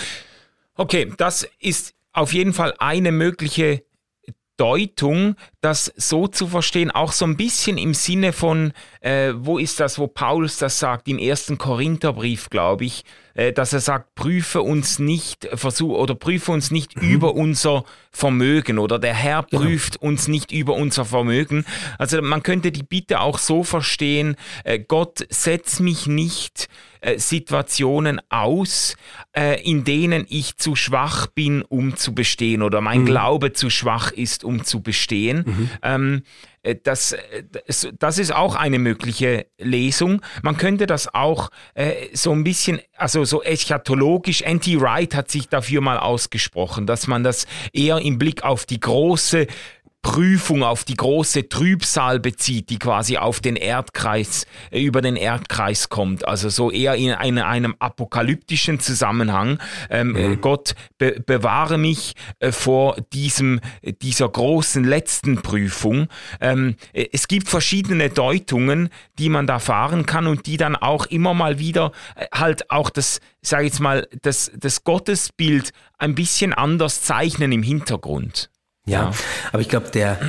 okay, 0.75 1.09
das 1.15 1.47
ist 1.57 1.93
auf 2.11 2.33
jeden 2.33 2.51
Fall 2.51 2.73
eine 2.79 3.13
mögliche 3.13 3.85
Deutung, 4.57 5.37
das 5.61 5.93
so 5.95 6.27
zu 6.27 6.47
verstehen, 6.47 6.91
auch 6.91 7.13
so 7.13 7.23
ein 7.23 7.37
bisschen 7.37 7.77
im 7.77 7.93
Sinne 7.93 8.33
von, 8.33 8.73
äh, 9.07 9.33
wo 9.37 9.57
ist 9.57 9.79
das, 9.79 9.97
wo 9.99 10.07
Paulus 10.07 10.57
das 10.57 10.79
sagt, 10.79 11.07
im 11.07 11.17
ersten 11.17 11.57
Korintherbrief, 11.57 12.49
glaube 12.49 12.83
ich, 12.83 13.05
äh, 13.35 13.53
dass 13.53 13.71
er 13.71 13.79
sagt, 13.79 14.15
prüfe 14.15 14.61
uns 14.61 14.99
nicht, 14.99 15.47
versuch, 15.53 15.97
oder 15.97 16.13
prüfe 16.13 16.51
uns 16.51 16.71
nicht 16.71 17.01
mhm. 17.01 17.09
über 17.09 17.33
unser 17.33 17.85
Vermögen 18.11 18.79
oder 18.79 18.99
der 18.99 19.13
Herr 19.13 19.43
genau. 19.43 19.61
prüft 19.61 19.99
genau. 19.99 20.11
uns 20.11 20.27
nicht 20.27 20.51
über 20.51 20.73
unser 20.73 21.05
Vermögen. 21.05 21.63
Also 21.97 22.21
man 22.21 22.43
könnte 22.43 22.73
die 22.73 22.83
Bitte 22.83 23.21
auch 23.21 23.37
so 23.37 23.63
verstehen, 23.63 24.35
äh, 24.65 24.77
Gott, 24.77 25.25
setz 25.29 25.79
mich 25.79 26.07
nicht 26.07 26.67
äh, 26.99 27.17
Situationen 27.17 28.19
aus, 28.29 28.97
äh, 29.33 29.61
in 29.63 29.85
denen 29.85 30.25
ich 30.27 30.57
zu 30.57 30.75
schwach 30.75 31.27
bin, 31.27 31.61
um 31.61 31.95
zu 31.95 32.13
bestehen 32.13 32.61
oder 32.61 32.81
mein 32.81 33.01
mhm. 33.01 33.05
Glaube 33.05 33.53
zu 33.53 33.69
schwach 33.69 34.11
ist, 34.11 34.43
um 34.43 34.65
zu 34.65 34.81
bestehen. 34.81 35.43
Mhm. 35.45 35.69
Ähm, 35.81 36.23
äh, 36.67 36.75
das, 36.81 37.13
äh, 37.13 37.43
das 37.97 38.17
ist 38.17 38.33
auch 38.33 38.55
eine 38.55 38.79
mögliche 38.79 39.47
Lesung. 39.57 40.21
Man 40.43 40.57
könnte 40.57 40.85
das 40.85 41.13
auch 41.13 41.49
äh, 41.73 41.93
so 42.13 42.31
ein 42.31 42.43
bisschen, 42.43 42.79
also 42.95 43.23
so 43.23 43.41
eschatologisch, 43.41 44.43
Anti 44.43 44.79
Wright 44.79 45.15
hat 45.15 45.31
sich 45.31 45.49
dafür 45.49 45.81
mal 45.81 45.97
ausgesprochen, 45.97 46.85
dass 46.85 47.07
man 47.07 47.23
das 47.23 47.47
eher 47.73 47.99
im 47.99 48.17
Blick 48.17 48.43
auf 48.43 48.65
die 48.65 48.79
große 48.79 49.47
Prüfung 50.01 50.63
auf 50.63 50.83
die 50.83 50.95
große 50.95 51.49
Trübsal 51.49 52.19
bezieht, 52.19 52.69
die 52.69 52.79
quasi 52.79 53.17
auf 53.17 53.39
den 53.39 53.55
Erdkreis, 53.55 54.45
äh, 54.71 54.81
über 54.81 55.01
den 55.01 55.15
Erdkreis 55.15 55.89
kommt. 55.89 56.27
Also 56.27 56.49
so 56.49 56.71
eher 56.71 56.95
in 56.95 57.11
eine, 57.11 57.45
einem 57.45 57.75
apokalyptischen 57.79 58.79
Zusammenhang. 58.79 59.59
Ähm, 59.89 60.15
äh, 60.15 60.29
mhm. 60.29 60.41
Gott 60.41 60.75
be 60.97 61.19
bewahre 61.25 61.77
mich 61.77 62.13
äh, 62.39 62.51
vor 62.51 62.95
diesem, 63.13 63.59
dieser 64.01 64.29
großen 64.29 64.83
letzten 64.83 65.41
Prüfung. 65.41 66.07
Ähm, 66.39 66.75
äh, 66.93 67.07
es 67.11 67.27
gibt 67.27 67.49
verschiedene 67.49 68.09
Deutungen, 68.09 68.89
die 69.19 69.29
man 69.29 69.45
da 69.45 69.59
fahren 69.59 70.05
kann 70.05 70.27
und 70.27 70.45
die 70.45 70.57
dann 70.57 70.75
auch 70.75 71.05
immer 71.07 71.33
mal 71.33 71.59
wieder 71.59 71.91
äh, 72.15 72.25
halt 72.33 72.71
auch 72.71 72.89
das, 72.89 73.19
sage 73.41 73.65
ich 73.65 73.73
jetzt 73.73 73.79
mal, 73.81 74.07
das, 74.21 74.51
das 74.55 74.83
Gottesbild 74.83 75.71
ein 75.97 76.15
bisschen 76.15 76.53
anders 76.53 77.01
zeichnen 77.01 77.51
im 77.51 77.63
Hintergrund. 77.63 78.49
Ja, 78.87 79.11
aber 79.51 79.61
ich 79.61 79.69
glaube, 79.69 79.89
der 79.89 80.19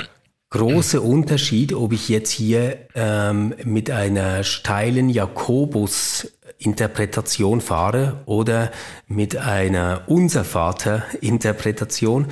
große 0.50 1.00
Unterschied, 1.00 1.72
ob 1.74 1.92
ich 1.92 2.09
jetzt 2.09 2.30
hier 2.30 2.86
ähm, 2.94 3.54
mit 3.64 3.90
einer 3.90 4.44
steilen 4.44 5.11
Jakobus-Interpretation 5.11 7.61
fahre 7.61 8.22
oder 8.26 8.70
mit 9.06 9.36
einer 9.36 10.02
Unser 10.06 10.44
Vater-Interpretation, 10.44 12.28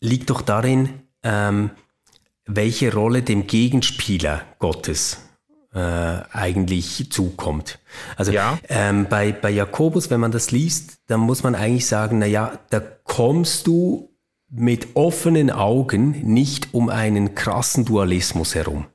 liegt 0.00 0.30
doch 0.30 0.40
darin, 0.42 1.02
ähm, 1.22 1.70
welche 2.46 2.92
Rolle 2.92 3.22
dem 3.22 3.46
Gegenspieler 3.46 4.42
Gottes 4.58 5.18
äh, 5.72 5.78
eigentlich 5.78 7.12
zukommt. 7.12 7.78
Also 8.16 8.32
ja. 8.32 8.58
ähm, 8.68 9.06
bei, 9.08 9.30
bei 9.30 9.50
Jakobus, 9.50 10.10
wenn 10.10 10.18
man 10.20 10.32
das 10.32 10.50
liest, 10.50 10.98
dann 11.06 11.20
muss 11.20 11.44
man 11.44 11.54
eigentlich 11.54 11.86
sagen, 11.86 12.18
na 12.18 12.26
ja, 12.26 12.58
da 12.70 12.80
kommst 12.80 13.68
du 13.68 14.09
mit 14.50 14.88
offenen 14.94 15.50
Augen 15.50 16.22
nicht 16.22 16.74
um 16.74 16.88
einen 16.88 17.34
krassen 17.34 17.84
Dualismus 17.84 18.54
herum. 18.54 18.86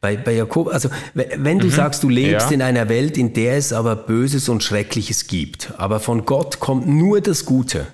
Bei, 0.00 0.16
bei 0.16 0.32
Jakob, 0.32 0.68
also 0.68 0.90
wenn 1.14 1.58
du 1.58 1.66
mhm, 1.66 1.72
sagst, 1.72 2.04
du 2.04 2.08
lebst 2.08 2.50
ja. 2.50 2.54
in 2.54 2.62
einer 2.62 2.88
Welt, 2.88 3.18
in 3.18 3.32
der 3.32 3.56
es 3.56 3.72
aber 3.72 3.96
Böses 3.96 4.48
und 4.48 4.62
Schreckliches 4.62 5.26
gibt, 5.26 5.74
aber 5.76 5.98
von 5.98 6.24
Gott 6.24 6.60
kommt 6.60 6.86
nur 6.86 7.20
das 7.20 7.44
Gute, 7.44 7.88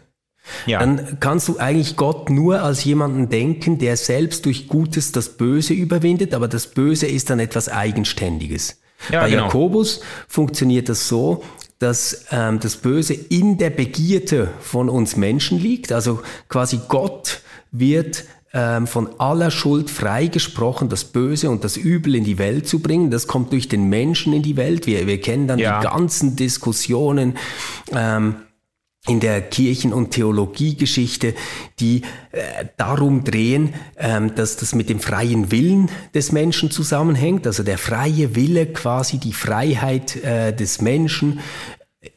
ja. 0.67 0.81
dann 0.81 1.19
kannst 1.21 1.49
du 1.49 1.59
eigentlich 1.59 1.97
Gott 1.97 2.29
nur 2.29 2.61
als 2.61 2.85
jemanden 2.85 3.31
denken, 3.31 3.79
der 3.79 3.97
selbst 3.97 4.45
durch 4.45 4.69
Gutes 4.69 5.13
das 5.13 5.31
Böse 5.31 5.73
überwindet, 5.73 6.35
aber 6.35 6.47
das 6.47 6.67
Böse 6.67 7.07
ist 7.07 7.31
dann 7.31 7.41
etwas 7.41 7.71
Eigenständiges. 7.71 8.83
Ja, 9.11 9.21
Bei 9.23 9.31
genau. 9.31 9.45
Jakobus 9.45 10.01
funktioniert 10.29 10.91
das 10.91 11.09
so, 11.09 11.43
dass 11.79 12.27
ähm, 12.31 12.61
das 12.61 12.77
Böse 12.77 13.15
in 13.15 13.59
der 13.59 13.71
Begierde 13.71 14.49
von 14.61 14.89
uns 14.89 15.17
Menschen 15.17 15.59
liegt. 15.59 15.93
Also 15.93 16.23
quasi 16.49 16.81
Gott 16.89 17.41
wird 17.73 18.25
ähm, 18.53 18.87
von 18.87 19.09
aller 19.19 19.51
Schuld 19.51 19.91
freigesprochen, 19.91 20.89
das 20.89 21.05
Böse 21.05 21.51
und 21.51 21.65
das 21.65 21.77
Übel 21.77 22.15
in 22.15 22.25
die 22.25 22.39
Welt 22.39 22.69
zu 22.69 22.79
bringen. 22.79 23.11
Das 23.11 23.27
kommt 23.27 23.53
durch 23.53 23.69
den 23.69 23.89
Menschen 23.89 24.33
in 24.33 24.43
die 24.43 24.57
Welt. 24.57 24.87
Wir, 24.87 25.07
wir 25.07 25.21
kennen 25.21 25.49
dann 25.49 25.59
ja. 25.59 25.81
die 25.81 25.87
ganzen 25.87 26.37
Diskussionen. 26.37 27.37
Ähm, 27.91 28.37
in 29.07 29.21
der 29.21 29.43
Kirchen- 29.43 29.93
und 29.93 30.13
Theologiegeschichte, 30.13 31.35
die 31.79 32.03
äh, 32.33 32.65
darum 32.77 33.23
drehen, 33.23 33.75
ähm, 33.99 34.35
dass 34.35 34.57
das 34.57 34.75
mit 34.75 34.89
dem 34.89 34.99
freien 34.99 35.51
Willen 35.51 35.91
des 36.15 36.33
Menschen 36.33 36.71
zusammenhängt. 36.71 37.47
Also 37.47 37.63
der 37.63 37.77
freie 37.77 38.35
Wille, 38.35 38.67
quasi 38.67 39.19
die 39.19 39.35
Freiheit 39.35 40.17
äh, 40.25 40.55
des 40.55 40.81
Menschen, 40.81 41.41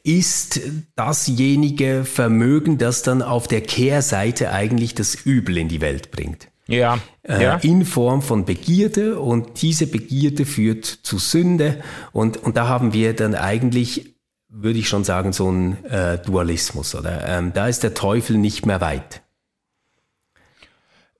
ist 0.02 0.60
dasjenige 0.96 2.04
Vermögen, 2.04 2.78
das 2.78 3.02
dann 3.02 3.22
auf 3.22 3.48
der 3.48 3.60
Kehrseite 3.60 4.52
eigentlich 4.52 4.94
das 4.94 5.14
Übel 5.14 5.58
in 5.58 5.68
die 5.68 5.80
Welt 5.80 6.10
bringt. 6.10 6.48
Ja, 6.66 6.98
äh, 7.22 7.42
ja. 7.42 7.56
In 7.56 7.84
Form 7.84 8.20
von 8.20 8.44
Begierde 8.44 9.18
und 9.18 9.62
diese 9.62 9.86
Begierde 9.86 10.44
führt 10.44 10.84
zu 10.84 11.18
Sünde 11.18 11.82
und, 12.12 12.36
und 12.36 12.56
da 12.56 12.68
haben 12.68 12.92
wir 12.92 13.14
dann 13.14 13.34
eigentlich 13.34 14.17
würde 14.48 14.78
ich 14.78 14.88
schon 14.88 15.04
sagen, 15.04 15.32
so 15.32 15.50
ein 15.50 15.84
äh, 15.84 16.18
Dualismus, 16.18 16.94
oder? 16.94 17.26
Ähm, 17.26 17.52
da 17.52 17.68
ist 17.68 17.82
der 17.82 17.94
Teufel 17.94 18.38
nicht 18.38 18.66
mehr 18.66 18.80
weit. 18.80 19.22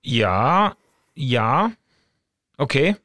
Ja, 0.01 0.75
ja, 1.15 1.71
okay. 2.57 2.95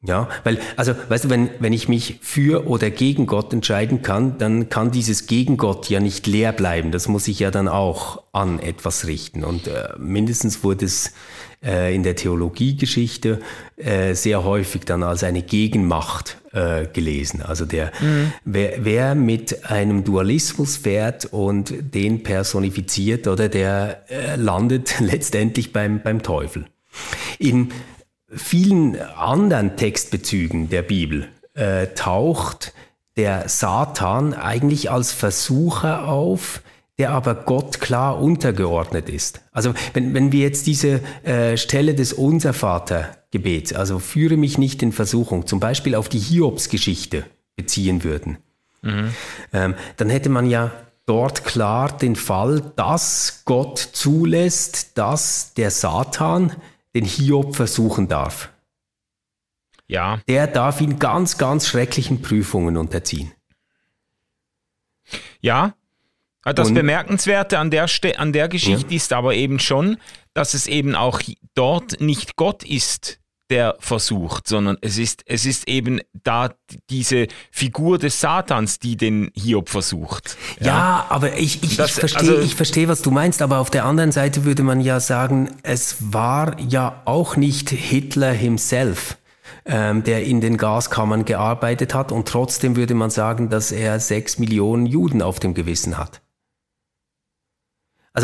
Ja, 0.00 0.28
weil, 0.44 0.60
also, 0.76 0.94
weißt 1.08 1.24
du, 1.24 1.30
wenn, 1.30 1.50
wenn 1.58 1.72
ich 1.72 1.88
mich 1.88 2.20
für 2.22 2.68
oder 2.68 2.88
gegen 2.88 3.26
Gott 3.26 3.52
entscheiden 3.52 4.00
kann, 4.00 4.38
dann 4.38 4.68
kann 4.68 4.92
dieses 4.92 5.26
gegen 5.26 5.56
Gott 5.56 5.90
ja 5.90 5.98
nicht 5.98 6.28
leer 6.28 6.52
bleiben. 6.52 6.92
Das 6.92 7.08
muss 7.08 7.26
ich 7.26 7.40
ja 7.40 7.50
dann 7.50 7.66
auch 7.66 8.22
an 8.32 8.60
etwas 8.60 9.08
richten. 9.08 9.42
Und 9.42 9.66
äh, 9.66 9.88
mindestens 9.98 10.62
wurde 10.62 10.84
es 10.84 11.14
äh, 11.64 11.92
in 11.92 12.04
der 12.04 12.14
Theologiegeschichte 12.14 13.40
äh, 13.76 14.14
sehr 14.14 14.44
häufig 14.44 14.84
dann 14.84 15.02
als 15.02 15.24
eine 15.24 15.42
Gegenmacht 15.42 16.38
äh, 16.58 16.86
gelesen. 16.92 17.40
Also 17.42 17.64
der, 17.64 17.92
mhm. 18.00 18.32
wer, 18.44 18.84
wer 18.84 19.14
mit 19.14 19.70
einem 19.70 20.02
Dualismus 20.02 20.76
fährt 20.76 21.26
und 21.26 21.72
den 21.94 22.24
personifiziert, 22.24 23.28
oder 23.28 23.48
der 23.48 24.02
äh, 24.10 24.34
landet 24.34 24.96
letztendlich 25.00 25.72
beim, 25.72 26.02
beim 26.02 26.22
Teufel. 26.22 26.64
In 27.38 27.70
vielen 28.28 29.00
anderen 29.00 29.76
Textbezügen 29.76 30.68
der 30.68 30.82
Bibel 30.82 31.28
äh, 31.54 31.86
taucht 31.94 32.72
der 33.16 33.48
Satan 33.48 34.34
eigentlich 34.34 34.90
als 34.90 35.12
Versucher 35.12 36.08
auf, 36.08 36.62
der 36.98 37.10
aber 37.10 37.34
Gott 37.36 37.80
klar 37.80 38.20
untergeordnet 38.20 39.08
ist. 39.08 39.42
Also 39.52 39.74
wenn, 39.92 40.12
wenn 40.14 40.32
wir 40.32 40.40
jetzt 40.40 40.66
diese 40.66 41.00
äh, 41.22 41.56
Stelle 41.56 41.94
des 41.94 42.12
Unser 42.12 42.52
Vater 42.52 43.17
Gebets, 43.30 43.72
also 43.72 43.98
führe 43.98 44.36
mich 44.36 44.58
nicht 44.58 44.82
in 44.82 44.92
Versuchung, 44.92 45.46
zum 45.46 45.60
Beispiel 45.60 45.94
auf 45.94 46.08
die 46.08 46.18
Hiobs-Geschichte 46.18 47.24
beziehen 47.56 48.04
würden, 48.04 48.38
mhm. 48.82 49.14
ähm, 49.52 49.74
dann 49.96 50.08
hätte 50.08 50.30
man 50.30 50.48
ja 50.48 50.72
dort 51.06 51.44
klar 51.44 51.96
den 51.96 52.16
Fall, 52.16 52.72
dass 52.76 53.42
Gott 53.44 53.78
zulässt, 53.78 54.96
dass 54.98 55.54
der 55.54 55.70
Satan 55.70 56.52
den 56.94 57.04
Hiob 57.04 57.56
versuchen 57.56 58.08
darf. 58.08 58.50
Ja. 59.86 60.20
Der 60.28 60.46
darf 60.46 60.80
ihn 60.80 60.98
ganz, 60.98 61.38
ganz 61.38 61.66
schrecklichen 61.66 62.20
Prüfungen 62.20 62.76
unterziehen. 62.76 63.32
Ja. 65.40 65.74
Das 66.52 66.68
Und, 66.68 66.74
Bemerkenswerte 66.74 67.58
an 67.58 67.70
der, 67.70 67.88
Ste 67.88 68.18
an 68.18 68.32
der 68.32 68.48
Geschichte 68.48 68.90
ja. 68.90 68.96
ist 68.96 69.12
aber 69.12 69.34
eben 69.34 69.58
schon, 69.58 69.98
dass 70.34 70.54
es 70.54 70.66
eben 70.66 70.94
auch 70.94 71.20
dort 71.54 72.00
nicht 72.00 72.36
Gott 72.36 72.62
ist, 72.62 73.18
der 73.50 73.76
versucht, 73.80 74.46
sondern 74.46 74.76
es 74.82 74.98
ist, 74.98 75.22
es 75.26 75.46
ist 75.46 75.68
eben 75.68 76.00
da 76.12 76.50
diese 76.90 77.28
Figur 77.50 77.98
des 77.98 78.20
Satans, 78.20 78.78
die 78.78 78.96
den 78.96 79.30
Hiob 79.34 79.68
versucht. 79.68 80.36
Ja, 80.60 80.66
ja 80.66 81.06
aber 81.08 81.38
ich, 81.38 81.62
ich, 81.62 81.76
das, 81.76 81.90
ich 81.90 81.96
verstehe, 81.96 82.20
also, 82.20 82.38
ich 82.40 82.54
verstehe, 82.54 82.88
was 82.88 83.02
du 83.02 83.10
meinst, 83.10 83.40
aber 83.40 83.58
auf 83.58 83.70
der 83.70 83.84
anderen 83.84 84.12
Seite 84.12 84.44
würde 84.44 84.62
man 84.62 84.80
ja 84.80 85.00
sagen, 85.00 85.50
es 85.62 85.96
war 86.12 86.60
ja 86.60 87.00
auch 87.04 87.36
nicht 87.36 87.70
Hitler 87.70 88.32
himself, 88.32 89.16
ähm, 89.64 90.04
der 90.04 90.24
in 90.24 90.40
den 90.40 90.56
Gaskammern 90.58 91.24
gearbeitet 91.24 91.94
hat 91.94 92.12
und 92.12 92.28
trotzdem 92.28 92.76
würde 92.76 92.94
man 92.94 93.10
sagen, 93.10 93.48
dass 93.48 93.72
er 93.72 93.98
sechs 94.00 94.38
Millionen 94.38 94.84
Juden 94.84 95.22
auf 95.22 95.40
dem 95.40 95.54
Gewissen 95.54 95.96
hat. 95.96 96.20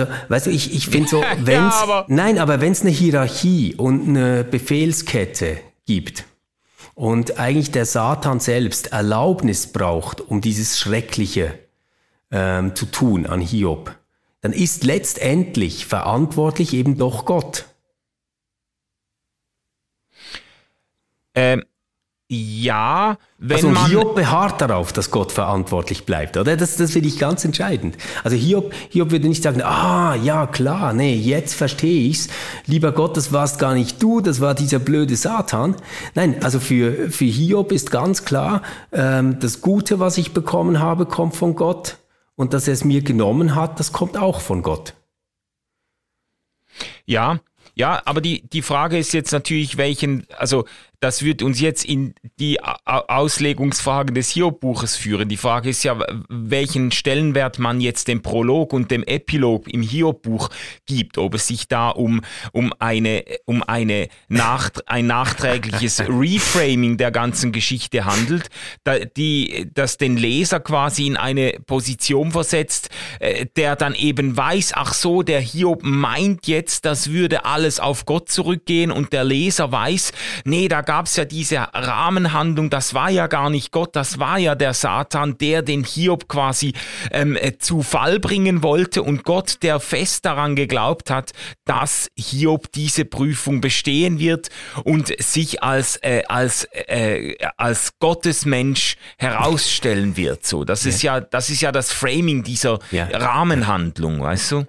Also, 0.01 0.12
weißt 0.28 0.47
du, 0.47 0.51
ich, 0.51 0.74
ich 0.74 0.88
finde 0.88 1.09
so, 1.09 1.22
wenn's, 1.38 1.74
ja, 1.74 1.82
aber 1.82 2.05
nein, 2.09 2.38
aber 2.38 2.61
wenn 2.61 2.72
es 2.72 2.80
eine 2.80 2.90
Hierarchie 2.90 3.76
und 3.76 4.09
eine 4.09 4.42
Befehlskette 4.42 5.61
gibt 5.86 6.24
und 6.95 7.38
eigentlich 7.38 7.70
der 7.70 7.86
Satan 7.86 8.40
selbst 8.40 8.88
Erlaubnis 8.88 9.68
braucht, 9.68 10.20
um 10.20 10.40
dieses 10.40 10.80
Schreckliche 10.80 11.57
ähm, 12.32 12.74
zu 12.74 12.86
tun 12.86 13.26
an 13.26 13.40
Hiob, 13.40 13.95
dann 14.40 14.53
ist 14.53 14.82
letztendlich 14.82 15.86
verantwortlich 15.86 16.74
eben 16.74 16.99
doch 16.99 17.24
Gott. 17.24 17.66
Ähm, 21.36 21.64
ja, 22.35 23.18
wenn 23.39 23.57
also 23.57 23.68
man... 23.68 23.87
Hiob 23.87 24.14
beharrt 24.14 24.61
darauf, 24.61 24.93
dass 24.93 25.11
Gott 25.11 25.32
verantwortlich 25.32 26.05
bleibt, 26.05 26.37
oder? 26.37 26.57
Das, 26.57 26.76
das 26.76 26.93
finde 26.93 27.09
ich 27.09 27.18
ganz 27.18 27.45
entscheidend. 27.45 27.97
Also 28.22 28.37
Hiob, 28.37 28.72
Hiob 28.91 29.11
würde 29.11 29.28
nicht 29.28 29.43
sagen, 29.43 29.62
ah, 29.62 30.14
ja, 30.14 30.47
klar, 30.47 30.93
nee, 30.93 31.14
jetzt 31.14 31.55
verstehe 31.55 32.09
ich's. 32.09 32.28
Lieber 32.66 32.93
Gott, 32.93 33.16
das 33.16 33.32
warst 33.32 33.59
gar 33.59 33.74
nicht 33.74 34.03
du, 34.03 34.20
das 34.20 34.41
war 34.41 34.55
dieser 34.55 34.78
blöde 34.78 35.16
Satan. 35.16 35.76
Nein, 36.14 36.43
also 36.43 36.61
für, 36.61 37.11
für 37.11 37.24
Hiob 37.24 37.72
ist 37.72 37.91
ganz 37.91 38.24
klar, 38.24 38.62
ähm, 38.93 39.39
das 39.41 39.61
Gute, 39.61 40.01
was 40.01 40.18
ich 40.18 40.32
bekommen 40.32 40.80
habe, 40.80 41.07
kommt 41.07 41.37
von 41.37 41.55
Gott. 41.55 41.99
Und 42.37 42.53
dass 42.53 42.66
er 42.66 42.74
es 42.74 42.85
mir 42.85 43.03
genommen 43.03 43.55
hat, 43.55 43.78
das 43.78 43.93
kommt 43.93 44.16
auch 44.16 44.41
von 44.41 44.62
Gott. 44.62 44.95
Ja, 47.07 47.39
ja, 47.76 48.03
aber 48.05 48.20
die, 48.20 48.43
die 48.49 48.62
Frage 48.62 48.99
ist 48.99 49.12
jetzt 49.12 49.32
natürlich, 49.32 49.76
welchen, 49.76 50.26
also 50.39 50.64
das 51.05 51.22
wird 51.22 51.42
uns 51.42 51.61
jetzt 51.61 51.84
in 51.84 52.14
die 52.40 52.59
Auslegungsfragen 52.62 54.14
des 54.14 54.30
Hiob-Buches 54.30 54.96
führen. 54.96 55.28
Die 55.28 55.36
Frage 55.36 55.68
ist 55.68 55.82
ja, 55.82 55.98
welchen 56.30 56.92
Stellenwert 56.92 57.59
man 57.59 57.82
jetzt 57.82 58.09
dem 58.09 58.22
Prolog 58.22 58.72
und 58.72 58.90
dem 58.90 59.05
Epilog 59.05 59.68
im 59.68 59.82
Hiob-Buch 59.82 60.48
gibt. 60.86 61.18
Ob 61.18 61.34
es 61.34 61.46
sich 61.46 61.68
da 61.68 61.90
um, 61.90 62.22
um, 62.52 62.72
eine, 62.78 63.22
um 63.44 63.62
eine 63.62 64.09
Nacht, 64.28 64.88
ein 64.88 65.07
nachträgliches 65.07 66.00
Reframing 66.09 66.96
der 66.96 67.11
ganzen 67.11 67.52
Geschichte 67.52 68.07
handelt, 68.07 68.48
da, 68.84 68.98
die, 69.00 69.66
das 69.74 69.98
den 69.98 70.16
Leser 70.16 70.59
quasi 70.59 71.07
in 71.07 71.18
eine 71.18 71.59
Position 71.66 72.32
versetzt, 72.32 72.88
äh, 73.20 73.44
der 73.57 73.76
dann 73.76 73.94
eben 73.94 74.38
weiß, 74.38 74.72
ach 74.74 74.94
so, 74.94 75.22
der 75.22 75.42
Hiob 75.42 75.82
meint 75.82 76.46
jetzt, 76.46 76.86
das 76.86 77.11
würde 77.11 77.44
alles 77.44 77.78
auf 77.78 78.07
Gott 78.07 78.30
zurückgehen 78.30 78.90
und 78.90 79.12
der 79.12 79.24
Leser 79.24 79.70
weiß, 79.70 80.12
nee, 80.46 80.66
da 80.66 80.80
gab 80.80 80.93
gab 80.95 81.07
es 81.07 81.16
ja 81.16 81.24
diese 81.24 81.57
Rahmenhandlung, 81.74 82.70
das 82.70 82.95
war 82.95 83.11
ja 83.11 83.26
gar 83.26 83.51
nicht 83.51 83.72
Gott, 83.72 83.97
das 83.97 84.20
war 84.20 84.38
ja 84.38 84.55
der 84.55 84.74
Satan, 84.74 85.36
der 85.38 85.62
den 85.62 85.82
Hiob 85.82 86.28
quasi 86.28 86.72
ähm, 87.11 87.34
äh, 87.34 87.59
zu 87.59 87.82
Fall 87.82 88.20
bringen 88.20 88.62
wollte 88.62 89.03
und 89.03 89.24
Gott, 89.24 89.64
der 89.64 89.80
fest 89.80 90.24
daran 90.24 90.55
geglaubt 90.55 91.11
hat, 91.11 91.32
dass 91.64 92.12
Hiob 92.16 92.70
diese 92.70 93.05
Prüfung 93.05 93.61
bestehen 93.61 94.20
wird 94.20 94.51
und 94.84 95.12
sich 95.20 95.64
als, 95.64 95.97
äh, 95.97 96.22
als, 96.28 96.68
äh, 96.70 97.34
als 97.57 97.99
Gottesmensch 97.99 98.95
herausstellen 99.18 100.16
wird. 100.16 100.47
So, 100.47 100.62
das 100.62 100.86
ist 100.86 101.03
ja, 101.03 101.20
das 101.20 101.51
ist 101.51 101.61
ja 101.61 101.72
das 101.72 101.90
Framing 101.90 102.45
dieser 102.45 102.78
ja. 102.92 103.07
Rahmenhandlung, 103.07 104.22
weißt 104.22 104.53
du? 104.53 104.66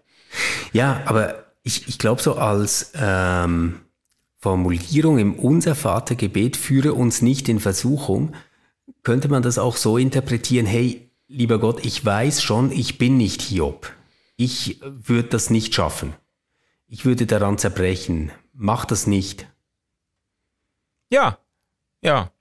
Ja, 0.73 1.03
aber 1.05 1.45
ich, 1.61 1.87
ich 1.87 1.99
glaube 1.99 2.19
so 2.19 2.33
als 2.33 2.93
ähm 2.99 3.84
Formulierung 4.45 5.17
im 5.17 5.33
Unser 5.33 5.73
Vatergebet 5.73 6.55
führe 6.55 6.93
uns 6.93 7.23
nicht 7.23 7.49
in 7.49 7.59
Versuchung, 7.59 8.35
könnte 9.01 9.27
man 9.27 9.41
das 9.41 9.57
auch 9.57 9.75
so 9.75 9.97
interpretieren, 9.97 10.67
hey, 10.67 11.09
lieber 11.27 11.57
Gott, 11.57 11.83
ich 11.83 12.05
weiß 12.05 12.43
schon, 12.43 12.71
ich 12.71 12.99
bin 12.99 13.17
nicht 13.17 13.41
Hiob. 13.41 13.91
Ich 14.35 14.81
würde 14.83 15.29
das 15.29 15.49
nicht 15.49 15.73
schaffen. 15.73 16.13
ich 16.85 17.05
würde 17.05 17.25
daran 17.25 17.57
zerbrechen. 17.57 18.31
Mach 18.53 18.85
das 18.85 19.07
nicht. 19.07 19.47
Ja, 21.09 21.39
ja. 22.01 22.31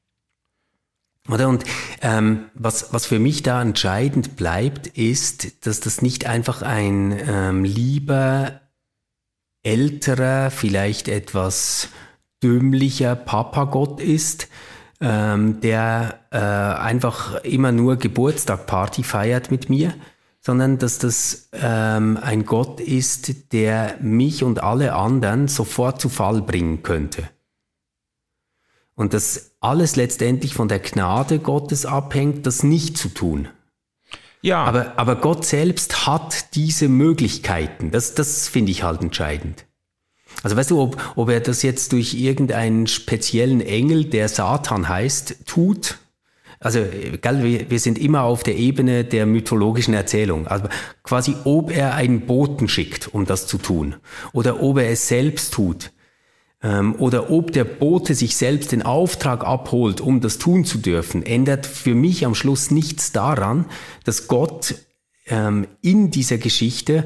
Oder? 1.31 1.49
Und 1.49 1.65
ähm, 2.03 2.51
was, 2.53 2.93
was 2.93 3.07
für 3.07 3.19
mich 3.19 3.43
da 3.43 3.63
entscheidend 3.63 4.37
bleibt, 4.37 4.89
ist, 4.89 5.67
dass 5.67 5.81
das 5.81 6.03
nicht 6.03 6.27
einfach 6.27 6.61
ein 6.61 7.19
ähm, 7.27 7.65
lieber, 7.65 8.61
älterer, 9.65 10.51
vielleicht 10.51 11.09
etwas 11.09 11.89
dümmlicher 12.43 13.17
Papagott 13.17 14.01
ist, 14.01 14.49
ähm, 15.01 15.61
der 15.61 16.21
äh, 16.31 16.39
einfach 16.39 17.43
immer 17.43 17.73
nur 17.73 17.97
Geburtstagparty 17.97 19.03
feiert 19.03 19.51
mit 19.51 19.69
mir, 19.69 19.95
sondern 20.41 20.79
dass 20.79 20.99
das 20.99 21.49
ähm, 21.53 22.19
ein 22.21 22.45
Gott 22.45 22.81
ist, 22.81 23.53
der 23.53 23.97
mich 24.01 24.45
und 24.45 24.63
alle 24.63 24.95
anderen 24.95 25.49
sofort 25.49 26.01
zu 26.01 26.09
Fall 26.09 26.43
bringen 26.43 26.83
könnte. 26.83 27.29
Und 28.95 29.15
dass 29.15 29.57
alles 29.61 29.97
letztendlich 29.97 30.55
von 30.55 30.69
der 30.69 30.79
Gnade 30.79 31.39
Gottes 31.39 31.87
abhängt, 31.87 32.47
das 32.47 32.63
nicht 32.63 32.97
zu 32.97 33.09
tun. 33.09 33.49
Ja. 34.45 34.63
Aber, 34.65 34.93
aber 34.97 35.17
Gott 35.17 35.47
selbst 35.47 36.07
hat 36.07 36.55
diese 36.55 36.89
Möglichkeiten. 36.89 37.91
Das, 37.91 38.15
das 38.15 38.47
finde 38.47 38.73
ich 38.73 38.83
halt 38.83 39.01
entscheidend. 39.01 39.65
Also 40.43 40.55
weißt 40.57 40.71
du, 40.71 40.83
ob, 40.83 41.13
ob 41.17 41.31
er 41.31 41.41
das 41.41 41.63
jetzt 41.63 41.93
durch 41.93 42.13
irgendeinen 42.13 42.87
speziellen 42.87 43.63
Engel, 43.63 44.05
der 44.05 44.29
Satan 44.29 44.87
heißt, 44.87 45.47
tut? 45.47 45.97
Also, 46.61 46.81
gell, 47.23 47.71
wir, 47.71 47.79
sind 47.79 47.99
immer 47.99 48.23
auf 48.23 48.43
der 48.43 48.57
Ebene 48.57 49.05
der 49.05 49.25
mythologischen 49.25 49.95
Erzählung. 49.95 50.47
Also 50.47 50.69
quasi, 51.03 51.37
ob 51.45 51.71
er 51.71 51.95
einen 51.95 52.27
Boten 52.27 52.69
schickt, 52.69 53.15
um 53.15 53.25
das 53.25 53.47
zu 53.47 53.57
tun. 53.57 53.97
Oder 54.35 54.63
ob 54.63 54.77
er 54.77 54.91
es 54.91 55.09
selbst 55.09 55.55
tut 55.55 55.91
oder 56.99 57.31
ob 57.31 57.53
der 57.53 57.65
Bote 57.65 58.15
sich 58.15 58.37
selbst 58.37 58.73
den 58.73 58.83
Auftrag 58.83 59.45
abholt, 59.45 60.01
um 60.01 60.21
das 60.21 60.39
tun 60.39 60.65
zu 60.65 60.79
dürfen, 60.79 61.23
ändert 61.25 61.67
für 61.67 61.95
mich 61.95 62.25
am 62.25 62.35
Schluss 62.35 62.71
nichts 62.71 63.13
daran, 63.13 63.67
dass 64.05 64.29
Gott 64.29 64.75
ähm, 65.27 65.67
in 65.83 66.11
dieser 66.11 66.39
Geschichte 66.39 67.05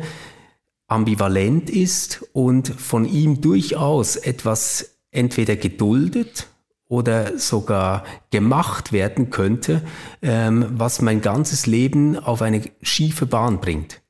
ambivalent 0.87 1.71
ist 1.71 2.25
und 2.33 2.69
von 2.69 3.05
ihm 3.05 3.41
durchaus 3.41 4.17
etwas 4.17 4.97
entweder 5.11 5.57
geduldet 5.57 6.47
oder 6.89 7.39
sogar 7.39 8.05
gemacht 8.31 8.93
werden 8.93 9.31
könnte, 9.31 9.83
ähm, 10.23 10.67
was 10.71 11.03
mein 11.03 11.21
ganzes 11.21 11.67
Leben 11.67 12.19
auf 12.19 12.43
eine 12.43 12.63
schiefe 12.81 13.27
Bahn 13.27 13.61
bringt. 13.61 14.01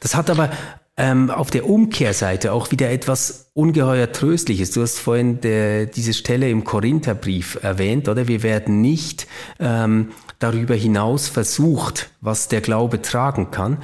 Das 0.00 0.14
hat 0.14 0.30
aber 0.30 0.50
ähm, 0.96 1.30
auf 1.30 1.50
der 1.50 1.68
Umkehrseite 1.68 2.52
auch 2.52 2.70
wieder 2.70 2.90
etwas 2.90 3.50
ungeheuer 3.54 4.12
Tröstliches. 4.12 4.70
Du 4.72 4.82
hast 4.82 4.98
vorhin 4.98 5.40
de, 5.40 5.86
diese 5.86 6.12
Stelle 6.12 6.50
im 6.50 6.64
Korintherbrief 6.64 7.58
erwähnt, 7.62 8.08
oder? 8.08 8.28
Wir 8.28 8.42
werden 8.42 8.80
nicht 8.80 9.26
ähm, 9.58 10.10
darüber 10.38 10.74
hinaus 10.74 11.28
versucht, 11.28 12.10
was 12.20 12.48
der 12.48 12.60
Glaube 12.60 13.02
tragen 13.02 13.50
kann. 13.50 13.78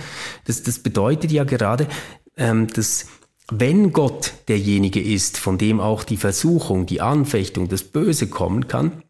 Das, 0.44 0.62
das 0.62 0.78
bedeutet 0.80 1.32
ja 1.32 1.44
gerade, 1.44 1.86
ähm, 2.36 2.66
dass 2.68 3.07
wenn 3.50 3.92
Gott 3.92 4.32
derjenige 4.48 5.00
ist, 5.00 5.38
von 5.38 5.57
dem 5.57 5.80
auch 5.80 6.02
die 6.02 6.16
Versuchung, 6.16 6.86
die 6.86 7.00
Anfechtung, 7.00 7.68
das 7.68 7.84
Böse 7.84 8.26
kommen 8.26 8.66
kann, 8.66 9.02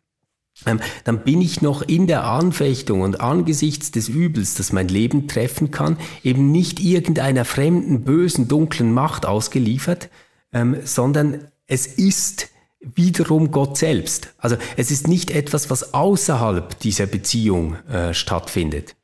dann 0.65 1.25
bin 1.25 1.41
ich 1.41 1.61
noch 1.61 1.83
in 1.83 2.07
der 2.07 2.25
Anfechtung 2.25 3.03
und 3.03 3.21
angesichts 3.21 3.91
des 3.91 4.09
Übels, 4.09 4.55
das 4.55 4.73
mein 4.73 4.89
Leben 4.89 5.29
treffen 5.29 5.71
kann, 5.71 5.99
eben 6.25 6.51
nicht 6.51 6.81
irgendeiner 6.81 7.45
fremden, 7.45 8.05
bösen, 8.05 8.49
dunklen 8.49 8.93
Macht 8.93 9.27
ausgeliefert, 9.27 10.09
ähm, 10.53 10.77
sondern 10.85 11.49
es 11.67 11.87
ist 11.87 12.49
wiederum 12.81 13.51
Gott 13.51 13.77
selbst. 13.77 14.35
Also 14.39 14.57
es 14.77 14.91
ist 14.91 15.09
nicht 15.09 15.31
etwas, 15.31 15.71
was 15.71 15.95
außerhalb 15.95 16.79
dieser 16.81 17.07
Beziehung 17.07 17.77
äh, 17.87 18.15
stattfindet. 18.15 18.97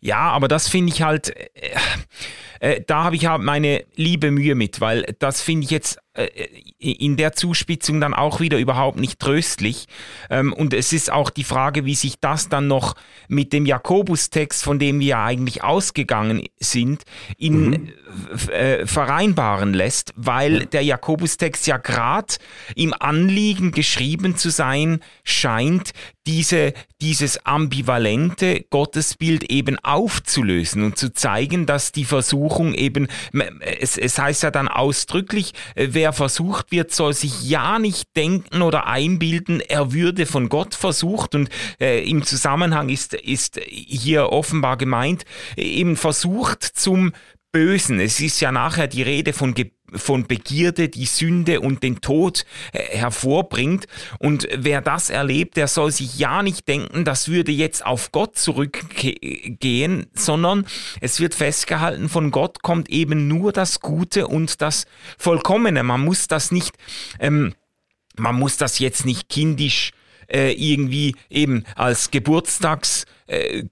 Ja, 0.00 0.30
aber 0.30 0.48
das 0.48 0.68
finde 0.68 0.92
ich 0.92 1.02
halt, 1.02 1.36
äh, 1.36 1.76
äh, 2.60 2.82
da 2.86 3.04
habe 3.04 3.16
ich 3.16 3.26
halt 3.26 3.42
meine 3.42 3.84
liebe 3.96 4.30
Mühe 4.30 4.54
mit, 4.54 4.80
weil 4.80 5.14
das 5.18 5.40
finde 5.42 5.64
ich 5.64 5.70
jetzt 5.70 5.98
in 6.78 7.16
der 7.16 7.34
Zuspitzung 7.34 8.00
dann 8.00 8.14
auch 8.14 8.40
wieder 8.40 8.58
überhaupt 8.58 8.98
nicht 8.98 9.20
tröstlich. 9.20 9.86
Ähm, 10.28 10.52
und 10.52 10.74
es 10.74 10.92
ist 10.92 11.12
auch 11.12 11.30
die 11.30 11.44
Frage, 11.44 11.84
wie 11.84 11.94
sich 11.94 12.18
das 12.20 12.48
dann 12.48 12.66
noch 12.66 12.96
mit 13.28 13.52
dem 13.52 13.64
Jakobus-Text, 13.64 14.64
von 14.64 14.80
dem 14.80 14.98
wir 14.98 15.18
eigentlich 15.18 15.62
ausgegangen 15.62 16.42
sind, 16.58 17.04
in 17.38 17.70
mhm. 17.70 17.92
Äh, 18.50 18.86
vereinbaren 18.86 19.72
lässt, 19.72 20.12
weil 20.16 20.66
der 20.66 20.82
Jakobus-Text 20.82 21.68
ja 21.68 21.76
gerade 21.76 22.34
im 22.74 22.92
Anliegen 22.98 23.70
geschrieben 23.70 24.36
zu 24.36 24.50
sein 24.50 25.00
scheint, 25.22 25.92
diese, 26.26 26.74
dieses 27.00 27.44
ambivalente 27.46 28.64
Gottesbild 28.70 29.50
eben 29.50 29.78
aufzulösen 29.78 30.84
und 30.84 30.98
zu 30.98 31.12
zeigen, 31.12 31.66
dass 31.66 31.92
die 31.92 32.04
Versuchung 32.04 32.74
eben, 32.74 33.08
es, 33.80 33.96
es 33.96 34.18
heißt 34.18 34.42
ja 34.42 34.50
dann 34.50 34.68
ausdrücklich, 34.68 35.52
wer 36.00 36.14
versucht 36.14 36.72
wird, 36.72 36.92
soll 36.92 37.12
sich 37.12 37.42
ja 37.46 37.78
nicht 37.78 38.16
denken 38.16 38.62
oder 38.62 38.86
einbilden, 38.86 39.60
er 39.60 39.92
würde 39.92 40.24
von 40.24 40.48
Gott 40.48 40.74
versucht. 40.74 41.34
Und 41.34 41.50
äh, 41.78 42.08
im 42.08 42.22
Zusammenhang 42.22 42.88
ist, 42.88 43.12
ist 43.12 43.60
hier 43.68 44.32
offenbar 44.32 44.78
gemeint, 44.78 45.26
eben 45.56 45.96
versucht 45.96 46.62
zum 46.62 47.12
Bösen. 47.52 48.00
Es 48.00 48.18
ist 48.18 48.40
ja 48.40 48.50
nachher 48.50 48.86
die 48.86 49.02
Rede 49.02 49.34
von, 49.34 49.52
Ge 49.52 49.72
von 49.94 50.26
Begierde, 50.26 50.88
die 50.88 51.06
Sünde 51.06 51.60
und 51.60 51.82
den 51.82 52.00
Tod 52.00 52.44
äh, 52.72 52.78
hervorbringt. 52.96 53.86
Und 54.18 54.48
wer 54.54 54.80
das 54.80 55.10
erlebt, 55.10 55.56
der 55.56 55.68
soll 55.68 55.90
sich 55.90 56.18
ja 56.18 56.42
nicht 56.42 56.68
denken, 56.68 57.04
das 57.04 57.28
würde 57.28 57.52
jetzt 57.52 57.84
auf 57.84 58.12
Gott 58.12 58.36
zurückgehen, 58.36 60.06
sondern 60.14 60.66
es 61.00 61.20
wird 61.20 61.34
festgehalten, 61.34 62.08
von 62.08 62.30
Gott 62.30 62.62
kommt 62.62 62.88
eben 62.88 63.28
nur 63.28 63.52
das 63.52 63.80
Gute 63.80 64.26
und 64.26 64.60
das 64.62 64.86
Vollkommene. 65.18 65.82
Man 65.82 66.02
muss 66.02 66.28
das 66.28 66.50
nicht, 66.50 66.76
ähm, 67.18 67.54
man 68.16 68.36
muss 68.36 68.56
das 68.56 68.78
jetzt 68.78 69.06
nicht 69.06 69.28
kindisch 69.28 69.92
äh, 70.28 70.52
irgendwie 70.52 71.16
eben 71.28 71.64
als 71.74 72.10
Geburtstags 72.10 73.04
äh, 73.26 73.64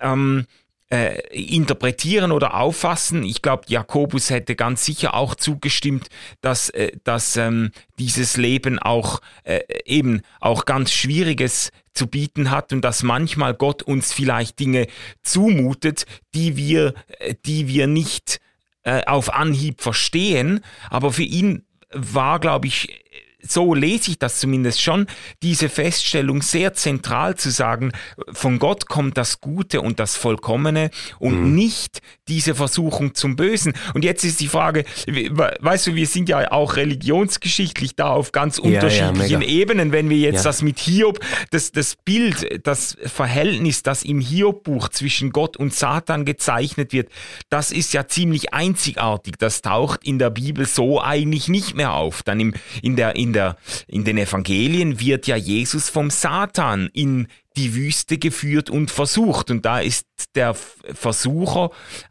ähm, 0.00 0.46
äh, 0.90 1.18
interpretieren 1.30 2.30
oder 2.30 2.54
auffassen. 2.54 3.24
Ich 3.24 3.42
glaube, 3.42 3.64
Jakobus 3.68 4.30
hätte 4.30 4.54
ganz 4.54 4.84
sicher 4.84 5.14
auch 5.14 5.34
zugestimmt, 5.34 6.08
dass, 6.40 6.68
äh, 6.70 6.92
dass 7.04 7.36
ähm, 7.36 7.70
dieses 7.98 8.36
Leben 8.36 8.78
auch 8.78 9.20
äh, 9.44 9.60
eben 9.86 10.22
auch 10.40 10.64
ganz 10.64 10.92
Schwieriges 10.92 11.70
zu 11.94 12.06
bieten 12.06 12.50
hat 12.50 12.72
und 12.72 12.82
dass 12.82 13.02
manchmal 13.02 13.54
Gott 13.54 13.82
uns 13.82 14.12
vielleicht 14.12 14.58
Dinge 14.58 14.86
zumutet, 15.22 16.06
die 16.34 16.56
wir, 16.56 16.94
äh, 17.18 17.34
die 17.46 17.68
wir 17.68 17.86
nicht 17.86 18.40
äh, 18.82 19.04
auf 19.06 19.32
Anhieb 19.32 19.80
verstehen. 19.80 20.60
Aber 20.90 21.12
für 21.12 21.22
ihn 21.22 21.64
war, 21.90 22.40
glaube 22.40 22.66
ich, 22.66 23.04
so 23.46 23.74
lese 23.74 24.12
ich 24.12 24.18
das 24.18 24.38
zumindest 24.40 24.80
schon, 24.80 25.06
diese 25.42 25.68
Feststellung 25.68 26.42
sehr 26.42 26.74
zentral 26.74 27.36
zu 27.36 27.50
sagen, 27.50 27.92
von 28.32 28.58
Gott 28.58 28.88
kommt 28.88 29.18
das 29.18 29.40
Gute 29.40 29.80
und 29.80 30.00
das 30.00 30.16
Vollkommene 30.16 30.90
und 31.18 31.40
mhm. 31.40 31.54
nicht 31.54 32.00
diese 32.28 32.54
Versuchung 32.54 33.14
zum 33.14 33.36
Bösen. 33.36 33.74
Und 33.92 34.04
jetzt 34.04 34.24
ist 34.24 34.40
die 34.40 34.48
Frage, 34.48 34.84
weißt 35.06 35.88
du, 35.88 35.94
wir 35.94 36.06
sind 36.06 36.28
ja 36.28 36.50
auch 36.50 36.76
religionsgeschichtlich 36.76 37.96
da 37.96 38.08
auf 38.08 38.32
ganz 38.32 38.58
unterschiedlichen 38.58 39.42
ja, 39.42 39.48
Ebenen. 39.48 39.92
Wenn 39.92 40.08
wir 40.08 40.16
jetzt 40.16 40.44
ja. 40.44 40.50
das 40.50 40.62
mit 40.62 40.78
Hiob, 40.78 41.20
das, 41.50 41.72
das 41.72 41.96
Bild, 41.96 42.66
das 42.66 42.96
Verhältnis, 43.04 43.82
das 43.82 44.02
im 44.02 44.20
Hiob-Buch 44.20 44.88
zwischen 44.88 45.30
Gott 45.30 45.56
und 45.56 45.74
Satan 45.74 46.24
gezeichnet 46.24 46.92
wird, 46.92 47.10
das 47.50 47.70
ist 47.70 47.92
ja 47.92 48.08
ziemlich 48.08 48.54
einzigartig. 48.54 49.34
Das 49.38 49.60
taucht 49.60 50.04
in 50.04 50.18
der 50.18 50.30
Bibel 50.30 50.66
so 50.66 51.02
eigentlich 51.02 51.48
nicht 51.48 51.74
mehr 51.74 51.92
auf. 51.92 52.22
Dann 52.22 52.40
im, 52.40 52.54
in 52.80 52.96
der, 52.96 53.16
in 53.16 53.33
der, 53.34 53.56
in 53.86 54.04
den 54.04 54.16
Evangelien 54.16 55.00
wird 55.00 55.26
ja 55.26 55.36
Jesus 55.36 55.90
vom 55.90 56.10
Satan 56.10 56.88
in 56.92 57.28
die 57.56 57.74
Wüste 57.74 58.18
geführt 58.18 58.70
und 58.70 58.90
versucht. 58.90 59.50
Und 59.50 59.64
da 59.64 59.80
ist 59.80 60.06
der 60.34 60.54
Versucher 60.54 61.70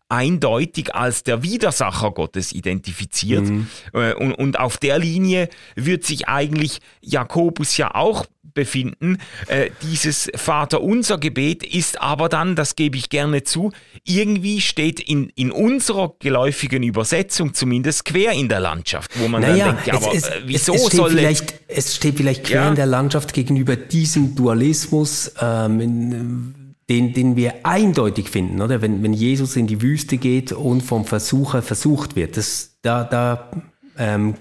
eindeutig 0.09 0.93
als 0.93 1.23
der 1.23 1.43
Widersacher 1.43 2.11
Gottes 2.11 2.51
identifiziert. 2.51 3.45
Mhm. 3.45 3.67
Äh, 3.93 4.13
und, 4.13 4.33
und 4.33 4.59
auf 4.59 4.77
der 4.77 4.99
Linie 4.99 5.49
wird 5.75 6.05
sich 6.05 6.27
eigentlich 6.27 6.79
Jakobus 7.01 7.77
ja 7.77 7.93
auch 7.95 8.25
befinden. 8.53 9.17
Äh, 9.47 9.69
dieses 9.81 10.31
Vaterunser 10.35 11.17
Gebet 11.17 11.63
ist 11.63 12.01
aber 12.01 12.29
dann, 12.29 12.55
das 12.55 12.75
gebe 12.75 12.97
ich 12.97 13.09
gerne 13.09 13.43
zu, 13.43 13.71
irgendwie 14.03 14.61
steht 14.61 14.99
in, 14.99 15.29
in 15.35 15.51
unserer 15.51 16.13
geläufigen 16.19 16.83
Übersetzung 16.83 17.53
zumindest 17.53 18.05
quer 18.05 18.33
in 18.33 18.49
der 18.49 18.59
Landschaft, 18.59 19.11
wo 19.19 19.27
man 19.27 19.41
naja, 19.41 19.65
dann 19.65 19.75
denkt, 19.75 19.87
ja, 19.87 19.95
aber 19.95 20.13
es, 20.13 20.27
äh, 20.27 20.41
wieso 20.45 20.73
es, 20.73 20.87
es 20.87 20.91
soll 20.91 21.09
vielleicht, 21.11 21.53
es 21.67 21.95
steht 21.95 22.17
vielleicht 22.17 22.43
quer 22.43 22.61
ja. 22.61 22.69
in 22.69 22.75
der 22.75 22.85
Landschaft 22.85 23.33
gegenüber 23.33 23.75
diesem 23.75 24.35
Dualismus 24.35 25.32
ähm, 25.39 26.73
den, 26.89 27.13
den 27.13 27.35
wir 27.35 27.65
eindeutig 27.65 28.29
finden, 28.29 28.61
oder? 28.61 28.81
Wenn, 28.81 29.03
wenn 29.03 29.13
Jesus 29.13 29.55
in 29.55 29.67
die 29.67 29.81
Wüste 29.81 30.17
geht 30.17 30.51
und 30.51 30.81
vom 30.81 31.05
Versucher 31.05 31.61
versucht 31.61 32.15
wird, 32.15 32.37
das, 32.37 32.77
da, 32.81 33.03
da 33.03 33.51
ähm, 33.97 34.35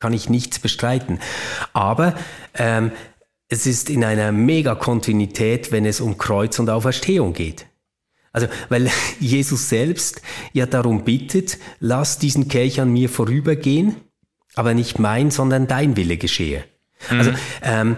kann 0.00 0.12
ich 0.12 0.28
nichts 0.28 0.58
bestreiten. 0.58 1.20
Aber 1.72 2.14
ähm, 2.54 2.90
es 3.48 3.66
ist 3.66 3.90
in 3.90 4.04
einer 4.04 4.32
Mega-Kontinuität, 4.32 5.72
wenn 5.72 5.84
es 5.84 6.00
um 6.00 6.18
Kreuz 6.18 6.58
und 6.58 6.70
Auferstehung 6.70 7.32
geht. 7.34 7.66
Also, 8.32 8.46
weil 8.68 8.90
Jesus 9.20 9.68
selbst 9.68 10.22
ja 10.52 10.66
darum 10.66 11.04
bittet, 11.04 11.58
lass 11.78 12.18
diesen 12.18 12.48
Kelch 12.48 12.80
an 12.80 12.92
mir 12.92 13.08
vorübergehen, 13.08 13.96
aber 14.54 14.74
nicht 14.74 14.98
mein, 14.98 15.30
sondern 15.30 15.66
dein 15.66 15.96
Wille 15.96 16.16
geschehe. 16.16 16.64
Mhm. 17.10 17.18
Also, 17.18 17.32
ähm, 17.62 17.96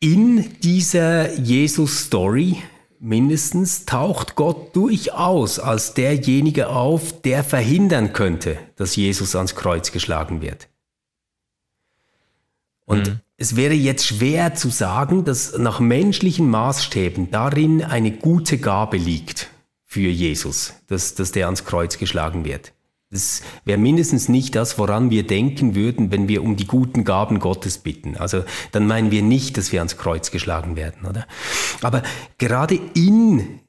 in 0.00 0.58
dieser 0.60 1.34
Jesus-Story 1.34 2.56
mindestens 2.98 3.84
taucht 3.84 4.34
Gott 4.34 4.74
durchaus 4.74 5.58
als 5.58 5.94
derjenige 5.94 6.68
auf, 6.68 7.20
der 7.22 7.44
verhindern 7.44 8.12
könnte, 8.12 8.58
dass 8.76 8.96
Jesus 8.96 9.36
ans 9.36 9.54
Kreuz 9.54 9.92
geschlagen 9.92 10.42
wird. 10.42 10.68
Und 12.84 13.08
mhm. 13.08 13.20
es 13.36 13.56
wäre 13.56 13.74
jetzt 13.74 14.06
schwer 14.06 14.54
zu 14.54 14.70
sagen, 14.70 15.24
dass 15.24 15.56
nach 15.56 15.80
menschlichen 15.80 16.50
Maßstäben 16.50 17.30
darin 17.30 17.82
eine 17.82 18.10
gute 18.10 18.58
Gabe 18.58 18.96
liegt 18.96 19.48
für 19.84 20.08
Jesus, 20.08 20.74
dass, 20.88 21.14
dass 21.14 21.32
der 21.32 21.46
ans 21.46 21.64
Kreuz 21.64 21.98
geschlagen 21.98 22.44
wird. 22.44 22.72
Das 23.10 23.42
wäre 23.64 23.78
mindestens 23.78 24.28
nicht 24.28 24.54
das, 24.54 24.78
woran 24.78 25.10
wir 25.10 25.26
denken 25.26 25.74
würden, 25.74 26.12
wenn 26.12 26.28
wir 26.28 26.44
um 26.44 26.54
die 26.54 26.66
guten 26.66 27.04
Gaben 27.04 27.40
Gottes 27.40 27.78
bitten. 27.78 28.16
Also 28.16 28.44
dann 28.70 28.86
meinen 28.86 29.10
wir 29.10 29.22
nicht, 29.22 29.56
dass 29.56 29.72
wir 29.72 29.80
ans 29.80 29.96
Kreuz 29.96 30.30
geschlagen 30.30 30.76
werden, 30.76 31.06
oder? 31.08 31.26
Aber 31.82 32.04
gerade 32.38 32.78
in 32.94 33.60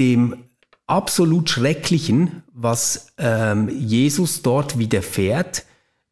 dem 0.00 0.48
absolut 0.88 1.48
Schrecklichen, 1.48 2.42
was 2.52 3.12
ähm, 3.18 3.68
Jesus 3.68 4.42
dort 4.42 4.78
widerfährt, 4.78 5.64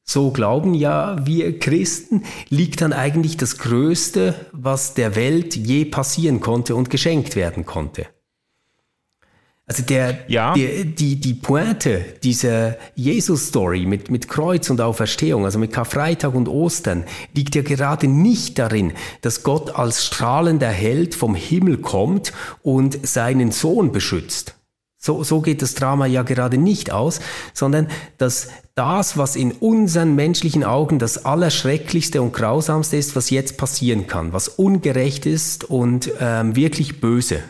so 0.04 0.30
glauben 0.30 0.74
ja 0.74 1.26
wir 1.26 1.58
Christen, 1.58 2.22
liegt 2.48 2.80
dann 2.80 2.92
eigentlich 2.92 3.36
das 3.36 3.58
Größte, 3.58 4.46
was 4.52 4.94
der 4.94 5.16
Welt 5.16 5.56
je 5.56 5.84
passieren 5.84 6.38
konnte 6.38 6.76
und 6.76 6.90
geschenkt 6.90 7.34
werden 7.34 7.66
konnte. 7.66 8.06
Also 9.68 9.82
der, 9.82 10.20
ja. 10.28 10.54
der, 10.54 10.84
die, 10.84 11.16
die 11.16 11.34
Pointe 11.34 12.04
dieser 12.22 12.76
Jesus-Story 12.94 13.84
mit, 13.84 14.12
mit 14.12 14.28
Kreuz 14.28 14.70
und 14.70 14.80
Auferstehung, 14.80 15.44
also 15.44 15.58
mit 15.58 15.72
Karfreitag 15.72 16.34
und 16.34 16.48
Ostern, 16.48 17.02
liegt 17.34 17.56
ja 17.56 17.62
gerade 17.62 18.06
nicht 18.06 18.60
darin, 18.60 18.92
dass 19.22 19.42
Gott 19.42 19.74
als 19.74 20.06
strahlender 20.06 20.68
Held 20.68 21.16
vom 21.16 21.34
Himmel 21.34 21.78
kommt 21.78 22.32
und 22.62 23.04
seinen 23.04 23.50
Sohn 23.50 23.90
beschützt. 23.90 24.54
So, 24.98 25.24
so 25.24 25.40
geht 25.40 25.62
das 25.62 25.74
Drama 25.74 26.06
ja 26.06 26.22
gerade 26.22 26.58
nicht 26.58 26.92
aus, 26.92 27.18
sondern 27.52 27.88
dass 28.18 28.48
das, 28.76 29.18
was 29.18 29.34
in 29.34 29.50
unseren 29.50 30.14
menschlichen 30.14 30.62
Augen 30.62 31.00
das 31.00 31.24
Allerschrecklichste 31.24 32.22
und 32.22 32.32
Grausamste 32.32 32.96
ist, 32.96 33.16
was 33.16 33.30
jetzt 33.30 33.56
passieren 33.56 34.06
kann, 34.06 34.32
was 34.32 34.48
ungerecht 34.48 35.26
ist 35.26 35.64
und 35.64 36.10
ähm, 36.20 36.54
wirklich 36.54 37.00
böse, 37.00 37.40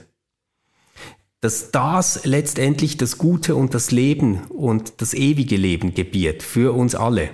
dass 1.47 1.71
das 1.71 2.25
letztendlich 2.25 2.97
das 2.97 3.19
Gute 3.19 3.55
und 3.55 3.73
das 3.73 3.93
Leben 3.93 4.41
und 4.49 5.01
das 5.01 5.15
ewige 5.15 5.55
Leben 5.55 5.95
gebiert 5.95 6.43
für 6.43 6.75
uns 6.75 6.97
alle. 6.97 7.31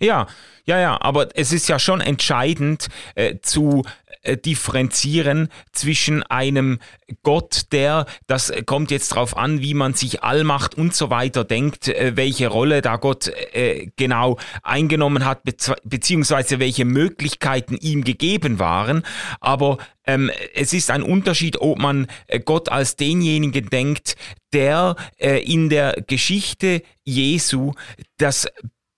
Ja, 0.00 0.26
ja, 0.64 0.80
ja, 0.80 1.00
aber 1.00 1.28
es 1.34 1.52
ist 1.52 1.68
ja 1.68 1.78
schon 1.78 2.00
entscheidend 2.00 2.88
äh, 3.14 3.36
zu 3.40 3.84
äh, 4.22 4.36
differenzieren 4.36 5.48
zwischen 5.70 6.24
einem 6.24 6.80
Gott, 7.22 7.66
der, 7.70 8.06
das 8.26 8.52
kommt 8.66 8.90
jetzt 8.90 9.12
darauf 9.12 9.36
an, 9.36 9.60
wie 9.60 9.74
man 9.74 9.94
sich 9.94 10.24
Allmacht 10.24 10.74
und 10.74 10.92
so 10.92 11.10
weiter 11.10 11.44
denkt, 11.44 11.86
äh, 11.86 12.16
welche 12.16 12.48
Rolle 12.48 12.82
da 12.82 12.96
Gott 12.96 13.28
äh, 13.52 13.86
genau 13.94 14.38
eingenommen 14.64 15.24
hat, 15.24 15.42
beziehungsweise 15.84 16.58
welche 16.58 16.84
Möglichkeiten 16.84 17.76
ihm 17.76 18.02
gegeben 18.02 18.58
waren. 18.58 19.04
Aber 19.40 19.78
ähm, 20.04 20.32
es 20.54 20.72
ist 20.72 20.90
ein 20.90 21.02
Unterschied, 21.02 21.60
ob 21.60 21.78
man 21.78 22.08
Gott 22.44 22.68
als 22.68 22.96
denjenigen 22.96 23.70
denkt, 23.70 24.16
der 24.52 24.96
äh, 25.18 25.38
in 25.38 25.68
der 25.68 26.02
Geschichte 26.06 26.82
Jesu 27.04 27.72
das 28.18 28.48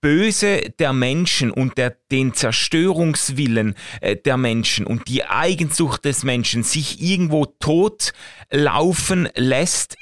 Böse 0.01 0.61
der 0.79 0.93
Menschen 0.93 1.51
und 1.51 1.77
der, 1.77 1.95
den 2.11 2.33
Zerstörungswillen 2.33 3.75
äh, 4.01 4.15
der 4.15 4.37
Menschen 4.37 4.85
und 4.85 5.07
die 5.07 5.25
Eigensucht 5.25 6.05
des 6.05 6.23
Menschen 6.23 6.63
sich 6.63 7.01
irgendwo 7.01 7.45
tot 7.45 8.13
laufen 8.49 9.29
lässt, 9.35 9.95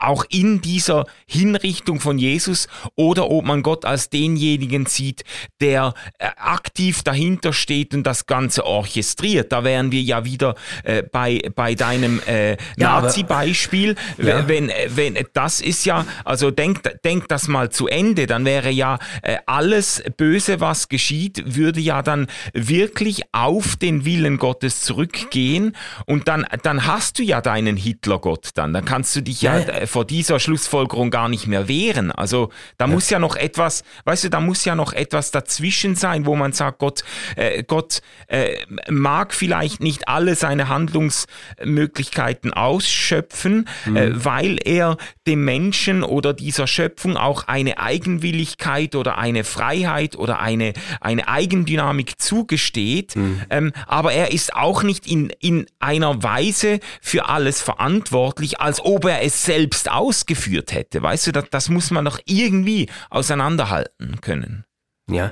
auch 0.00 0.24
in 0.30 0.60
dieser 0.60 1.06
Hinrichtung 1.26 2.00
von 2.00 2.18
Jesus, 2.18 2.68
oder 2.96 3.30
ob 3.30 3.44
man 3.44 3.62
Gott 3.62 3.84
als 3.84 4.10
denjenigen 4.10 4.86
sieht, 4.86 5.24
der 5.60 5.94
äh, 6.18 6.26
aktiv 6.36 7.02
dahinter 7.02 7.52
steht 7.52 7.94
und 7.94 8.04
das 8.04 8.26
Ganze 8.26 8.64
orchestriert. 8.64 9.52
Da 9.52 9.64
wären 9.64 9.92
wir 9.92 10.02
ja 10.02 10.24
wieder 10.24 10.54
äh, 10.84 11.02
bei, 11.02 11.42
bei 11.54 11.74
deinem 11.74 12.20
äh, 12.26 12.52
ja, 12.76 13.00
Nazi-Beispiel. 13.00 13.94
Ja. 14.18 14.48
Wenn, 14.48 14.72
wenn, 14.88 15.18
das 15.32 15.60
ist 15.60 15.84
ja, 15.84 16.06
also 16.24 16.50
denk, 16.50 16.82
denk 17.04 17.28
das 17.28 17.48
mal 17.48 17.70
zu 17.70 17.86
Ende, 17.86 18.26
dann 18.26 18.44
wäre 18.44 18.70
ja 18.70 18.98
äh, 19.22 19.36
alles 19.46 20.02
Böse, 20.16 20.60
was 20.60 20.88
geschieht, 20.88 21.54
würde 21.54 21.80
ja 21.80 22.02
dann 22.02 22.26
wirklich 22.52 23.22
auf 23.32 23.76
den 23.76 24.04
Willen 24.04 24.38
Gottes 24.38 24.80
zurückgehen 24.82 25.76
und 26.06 26.28
dann, 26.28 26.46
dann 26.62 26.86
hast 26.86 27.18
du 27.18 27.22
ja 27.22 27.40
deinen 27.40 27.76
Hitlergott 27.76 28.50
dann. 28.54 28.72
Dann 28.72 28.84
kannst 28.84 29.14
du 29.16 29.22
dich 29.22 29.42
ja, 29.42 29.58
ja 29.58 29.68
äh, 29.68 29.86
vor 29.90 30.04
dieser 30.04 30.38
Schlussfolgerung 30.38 31.10
gar 31.10 31.28
nicht 31.28 31.48
mehr 31.48 31.66
wehren. 31.66 32.12
Also 32.12 32.50
da 32.78 32.86
ja. 32.86 32.92
muss 32.92 33.10
ja 33.10 33.18
noch 33.18 33.34
etwas, 33.34 33.82
weißt 34.04 34.24
du, 34.24 34.30
da 34.30 34.40
muss 34.40 34.64
ja 34.64 34.74
noch 34.76 34.92
etwas 34.92 35.32
dazwischen 35.32 35.96
sein, 35.96 36.26
wo 36.26 36.36
man 36.36 36.52
sagt, 36.52 36.78
Gott, 36.78 37.02
äh, 37.34 37.64
Gott 37.64 38.00
äh, 38.28 38.56
mag 38.88 39.34
vielleicht 39.34 39.80
nicht 39.82 40.08
alle 40.08 40.36
seine 40.36 40.68
Handlungsmöglichkeiten 40.68 42.52
ausschöpfen, 42.52 43.68
mhm. 43.84 43.96
äh, 43.96 44.24
weil 44.24 44.58
er 44.64 44.96
dem 45.26 45.44
Menschen 45.44 46.04
oder 46.04 46.34
dieser 46.34 46.68
Schöpfung 46.68 47.16
auch 47.16 47.48
eine 47.48 47.78
Eigenwilligkeit 47.78 48.94
oder 48.94 49.18
eine 49.18 49.42
Freiheit 49.42 50.14
oder 50.16 50.38
eine, 50.38 50.72
eine 51.00 51.26
Eigendynamik 51.26 52.20
zugesteht. 52.20 53.16
Mhm. 53.16 53.42
Ähm, 53.50 53.72
aber 53.86 54.12
er 54.12 54.30
ist 54.32 54.54
auch 54.54 54.84
nicht 54.84 55.08
in, 55.08 55.30
in 55.40 55.66
einer 55.80 56.22
Weise 56.22 56.78
für 57.00 57.28
alles 57.28 57.60
verantwortlich, 57.60 58.60
als 58.60 58.80
ob 58.80 59.06
er 59.06 59.22
es 59.22 59.44
selbst 59.44 59.79
ausgeführt 59.88 60.72
hätte. 60.72 61.02
Weißt 61.02 61.28
du, 61.28 61.32
das, 61.32 61.44
das 61.50 61.68
muss 61.68 61.90
man 61.90 62.04
doch 62.04 62.18
irgendwie 62.24 62.88
auseinanderhalten 63.08 64.20
können. 64.20 64.64
Ja, 65.08 65.30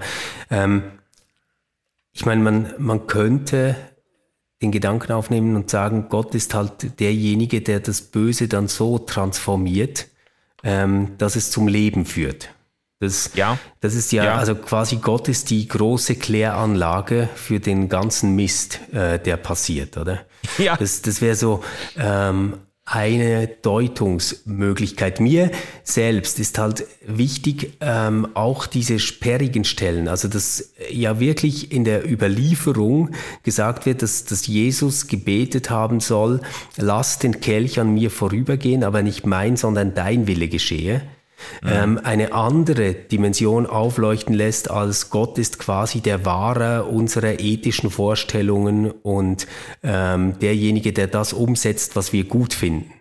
ähm, 0.50 0.82
ich 2.12 2.26
meine, 2.26 2.42
man, 2.42 2.74
man 2.78 3.06
könnte 3.06 3.76
den 4.60 4.72
Gedanken 4.72 5.12
aufnehmen 5.12 5.54
und 5.54 5.70
sagen, 5.70 6.08
Gott 6.08 6.34
ist 6.34 6.54
halt 6.54 6.98
derjenige, 6.98 7.60
der 7.60 7.80
das 7.80 8.00
Böse 8.00 8.48
dann 8.48 8.66
so 8.66 8.98
transformiert, 8.98 10.08
ähm, 10.64 11.16
dass 11.18 11.36
es 11.36 11.50
zum 11.50 11.68
Leben 11.68 12.06
führt. 12.06 12.50
Das, 13.00 13.30
ja. 13.34 13.58
das 13.80 13.94
ist 13.94 14.10
ja, 14.10 14.24
ja, 14.24 14.34
also 14.34 14.56
quasi 14.56 14.96
Gott 14.96 15.28
ist 15.28 15.50
die 15.50 15.68
große 15.68 16.16
Kläranlage 16.16 17.28
für 17.36 17.60
den 17.60 17.88
ganzen 17.88 18.34
Mist, 18.34 18.80
äh, 18.92 19.20
der 19.20 19.36
passiert, 19.36 19.96
oder? 19.96 20.22
Ja. 20.56 20.76
Das, 20.76 21.02
das 21.02 21.20
wäre 21.20 21.36
so 21.36 21.62
ähm, 21.96 22.54
eine 22.90 23.48
Deutungsmöglichkeit. 23.48 25.20
Mir 25.20 25.50
selbst 25.84 26.40
ist 26.40 26.58
halt 26.58 26.86
wichtig 27.06 27.76
ähm, 27.80 28.28
auch 28.32 28.66
diese 28.66 28.98
sperrigen 28.98 29.64
Stellen, 29.64 30.08
also 30.08 30.28
dass 30.28 30.72
ja 30.90 31.20
wirklich 31.20 31.70
in 31.70 31.84
der 31.84 32.10
Überlieferung 32.10 33.10
gesagt 33.42 33.84
wird, 33.84 34.00
dass, 34.02 34.24
dass 34.24 34.46
Jesus 34.46 35.06
gebetet 35.06 35.68
haben 35.68 36.00
soll, 36.00 36.40
lass 36.76 37.18
den 37.18 37.40
Kelch 37.40 37.78
an 37.78 37.92
mir 37.92 38.10
vorübergehen, 38.10 38.82
aber 38.82 39.02
nicht 39.02 39.26
mein, 39.26 39.56
sondern 39.56 39.94
dein 39.94 40.26
Wille 40.26 40.48
geschehe 40.48 41.02
ähm, 41.64 42.00
eine 42.02 42.32
andere 42.32 42.94
Dimension 42.94 43.66
aufleuchten 43.66 44.34
lässt, 44.34 44.70
als 44.70 45.10
Gott 45.10 45.38
ist 45.38 45.58
quasi 45.58 46.00
der 46.00 46.24
Wahrer 46.24 46.88
unserer 46.88 47.40
ethischen 47.40 47.90
Vorstellungen 47.90 48.90
und 48.90 49.46
ähm, 49.82 50.38
derjenige, 50.40 50.92
der 50.92 51.06
das 51.06 51.32
umsetzt, 51.32 51.96
was 51.96 52.12
wir 52.12 52.24
gut 52.24 52.54
finden. 52.54 52.92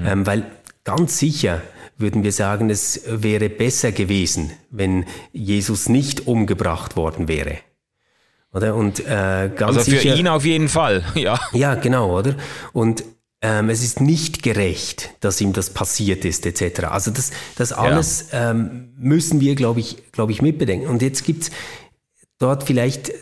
Mhm. 0.00 0.06
Ähm, 0.06 0.26
weil 0.26 0.46
ganz 0.84 1.18
sicher 1.18 1.62
würden 1.98 2.24
wir 2.24 2.32
sagen, 2.32 2.70
es 2.70 3.02
wäre 3.06 3.48
besser 3.48 3.92
gewesen, 3.92 4.52
wenn 4.70 5.04
Jesus 5.32 5.88
nicht 5.88 6.26
umgebracht 6.26 6.96
worden 6.96 7.28
wäre. 7.28 7.58
Oder? 8.52 8.74
Und 8.74 9.00
äh, 9.00 9.50
ganz 9.54 9.78
also 9.78 9.90
für 9.90 9.98
sicher, 9.98 10.16
ihn 10.16 10.28
auf 10.28 10.44
jeden 10.44 10.68
Fall, 10.68 11.04
ja. 11.14 11.40
Ja, 11.52 11.74
genau, 11.74 12.18
oder? 12.18 12.34
Und 12.72 13.04
ähm, 13.42 13.68
es 13.68 13.82
ist 13.82 14.00
nicht 14.00 14.42
gerecht, 14.42 15.10
dass 15.20 15.40
ihm 15.40 15.52
das 15.52 15.70
passiert 15.70 16.24
ist, 16.24 16.46
etc. 16.46 16.84
Also 16.84 17.10
das, 17.10 17.32
das 17.56 17.72
alles 17.72 18.26
ja. 18.32 18.52
ähm, 18.52 18.92
müssen 18.96 19.40
wir, 19.40 19.56
glaube 19.56 19.80
ich, 19.80 20.12
glaube 20.12 20.32
ich, 20.32 20.40
mitbedenken. 20.40 20.88
Und 20.88 21.02
jetzt 21.02 21.24
gibt's 21.24 21.50
dort 22.38 22.62
vielleicht 22.62 23.12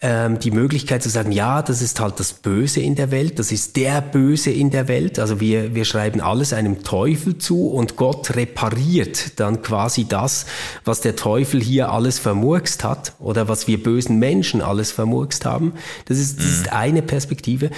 ähm, 0.00 0.38
die 0.38 0.50
Möglichkeit 0.50 1.02
zu 1.02 1.08
sagen, 1.08 1.32
ja, 1.32 1.62
das 1.62 1.80
ist 1.80 2.00
halt 2.00 2.20
das 2.20 2.34
Böse 2.34 2.80
in 2.80 2.94
der 2.94 3.10
Welt, 3.10 3.38
das 3.38 3.50
ist 3.50 3.76
der 3.76 4.02
Böse 4.02 4.50
in 4.50 4.70
der 4.70 4.88
Welt. 4.88 5.18
Also 5.18 5.40
wir, 5.40 5.74
wir 5.74 5.84
schreiben 5.84 6.20
alles 6.20 6.52
einem 6.52 6.82
Teufel 6.82 7.38
zu 7.38 7.68
und 7.68 7.96
Gott 7.96 8.36
repariert 8.36 9.40
dann 9.40 9.62
quasi 9.62 10.06
das, 10.06 10.46
was 10.84 11.00
der 11.00 11.16
Teufel 11.16 11.62
hier 11.62 11.90
alles 11.90 12.18
vermurkst 12.18 12.84
hat 12.84 13.14
oder 13.18 13.48
was 13.48 13.68
wir 13.68 13.82
bösen 13.82 14.18
Menschen 14.18 14.60
alles 14.60 14.90
vermurkst 14.90 15.46
haben. 15.46 15.72
Das 16.04 16.18
ist, 16.18 16.38
das 16.38 16.46
ist 16.46 16.66
mhm. 16.66 16.72
eine 16.72 17.02
Perspektive. 17.02 17.70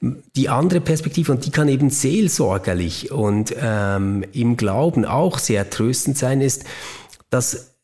Die 0.00 0.48
andere 0.48 0.80
Perspektive, 0.80 1.32
und 1.32 1.44
die 1.44 1.50
kann 1.50 1.68
eben 1.68 1.90
seelsorgerlich 1.90 3.10
und 3.10 3.54
ähm, 3.60 4.24
im 4.32 4.56
Glauben 4.56 5.04
auch 5.04 5.38
sehr 5.38 5.68
tröstend 5.68 6.16
sein, 6.16 6.40
ist, 6.40 6.64
dass 7.28 7.76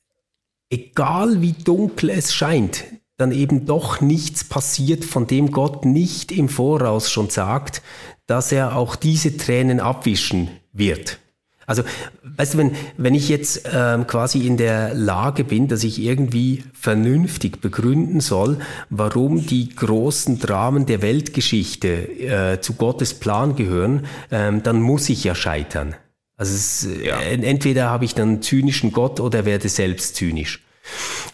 egal 0.71 1.43
wie 1.43 1.53
dunkel 1.53 2.11
es 2.11 2.33
scheint, 2.33 2.85
dann 3.19 3.33
eben 3.33 3.67
doch 3.67 4.01
nichts 4.01 4.45
passiert, 4.45 5.05
von 5.05 5.27
dem 5.27 5.51
Gott 5.51 5.85
nicht 5.85 6.33
im 6.33 6.49
Voraus 6.49 7.11
schon 7.11 7.31
sagt, 7.31 7.83
dass 8.27 8.53
er 8.53 8.77
auch 8.77 8.97
diese 8.97 9.37
Tränen 9.37 9.81
abwischen 9.81 10.51
wird. 10.73 11.19
Also, 11.67 11.83
weißt 12.23 12.55
du, 12.55 12.59
wenn, 12.59 12.77
wenn 12.97 13.15
ich 13.15 13.29
jetzt 13.29 13.69
ähm, 13.73 14.07
quasi 14.07 14.47
in 14.47 14.57
der 14.57 14.95
Lage 14.95 15.43
bin, 15.43 15.67
dass 15.67 15.83
ich 15.83 16.01
irgendwie 16.01 16.63
vernünftig 16.73 17.61
begründen 17.61 18.21
soll, 18.21 18.59
warum 18.89 19.47
die 19.47 19.75
großen 19.75 20.39
Dramen 20.39 20.87
der 20.87 21.03
Weltgeschichte 21.03 21.89
äh, 21.89 22.61
zu 22.61 22.75
Gottes 22.75 23.15
Plan 23.15 23.57
gehören, 23.57 24.07
ähm, 24.31 24.63
dann 24.63 24.81
muss 24.81 25.09
ich 25.09 25.25
ja 25.25 25.35
scheitern. 25.35 25.97
Also 26.37 26.55
es, 26.55 26.87
ja. 27.03 27.19
äh, 27.19 27.35
entweder 27.35 27.91
habe 27.91 28.05
ich 28.05 28.15
dann 28.15 28.43
zynischen 28.43 28.93
Gott 28.93 29.21
oder 29.21 29.45
werde 29.45 29.69
selbst 29.69 30.17
zynisch. 30.17 30.63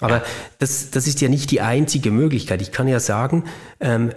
Aber 0.00 0.18
ja. 0.18 0.24
das, 0.58 0.90
das 0.90 1.06
ist 1.06 1.20
ja 1.20 1.28
nicht 1.28 1.50
die 1.50 1.60
einzige 1.60 2.10
Möglichkeit. 2.10 2.62
Ich 2.62 2.72
kann 2.72 2.88
ja 2.88 3.00
sagen, 3.00 3.44
ähm, 3.80 4.12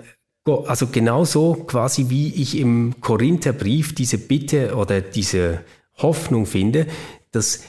also 0.45 0.87
genauso 0.87 1.55
quasi 1.55 2.09
wie 2.09 2.33
ich 2.33 2.57
im 2.57 3.01
Korintherbrief 3.01 3.95
diese 3.95 4.19
Bitte 4.19 4.75
oder 4.75 5.01
diese 5.01 5.61
Hoffnung 5.97 6.45
finde, 6.45 6.87
dass 7.31 7.61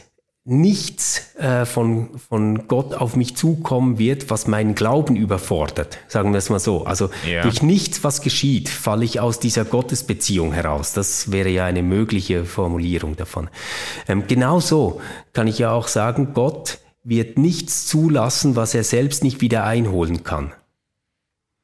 nichts 0.49 1.35
äh, 1.39 1.67
von, 1.67 2.19
von 2.19 2.69
Gott 2.69 2.95
auf 2.95 3.17
mich 3.17 3.37
zukommen 3.37 3.99
wird, 3.99 4.31
was 4.31 4.47
meinen 4.47 4.77
Glauben 4.77 5.17
überfordert, 5.17 5.99
sagen 6.07 6.33
wir 6.33 6.39
es 6.39 6.51
mal 6.51 6.61
so. 6.61 6.85
Also 6.85 7.11
ja. 7.29 7.43
durch 7.43 7.63
nichts, 7.63 8.05
was 8.05 8.21
geschieht, 8.21 8.69
falle 8.69 9.05
ich 9.05 9.19
aus 9.19 9.41
dieser 9.41 9.65
Gottesbeziehung 9.65 10.53
heraus. 10.53 10.93
Das 10.93 11.33
wäre 11.33 11.49
ja 11.49 11.67
eine 11.67 11.83
mögliche 11.83 12.45
Formulierung 12.45 13.17
davon. 13.17 13.51
Ähm, 14.07 14.29
genauso 14.29 15.01
kann 15.33 15.49
ich 15.49 15.59
ja 15.59 15.73
auch 15.73 15.89
sagen, 15.89 16.33
Gott 16.33 16.79
wird 17.03 17.39
nichts 17.39 17.87
zulassen, 17.87 18.55
was 18.55 18.73
er 18.75 18.85
selbst 18.85 19.25
nicht 19.25 19.41
wieder 19.41 19.65
einholen 19.65 20.23
kann. 20.23 20.53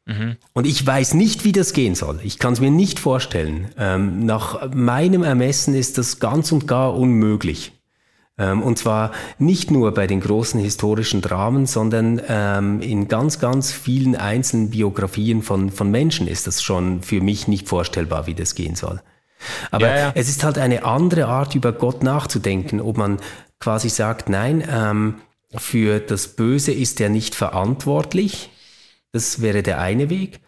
Mhm. 0.06 0.36
Und 0.52 0.66
ich 0.66 0.84
weiß 0.84 1.14
nicht, 1.14 1.44
wie 1.44 1.52
das 1.52 1.72
gehen 1.72 1.94
soll. 1.94 2.20
Ich 2.24 2.38
kann 2.38 2.52
es 2.52 2.60
mir 2.60 2.70
nicht 2.70 2.98
vorstellen. 2.98 3.70
Ähm, 3.78 4.26
nach 4.26 4.74
meinem 4.74 5.22
Ermessen 5.22 5.74
ist 5.74 5.98
das 5.98 6.18
ganz 6.18 6.50
und 6.52 6.66
gar 6.66 6.94
unmöglich. 6.94 7.72
Ähm, 8.38 8.62
und 8.62 8.78
zwar 8.78 9.12
nicht 9.38 9.70
nur 9.70 9.92
bei 9.94 10.06
den 10.06 10.20
großen 10.20 10.58
historischen 10.60 11.20
Dramen, 11.20 11.66
sondern 11.66 12.20
ähm, 12.28 12.80
in 12.80 13.06
ganz, 13.06 13.38
ganz 13.38 13.72
vielen 13.72 14.16
einzelnen 14.16 14.70
Biografien 14.70 15.42
von, 15.42 15.70
von 15.70 15.90
Menschen 15.90 16.26
ist 16.26 16.46
das 16.46 16.62
schon 16.62 17.02
für 17.02 17.20
mich 17.20 17.46
nicht 17.46 17.68
vorstellbar, 17.68 18.26
wie 18.26 18.34
das 18.34 18.54
gehen 18.54 18.74
soll. 18.74 19.00
Aber 19.70 19.88
ja, 19.88 19.96
ja. 19.96 20.12
es 20.14 20.28
ist 20.28 20.44
halt 20.44 20.58
eine 20.58 20.84
andere 20.84 21.26
Art, 21.26 21.54
über 21.54 21.72
Gott 21.72 22.02
nachzudenken, 22.02 22.80
ob 22.80 22.96
man 22.96 23.18
quasi 23.60 23.88
sagt, 23.88 24.28
nein, 24.28 24.64
ähm, 24.68 25.16
für 25.54 26.00
das 26.00 26.28
Böse 26.28 26.72
ist 26.72 27.00
er 27.00 27.10
nicht 27.10 27.34
verantwortlich. 27.34 28.50
Das 29.12 29.40
wäre 29.40 29.62
der 29.62 29.80
eine 29.80 30.10
Weg. 30.10 30.40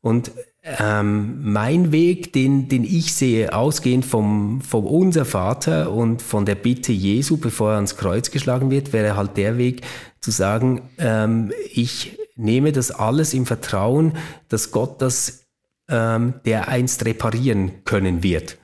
Und 0.00 0.30
ähm, 0.62 1.52
mein 1.52 1.90
Weg, 1.90 2.32
den, 2.32 2.68
den 2.68 2.84
ich 2.84 3.14
sehe, 3.14 3.52
ausgehend 3.54 4.04
vom, 4.04 4.60
vom 4.60 4.86
Unser 4.86 5.24
Vater 5.24 5.90
und 5.90 6.20
von 6.20 6.44
der 6.44 6.54
Bitte 6.54 6.92
Jesu, 6.92 7.38
bevor 7.38 7.70
er 7.70 7.76
ans 7.76 7.96
Kreuz 7.96 8.30
geschlagen 8.30 8.70
wird, 8.70 8.92
wäre 8.92 9.16
halt 9.16 9.36
der 9.36 9.56
Weg 9.56 9.82
zu 10.20 10.30
sagen, 10.30 10.90
ähm, 10.98 11.52
ich 11.72 12.18
nehme 12.36 12.72
das 12.72 12.90
alles 12.90 13.32
im 13.32 13.46
Vertrauen, 13.46 14.16
dass 14.48 14.70
Gott 14.70 15.00
das 15.00 15.46
ähm, 15.88 16.34
der 16.44 16.68
einst 16.68 17.04
reparieren 17.04 17.84
können 17.84 18.22
wird. 18.22 18.58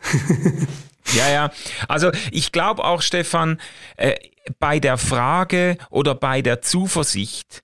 ja, 1.17 1.29
ja. 1.31 1.51
Also 1.89 2.11
ich 2.31 2.53
glaube 2.53 2.85
auch, 2.85 3.03
Stefan, 3.03 3.61
äh, 3.97 4.15
bei 4.59 4.81
der 4.81 4.97
Frage 4.97 5.77
oder 5.91 6.15
bei 6.15 6.41
der 6.41 6.63
Zuversicht, 6.63 7.63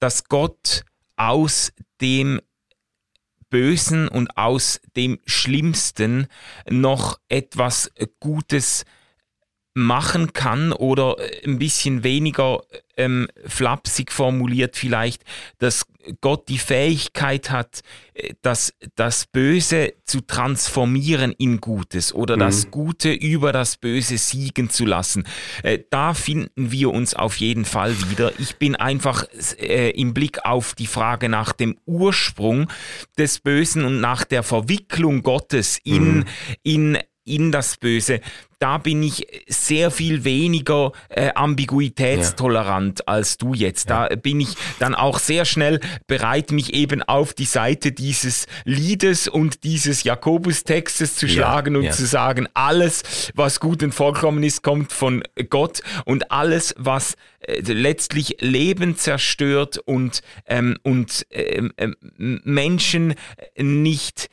dass 0.00 0.24
Gott 0.24 0.84
aus 1.16 1.72
dem 2.00 2.40
Bösen 3.50 4.08
und 4.08 4.36
aus 4.36 4.80
dem 4.96 5.20
Schlimmsten 5.26 6.26
noch 6.68 7.20
etwas 7.28 7.90
Gutes 8.18 8.84
machen 9.74 10.32
kann 10.32 10.72
oder 10.72 11.16
ein 11.44 11.58
bisschen 11.58 12.04
weniger 12.04 12.62
ähm, 12.96 13.28
flapsig 13.44 14.12
formuliert 14.12 14.76
vielleicht, 14.76 15.24
dass 15.58 15.84
Gott 16.20 16.48
die 16.48 16.58
Fähigkeit 16.58 17.50
hat, 17.50 17.80
äh, 18.14 18.34
das, 18.42 18.72
das 18.94 19.26
Böse 19.26 19.94
zu 20.04 20.20
transformieren 20.20 21.32
in 21.32 21.60
Gutes 21.60 22.14
oder 22.14 22.36
mhm. 22.36 22.40
das 22.40 22.70
Gute 22.70 23.12
über 23.12 23.52
das 23.52 23.76
Böse 23.76 24.16
siegen 24.16 24.70
zu 24.70 24.86
lassen. 24.86 25.24
Äh, 25.64 25.80
da 25.90 26.14
finden 26.14 26.70
wir 26.70 26.90
uns 26.90 27.14
auf 27.14 27.36
jeden 27.36 27.64
Fall 27.64 27.96
wieder. 28.10 28.32
Ich 28.38 28.56
bin 28.56 28.76
einfach 28.76 29.26
äh, 29.58 29.90
im 29.90 30.14
Blick 30.14 30.44
auf 30.44 30.74
die 30.74 30.86
Frage 30.86 31.28
nach 31.28 31.52
dem 31.52 31.76
Ursprung 31.84 32.68
des 33.18 33.40
Bösen 33.40 33.84
und 33.84 34.00
nach 34.00 34.24
der 34.24 34.44
Verwicklung 34.44 35.22
Gottes 35.22 35.78
in, 35.82 36.18
mhm. 36.18 36.24
in 36.62 36.98
in 37.24 37.52
das 37.52 37.78
Böse, 37.78 38.20
da 38.64 38.78
bin 38.78 39.02
ich 39.02 39.26
sehr 39.46 39.90
viel 39.90 40.24
weniger 40.24 40.92
äh, 41.10 41.28
ambiguitätstolerant 41.34 43.00
ja. 43.00 43.04
als 43.12 43.36
du 43.36 43.52
jetzt. 43.52 43.90
Da 43.90 44.08
ja. 44.08 44.16
bin 44.16 44.40
ich 44.40 44.54
dann 44.78 44.94
auch 44.94 45.18
sehr 45.18 45.44
schnell 45.44 45.80
bereit, 46.06 46.50
mich 46.50 46.72
eben 46.72 47.02
auf 47.02 47.34
die 47.34 47.44
Seite 47.44 47.92
dieses 47.92 48.46
Liedes 48.64 49.28
und 49.28 49.64
dieses 49.64 50.02
Jakobustextes 50.04 51.14
zu 51.16 51.28
schlagen 51.28 51.76
und 51.76 51.92
zu 51.92 52.06
sagen, 52.06 52.48
alles, 52.54 53.32
was 53.34 53.60
gut 53.60 53.82
und 53.82 53.92
vollkommen 53.92 54.42
ist, 54.42 54.62
kommt 54.62 54.94
von 54.94 55.22
Gott 55.50 55.82
und 56.06 56.30
alles, 56.30 56.74
was 56.78 57.16
äh, 57.40 57.60
letztlich 57.60 58.38
Leben 58.40 58.96
zerstört 58.96 59.76
und, 59.76 60.22
ähm, 60.46 60.78
und 60.82 61.26
ähm, 61.28 61.74
ähm, 61.76 61.96
Menschen 62.16 63.14
nicht 63.58 64.30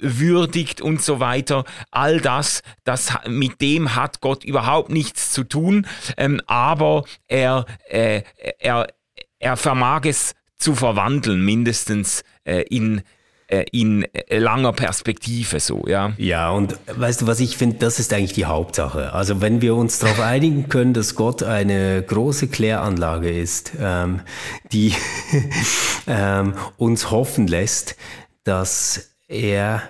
würdigt 0.00 0.80
und 0.80 1.02
so 1.02 1.20
weiter. 1.20 1.64
All 1.90 2.20
das, 2.20 2.62
das 2.84 3.12
mit 3.26 3.60
dem 3.60 3.94
hat 3.94 4.20
Gott 4.20 4.44
überhaupt 4.44 4.90
nichts 4.90 5.32
zu 5.32 5.44
tun, 5.44 5.86
ähm, 6.16 6.40
aber 6.46 7.04
er, 7.28 7.66
äh, 7.88 8.22
er, 8.58 8.88
er 9.38 9.56
vermag 9.56 10.02
es 10.04 10.34
zu 10.58 10.74
verwandeln, 10.74 11.44
mindestens 11.44 12.22
äh, 12.44 12.62
in 12.62 13.02
äh, 13.46 13.66
in 13.72 14.06
langer 14.30 14.72
Perspektive 14.72 15.60
so, 15.60 15.84
ja. 15.86 16.14
Ja, 16.16 16.50
und 16.50 16.78
weißt 16.86 17.22
du, 17.22 17.26
was 17.26 17.40
ich 17.40 17.58
finde, 17.58 17.76
das 17.76 17.98
ist 17.98 18.12
eigentlich 18.14 18.32
die 18.32 18.46
Hauptsache. 18.46 19.12
Also 19.12 19.42
wenn 19.42 19.60
wir 19.60 19.74
uns 19.74 19.98
darauf 19.98 20.20
einigen 20.20 20.70
können, 20.70 20.94
dass 20.94 21.14
Gott 21.14 21.42
eine 21.42 22.02
große 22.02 22.48
Kläranlage 22.48 23.30
ist, 23.30 23.72
ähm, 23.78 24.20
die 24.72 24.94
ähm, 26.06 26.54
uns 26.78 27.10
hoffen 27.10 27.46
lässt, 27.46 27.96
dass 28.44 29.13
er 29.28 29.82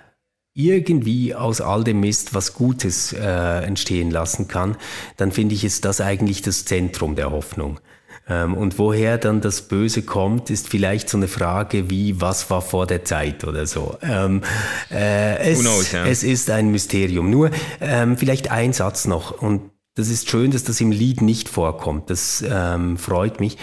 irgendwie 0.54 1.34
aus 1.34 1.60
all 1.60 1.82
dem 1.82 2.00
Mist 2.00 2.32
was 2.32 2.54
Gutes 2.54 3.12
äh, 3.12 3.64
entstehen 3.64 4.10
lassen 4.10 4.46
kann, 4.46 4.76
dann 5.16 5.32
finde 5.32 5.54
ich, 5.54 5.64
ist 5.64 5.84
das 5.84 6.00
eigentlich 6.00 6.42
das 6.42 6.64
Zentrum 6.64 7.16
der 7.16 7.32
Hoffnung. 7.32 7.80
Ähm, 8.28 8.54
und 8.54 8.78
woher 8.78 9.18
dann 9.18 9.40
das 9.40 9.62
Böse 9.62 10.02
kommt, 10.02 10.48
ist 10.48 10.68
vielleicht 10.68 11.10
so 11.10 11.18
eine 11.18 11.28
Frage 11.28 11.90
wie, 11.90 12.20
was 12.20 12.48
war 12.50 12.62
vor 12.62 12.86
der 12.86 13.04
Zeit 13.04 13.44
oder 13.44 13.66
so. 13.66 13.98
Ähm, 14.00 14.42
äh, 14.90 15.36
es, 15.38 15.60
knows, 15.60 15.92
yeah. 15.92 16.06
es, 16.06 16.22
ist 16.22 16.48
ein 16.50 16.70
Mysterium. 16.70 17.28
Nur 17.30 17.50
ähm, 17.80 18.16
vielleicht 18.16 18.50
ein 18.50 18.72
Satz 18.72 19.06
noch 19.06 19.42
und 19.42 19.70
das 19.96 20.08
ist 20.08 20.30
schön, 20.30 20.50
dass 20.50 20.64
das 20.64 20.80
im 20.80 20.90
Lied 20.90 21.20
nicht 21.20 21.48
vorkommt. 21.48 22.10
Das 22.10 22.42
ähm, 22.48 22.96
freut 22.96 23.40
mich. 23.40 23.58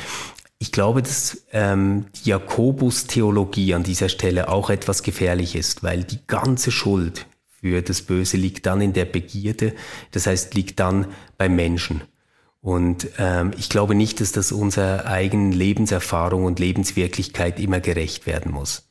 Ich 0.62 0.72
glaube, 0.72 1.02
dass 1.02 1.44
ähm, 1.54 2.06
die 2.18 2.30
Jakobus-Theologie 2.30 3.74
an 3.74 3.82
dieser 3.82 4.10
Stelle 4.10 4.48
auch 4.48 4.70
etwas 4.70 5.02
gefährlich 5.02 5.56
ist, 5.56 5.82
weil 5.82 6.04
die 6.04 6.20
ganze 6.28 6.70
Schuld 6.70 7.26
für 7.48 7.82
das 7.82 8.04
Böse 8.04 8.38
liegt 8.38 8.68
dann 8.68 8.80
in 8.80 8.94
der 8.94 9.06
Begierde, 9.06 9.74
das 10.12 10.28
heißt 10.28 10.54
liegt 10.54 10.80
dann 10.80 11.08
beim 11.40 11.56
Menschen. 11.56 12.04
Und 12.62 13.08
ähm, 13.18 13.54
ich 13.58 13.70
glaube 13.70 13.96
nicht, 13.96 14.22
dass 14.22 14.34
das 14.34 14.52
unserer 14.52 15.08
eigenen 15.08 15.52
Lebenserfahrung 15.52 16.46
und 16.46 16.60
Lebenswirklichkeit 16.60 17.60
immer 17.60 17.80
gerecht 17.80 18.28
werden 18.28 18.52
muss. 18.52 18.88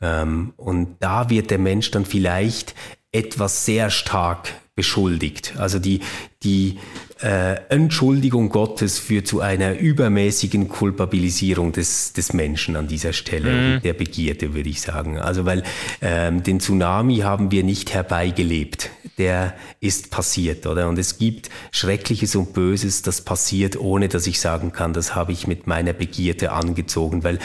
Ähm, 0.00 0.54
und 0.56 0.96
da 1.00 1.28
wird 1.28 1.50
der 1.50 1.58
Mensch 1.58 1.90
dann 1.90 2.06
vielleicht 2.06 2.74
etwas 3.12 3.66
sehr 3.66 3.90
stark 3.90 4.48
beschuldigt. 4.74 5.56
Also 5.58 5.78
die, 5.78 6.00
die 6.42 6.78
äh, 7.22 7.56
Entschuldigung 7.68 8.48
Gottes 8.48 8.98
führt 8.98 9.26
zu 9.26 9.40
einer 9.40 9.78
übermäßigen 9.78 10.68
Kulpabilisierung 10.68 11.72
des, 11.72 12.12
des 12.12 12.32
Menschen 12.32 12.76
an 12.76 12.88
dieser 12.88 13.12
Stelle, 13.12 13.50
mhm. 13.76 13.82
der 13.82 13.94
Begierde, 13.94 14.54
würde 14.54 14.68
ich 14.68 14.80
sagen. 14.80 15.18
Also 15.18 15.44
weil 15.44 15.62
ähm, 16.00 16.42
den 16.42 16.60
Tsunami 16.60 17.18
haben 17.18 17.50
wir 17.50 17.64
nicht 17.64 17.94
herbeigelebt 17.94 18.90
der 19.18 19.54
ist 19.80 20.10
passiert, 20.10 20.66
oder? 20.66 20.88
Und 20.88 20.98
es 20.98 21.18
gibt 21.18 21.50
Schreckliches 21.70 22.34
und 22.34 22.54
Böses, 22.54 23.02
das 23.02 23.20
passiert, 23.20 23.78
ohne 23.78 24.08
dass 24.08 24.26
ich 24.26 24.40
sagen 24.40 24.72
kann, 24.72 24.92
das 24.94 25.14
habe 25.14 25.32
ich 25.32 25.46
mit 25.46 25.66
meiner 25.66 25.92
Begierde 25.92 26.52
angezogen, 26.52 27.22
weil, 27.22 27.38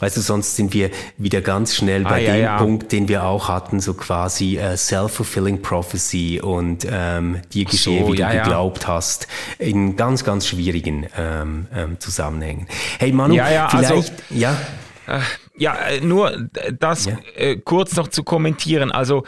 weißt 0.00 0.16
du, 0.16 0.20
sonst 0.20 0.56
sind 0.56 0.74
wir 0.74 0.90
wieder 1.18 1.40
ganz 1.40 1.76
schnell 1.76 2.02
bei 2.02 2.10
ah, 2.10 2.18
ja, 2.18 2.34
dem 2.34 2.42
ja. 2.42 2.58
Punkt, 2.58 2.92
den 2.92 3.08
wir 3.08 3.24
auch 3.24 3.48
hatten, 3.48 3.80
so 3.80 3.94
quasi 3.94 4.58
uh, 4.58 4.76
self-fulfilling 4.76 5.62
prophecy 5.62 6.40
und 6.42 6.86
ähm, 6.90 7.40
dir 7.52 7.66
geschehe, 7.66 8.04
so, 8.04 8.12
wie 8.12 8.18
ja, 8.18 8.32
du 8.32 8.38
geglaubt 8.38 8.88
hast, 8.88 9.21
in 9.58 9.96
ganz, 9.96 10.24
ganz 10.24 10.46
schwierigen 10.46 11.06
ähm, 11.16 11.66
ähm, 11.74 12.00
Zusammenhängen. 12.00 12.66
Hey 12.98 13.12
Manu, 13.12 13.34
also 13.40 13.78
vielleicht, 13.78 14.12
also, 14.12 14.22
ja. 14.30 14.56
Äh, 15.54 15.62
ja, 15.62 15.74
äh, 15.74 16.00
nur 16.00 16.48
das 16.78 17.06
ja. 17.06 17.18
äh, 17.36 17.56
kurz 17.56 17.96
noch 17.96 18.08
zu 18.08 18.22
kommentieren. 18.22 18.90
Also, 18.90 19.24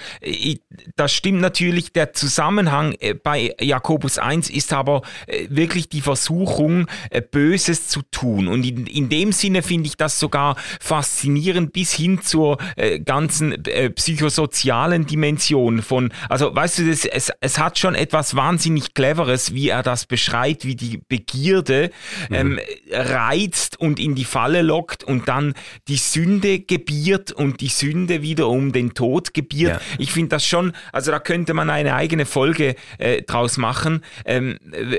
das 0.97 1.12
stimmt 1.12 1.41
natürlich, 1.41 1.93
der 1.93 2.12
Zusammenhang 2.12 2.95
äh, 3.01 3.14
bei 3.14 3.55
Jakobus 3.61 4.18
1 4.18 4.51
ist 4.51 4.72
aber 4.72 5.03
äh, 5.27 5.47
wirklich 5.51 5.89
die 5.89 6.01
Versuchung, 6.01 6.87
äh, 7.11 7.20
Böses 7.20 7.89
zu 7.89 8.03
tun. 8.11 8.49
Und 8.49 8.64
in, 8.64 8.87
in 8.87 9.09
dem 9.09 9.33
Sinne 9.33 9.62
finde 9.62 9.87
ich 9.89 9.97
das 9.97 10.18
sogar 10.18 10.57
faszinierend 10.81 11.72
bis 11.72 11.93
hin 11.93 12.20
zur 12.22 12.59
äh, 12.77 13.01
ganzen 13.01 13.62
psychosozialen 13.95 15.07
Dimension 15.07 15.83
von, 15.83 16.12
also 16.29 16.55
weißt 16.55 16.79
du, 16.79 16.89
das, 16.89 17.05
es, 17.05 17.33
es 17.41 17.59
hat 17.59 17.79
schon 17.79 17.95
etwas 17.95 18.35
wahnsinnig 18.35 18.95
Cleveres, 18.95 19.55
wie 19.55 19.68
er 19.68 19.83
das 19.83 20.07
beschreibt, 20.07 20.64
wie 20.64 20.77
die 20.77 21.01
Begierde 21.09 21.91
mhm. 22.29 22.35
ähm, 22.35 22.61
reizt 22.91 23.81
und 23.81 23.99
in 23.99 24.14
die 24.14 24.25
Falle 24.25 24.62
lockt 24.62 25.05
und 25.05 25.29
dann 25.29 25.55
die 25.89 25.97
Sünde 26.15 26.61
gebiert 26.61 27.33
und 27.33 27.61
die 27.61 27.69
Sünde 27.69 28.23
wiederum 28.23 28.73
den 28.73 28.95
Tod 28.95 29.35
gebiert. 29.35 29.73
Ja. 29.73 29.81
Ich 29.99 30.12
finde 30.12 30.31
das 30.31 30.47
schon, 30.47 30.73
also 30.93 31.11
da 31.11 31.19
könnte 31.19 31.53
man 31.55 31.71
eine 31.71 31.95
eigene 31.95 32.25
Folge 32.25 32.77
äh, 32.99 33.23
draus 33.23 33.57
machen, 33.57 34.05
ähm, 34.25 34.57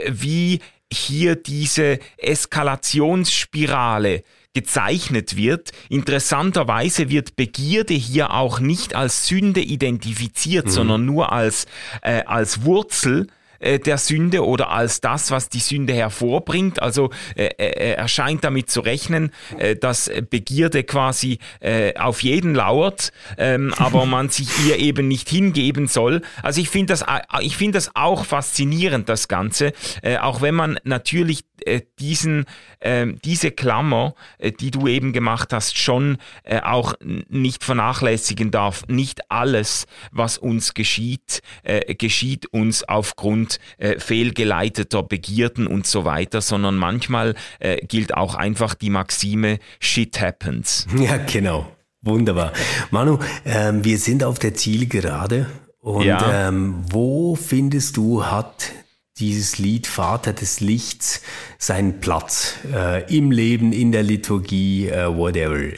wie 0.09 0.59
hier 0.91 1.37
diese 1.37 1.99
Eskalationsspirale 2.17 4.23
gezeichnet 4.53 5.37
wird. 5.37 5.71
Interessanterweise 5.89 7.09
wird 7.09 7.37
Begierde 7.37 7.93
hier 7.93 8.33
auch 8.33 8.59
nicht 8.59 8.93
als 8.93 9.27
Sünde 9.27 9.61
identifiziert, 9.61 10.65
mhm. 10.65 10.71
sondern 10.71 11.05
nur 11.05 11.31
als, 11.31 11.65
äh, 12.01 12.23
als 12.25 12.65
Wurzel 12.65 13.27
äh, 13.65 13.79
der 13.79 13.97
Sünde 13.97 14.45
oder 14.45 14.69
als 14.69 15.01
das, 15.01 15.31
was 15.31 15.49
die 15.49 15.59
Sünde 15.59 15.93
hervorbringt. 15.93 16.81
Also 16.81 17.09
äh, 17.35 17.47
äh, 17.57 17.93
er 17.95 18.07
scheint 18.07 18.43
damit 18.43 18.69
zu 18.69 18.81
rechnen, 18.81 19.31
äh, 19.57 19.75
dass 19.75 20.11
Begierde 20.29 20.83
quasi 20.83 21.39
äh, 21.59 21.97
auf 21.97 22.23
jeden 22.23 22.53
lauert, 22.53 23.11
ähm, 23.37 23.73
aber 23.77 24.05
man 24.05 24.29
sich 24.29 24.49
ihr 24.65 24.77
eben 24.77 25.07
nicht 25.07 25.29
hingeben 25.29 25.87
soll. 25.87 26.21
Also 26.43 26.61
ich 26.61 26.69
finde 26.69 26.93
das, 26.93 27.01
äh, 27.01 27.21
ich 27.41 27.57
finde 27.57 27.77
das 27.77 27.91
auch 27.95 28.25
faszinierend, 28.25 29.09
das 29.09 29.27
Ganze, 29.27 29.73
äh, 30.01 30.17
auch 30.17 30.41
wenn 30.41 30.55
man 30.55 30.79
natürlich 30.83 31.41
äh, 31.41 31.54
diesen, 31.99 32.45
äh, 32.79 33.07
diese 33.23 33.51
Klammer, 33.51 34.15
äh, 34.37 34.51
die 34.51 34.71
du 34.71 34.87
eben 34.87 35.13
gemacht 35.13 35.53
hast, 35.53 35.77
schon 35.77 36.17
äh, 36.43 36.61
auch 36.61 36.93
nicht 37.29 37.63
vernachlässigen 37.63 38.51
darf. 38.51 38.87
Nicht 38.87 39.31
alles, 39.31 39.85
was 40.11 40.37
uns 40.37 40.73
geschieht, 40.73 41.41
äh, 41.63 41.95
geschieht 41.95 42.47
uns 42.47 42.83
aufgrund 42.83 43.59
äh, 43.77 43.99
fehlgeleiteter 43.99 45.03
Begierden 45.03 45.67
und 45.67 45.87
so 45.87 46.05
weiter, 46.05 46.41
sondern 46.41 46.75
manchmal 46.75 47.35
äh, 47.59 47.77
gilt 47.85 48.13
auch 48.13 48.35
einfach 48.35 48.75
die 48.75 48.89
Maxime 48.89 49.59
Shit 49.79 50.19
happens. 50.19 50.87
Ja, 51.05 51.17
genau. 51.17 51.67
Wunderbar. 52.01 52.51
Manu, 52.89 53.19
ähm, 53.45 53.83
wir 53.83 53.99
sind 53.99 54.23
auf 54.23 54.39
der 54.39 54.55
Zielgerade. 54.55 55.47
Und 55.79 56.05
ja. 56.05 56.47
ähm, 56.47 56.83
wo 56.89 57.35
findest 57.35 57.97
du, 57.97 58.25
hat 58.25 58.71
dieses 59.17 59.57
Lied 59.57 59.87
Vater 59.87 60.33
des 60.33 60.59
Lichts 60.59 61.21
seinen 61.57 61.99
Platz 61.99 62.55
äh, 62.73 63.15
im 63.15 63.31
Leben, 63.31 63.71
in 63.71 63.91
der 63.91 64.03
Liturgie, 64.03 64.89
äh, 64.89 65.07
whatever. 65.15 65.77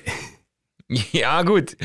Ja, 1.11 1.43
gut. 1.43 1.75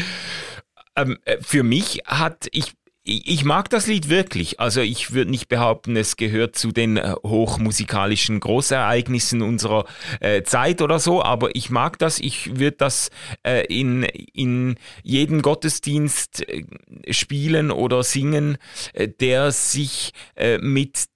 Ähm, 0.95 1.19
äh, 1.25 1.39
für 1.41 1.65
mich 1.65 2.03
hat, 2.07 2.47
ich, 2.53 2.75
ich 3.05 3.45
mag 3.45 3.69
das 3.69 3.89
Lied 3.89 4.09
wirklich. 4.09 4.61
Also 4.61 4.81
ich 4.81 5.13
würde 5.13 5.31
nicht 5.31 5.49
behaupten, 5.49 5.97
es 5.97 6.17
gehört 6.17 6.55
zu 6.55 6.71
den 6.71 6.97
äh, 6.97 7.15
hochmusikalischen 7.25 8.39
Großereignissen 8.39 9.43
unserer 9.43 9.87
äh, 10.21 10.43
Zeit 10.45 10.83
oder 10.83 11.01
so, 11.01 11.23
aber 11.23 11.55
ich 11.57 11.71
mag 11.71 11.99
das. 11.99 12.21
Ich 12.21 12.61
würde 12.61 12.77
das 12.77 13.11
äh, 13.43 13.67
in, 13.67 14.05
in 14.05 14.77
jedem 15.03 15.43
Gottesdienst 15.43 16.49
äh, 16.49 16.65
spielen 17.13 17.73
oder 17.73 18.05
singen, 18.05 18.57
äh, 18.93 19.09
der 19.09 19.51
sich 19.51 20.13
mit 20.61 21.07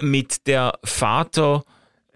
mit 0.00 0.46
der 0.46 0.78
Vater, 0.84 1.64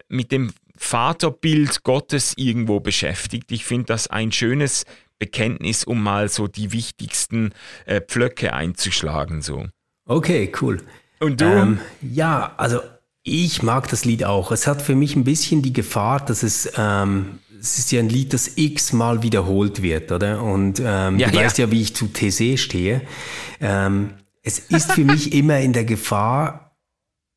mit 0.09 0.33
dem 0.33 0.53
Vaterbild 0.77 1.83
Gottes 1.85 2.33
irgendwo 2.37 2.81
beschäftigt. 2.81 3.53
Ich 3.53 3.65
finde 3.65 3.87
das 3.87 4.07
ein 4.07 4.33
schönes 4.33 4.85
Bekenntnis, 5.19 5.85
um 5.85 6.03
mal 6.03 6.29
so 6.29 6.49
die 6.49 6.73
wichtigsten 6.73 7.53
äh, 7.85 8.01
Pflöcke 8.01 8.55
einzuschlagen. 8.55 9.43
So. 9.43 9.67
Okay, 10.07 10.51
cool. 10.61 10.79
Und 11.21 11.41
du? 11.41 11.45
Ähm, 11.45 11.81
ja, 12.01 12.55
also 12.57 12.81
ich 13.23 13.63
mag 13.63 13.89
das 13.89 14.05
Lied 14.05 14.25
auch. 14.25 14.51
Es 14.51 14.67
hat 14.67 14.81
für 14.81 14.95
mich 14.95 15.15
ein 15.15 15.25
bisschen 15.25 15.63
die 15.63 15.75
Gefahr, 15.75 16.25
dass 16.25 16.43
es, 16.43 16.73
ähm, 16.77 17.39
es 17.61 17.79
ist 17.79 17.93
ja 17.93 18.01
ein 18.01 18.09
Lied, 18.09 18.33
das 18.33 18.57
x-mal 18.57 19.23
wiederholt 19.23 19.83
wird, 19.83 20.11
oder? 20.11 20.43
Und 20.43 20.81
ähm, 20.81 21.19
ja, 21.19 21.29
du 21.29 21.37
ja. 21.37 21.45
weißt 21.45 21.59
ja, 21.59 21.71
wie 21.71 21.83
ich 21.83 21.95
zu 21.95 22.09
TC 22.09 22.59
stehe. 22.59 23.03
Ähm, 23.61 24.15
es 24.43 24.59
ist 24.59 24.93
für 24.93 25.05
mich 25.05 25.33
immer 25.35 25.61
in 25.61 25.75
der 25.75 25.85
Gefahr, 25.85 26.70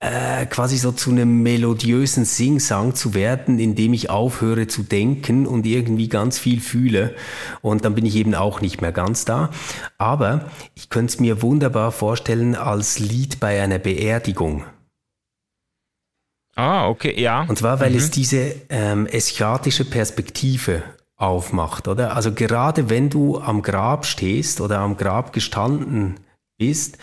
äh, 0.03 0.45
quasi 0.47 0.77
so 0.77 0.91
zu 0.91 1.11
einem 1.11 1.43
melodiösen 1.43 2.25
Singsang 2.25 2.93
zu 2.93 3.13
werden, 3.13 3.57
indem 3.57 3.93
ich 3.93 4.09
aufhöre 4.09 4.67
zu 4.67 4.83
denken 4.83 5.47
und 5.47 5.65
irgendwie 5.65 6.09
ganz 6.09 6.37
viel 6.37 6.59
fühle. 6.59 7.15
Und 7.61 7.85
dann 7.85 7.95
bin 7.95 8.05
ich 8.05 8.17
eben 8.17 8.35
auch 8.35 8.59
nicht 8.59 8.81
mehr 8.81 8.91
ganz 8.91 9.23
da. 9.23 9.49
Aber 9.97 10.51
ich 10.75 10.89
könnte 10.89 11.13
es 11.13 11.19
mir 11.21 11.41
wunderbar 11.41 11.93
vorstellen 11.93 12.55
als 12.55 12.99
Lied 12.99 13.39
bei 13.39 13.61
einer 13.63 13.79
Beerdigung. 13.79 14.65
Ah, 16.55 16.89
okay, 16.89 17.17
ja. 17.19 17.45
Und 17.47 17.57
zwar, 17.57 17.79
weil 17.79 17.91
mhm. 17.91 17.97
es 17.97 18.11
diese 18.11 18.55
ähm, 18.69 19.07
eschatischen 19.07 19.89
Perspektive 19.89 20.83
aufmacht, 21.15 21.87
oder? 21.87 22.13
Also 22.13 22.33
gerade 22.33 22.89
wenn 22.89 23.09
du 23.09 23.39
am 23.39 23.61
Grab 23.61 24.05
stehst 24.05 24.59
oder 24.59 24.79
am 24.79 24.97
Grab 24.97 25.31
gestanden 25.31 26.19
bist 26.57 26.97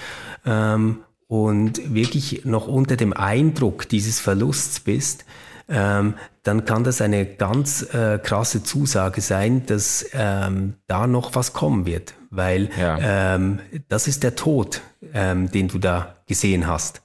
ähm, 0.45 0.99
und 1.31 1.95
wirklich 1.95 2.45
noch 2.45 2.67
unter 2.67 2.97
dem 2.97 3.13
Eindruck 3.13 3.89
dieses 3.89 4.19
Verlusts 4.19 4.81
bist, 4.81 5.25
ähm, 5.69 6.15
dann 6.43 6.65
kann 6.65 6.83
das 6.83 7.01
eine 7.01 7.25
ganz 7.25 7.83
äh, 7.95 8.19
krasse 8.19 8.65
Zusage 8.65 9.21
sein, 9.21 9.65
dass 9.65 10.07
ähm, 10.13 10.75
da 10.89 11.07
noch 11.07 11.37
was 11.37 11.53
kommen 11.53 11.87
wird, 11.87 12.15
weil 12.31 12.69
ja. 12.77 13.37
ähm, 13.37 13.61
das 13.89 14.09
ist 14.09 14.25
der 14.25 14.35
Tod, 14.35 14.81
ähm, 15.15 15.49
den 15.53 15.69
du 15.69 15.79
da 15.79 16.17
gesehen 16.27 16.67
hast. 16.67 17.01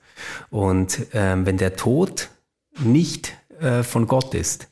Und 0.50 1.06
ähm, 1.14 1.46
wenn 1.46 1.58
der 1.58 1.76
Tod 1.76 2.30
nicht 2.80 3.34
äh, 3.60 3.84
von 3.84 4.08
Gott 4.08 4.34
ist, 4.34 4.70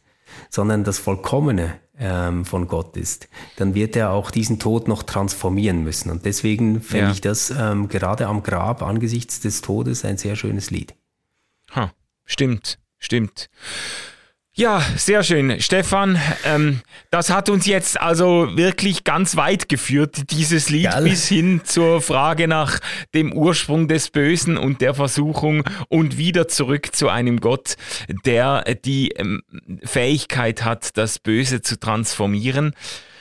sondern 0.49 0.84
das 0.84 0.97
Vollkommene, 0.97 1.76
ähm, 2.04 2.43
von 2.43 2.68
Gott 2.68 2.97
ist, 2.97 3.30
dann 3.56 3.74
wird 3.74 3.95
er 3.95 4.12
auch 4.12 4.30
diesen 4.30 4.60
Tod 4.60 4.88
noch 4.88 5.04
transformieren 5.04 5.84
müssen. 5.84 6.12
Und 6.12 6.26
deswegen 6.26 6.82
fände 6.82 7.06
ja. 7.06 7.12
ich 7.12 7.22
das 7.22 7.49
ähm, 7.49 7.88
gerade 7.88 8.28
am 8.28 8.43
Grab 8.43 8.84
angesichts 8.84 9.39
des 9.39 9.62
Todes 9.62 10.04
ein 10.04 10.18
sehr 10.18 10.36
schönes 10.36 10.70
Lied. 10.70 10.93
Ha, 11.74 11.93
stimmt, 12.26 12.78
stimmt. 12.99 13.49
Ja, 14.56 14.86
sehr 14.97 15.24
schön. 15.24 15.60
Stefan, 15.62 16.22
ähm, 16.45 16.82
das 17.10 17.32
hat 17.32 17.49
uns 17.49 17.66
jetzt 17.66 17.99
also 17.99 18.56
wirklich 18.56 19.04
ganz 19.04 19.36
weit 19.36 19.68
geführt, 19.68 20.30
dieses 20.30 20.70
Lied, 20.70 20.91
Geil. 20.91 21.06
bis 21.06 21.28
hin 21.28 21.62
zur 21.64 22.04
Frage 22.04 22.47
nach 22.47 22.78
dem 23.16 23.34
Ursprung 23.34 23.88
des 23.88 24.12
Bösen 24.12 24.58
und 24.58 24.80
der 24.80 24.93
Versuchung 24.93 25.64
und 25.89 26.20
wieder 26.20 26.47
zurück 26.47 26.95
zu 26.95 27.10
einem 27.10 27.39
Gott, 27.39 27.78
der 28.26 28.64
die 28.86 29.10
ähm, 29.14 29.41
Fähigkeit 29.84 30.64
hat, 30.64 30.97
das 30.97 31.18
Böse 31.18 31.64
zu 31.64 31.80
transformieren. 31.80 32.76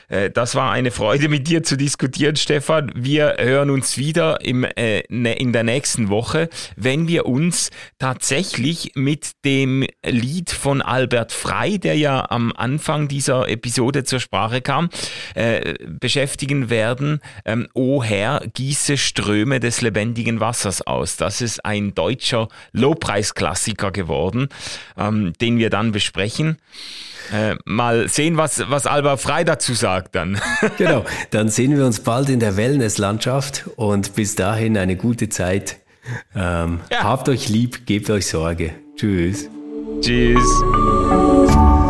Äh, 0.08 0.30
das 0.30 0.54
war 0.54 0.72
eine 0.72 0.90
Freude 0.90 1.28
mit 1.28 1.48
dir 1.48 1.62
zu 1.62 1.76
diskutieren, 1.76 2.36
Stefan. 2.36 2.92
Wir 2.94 3.36
hören 3.38 3.70
uns 3.70 3.98
wieder 3.98 4.40
im, 4.44 4.64
äh, 4.64 5.02
ne, 5.08 5.34
in 5.34 5.52
der 5.52 5.64
nächsten 5.64 6.08
Woche, 6.08 6.48
wenn 6.76 7.08
wir 7.08 7.26
uns 7.26 7.70
tatsächlich 7.98 8.92
mit 8.94 9.32
dem 9.44 9.86
Lied 10.04 10.50
von 10.50 10.82
Albert 10.82 11.32
Frei, 11.32 11.78
der 11.78 11.96
ja 11.96 12.30
am 12.30 12.52
Anfang 12.52 13.08
dieser 13.08 13.48
Episode 13.48 14.04
zur 14.04 14.20
Sprache 14.20 14.60
kam, 14.60 14.90
äh, 15.34 15.74
beschäftigen 15.88 16.70
werden. 16.70 17.20
Ähm, 17.44 17.68
o 17.74 18.02
Herr, 18.02 18.42
gieße 18.54 18.96
Ströme 18.96 19.60
des 19.60 19.80
lebendigen 19.80 20.40
Wassers 20.40 20.86
aus. 20.86 21.16
Das 21.16 21.40
ist 21.40 21.64
ein 21.64 21.94
deutscher 21.94 22.48
Lobpreisklassiker 22.72 23.90
geworden, 23.90 24.48
ähm, 24.96 25.32
den 25.40 25.58
wir 25.58 25.70
dann 25.70 25.92
besprechen. 25.92 26.58
Äh, 27.32 27.56
mal 27.64 28.08
sehen, 28.08 28.36
was, 28.36 28.70
was 28.70 28.86
Alba 28.86 29.16
Frei 29.16 29.44
dazu 29.44 29.74
sagt 29.74 30.14
dann. 30.14 30.40
genau, 30.78 31.04
dann 31.30 31.48
sehen 31.48 31.76
wir 31.76 31.86
uns 31.86 32.00
bald 32.00 32.28
in 32.28 32.40
der 32.40 32.56
Wellnesslandschaft 32.56 33.64
und 33.76 34.14
bis 34.14 34.34
dahin 34.34 34.76
eine 34.76 34.96
gute 34.96 35.28
Zeit. 35.28 35.78
Ähm, 36.34 36.80
ja. 36.90 37.04
Habt 37.04 37.28
euch 37.28 37.48
lieb, 37.48 37.86
gebt 37.86 38.10
euch 38.10 38.26
Sorge. 38.26 38.72
Tschüss. 38.96 39.48
Tschüss. 40.00 41.81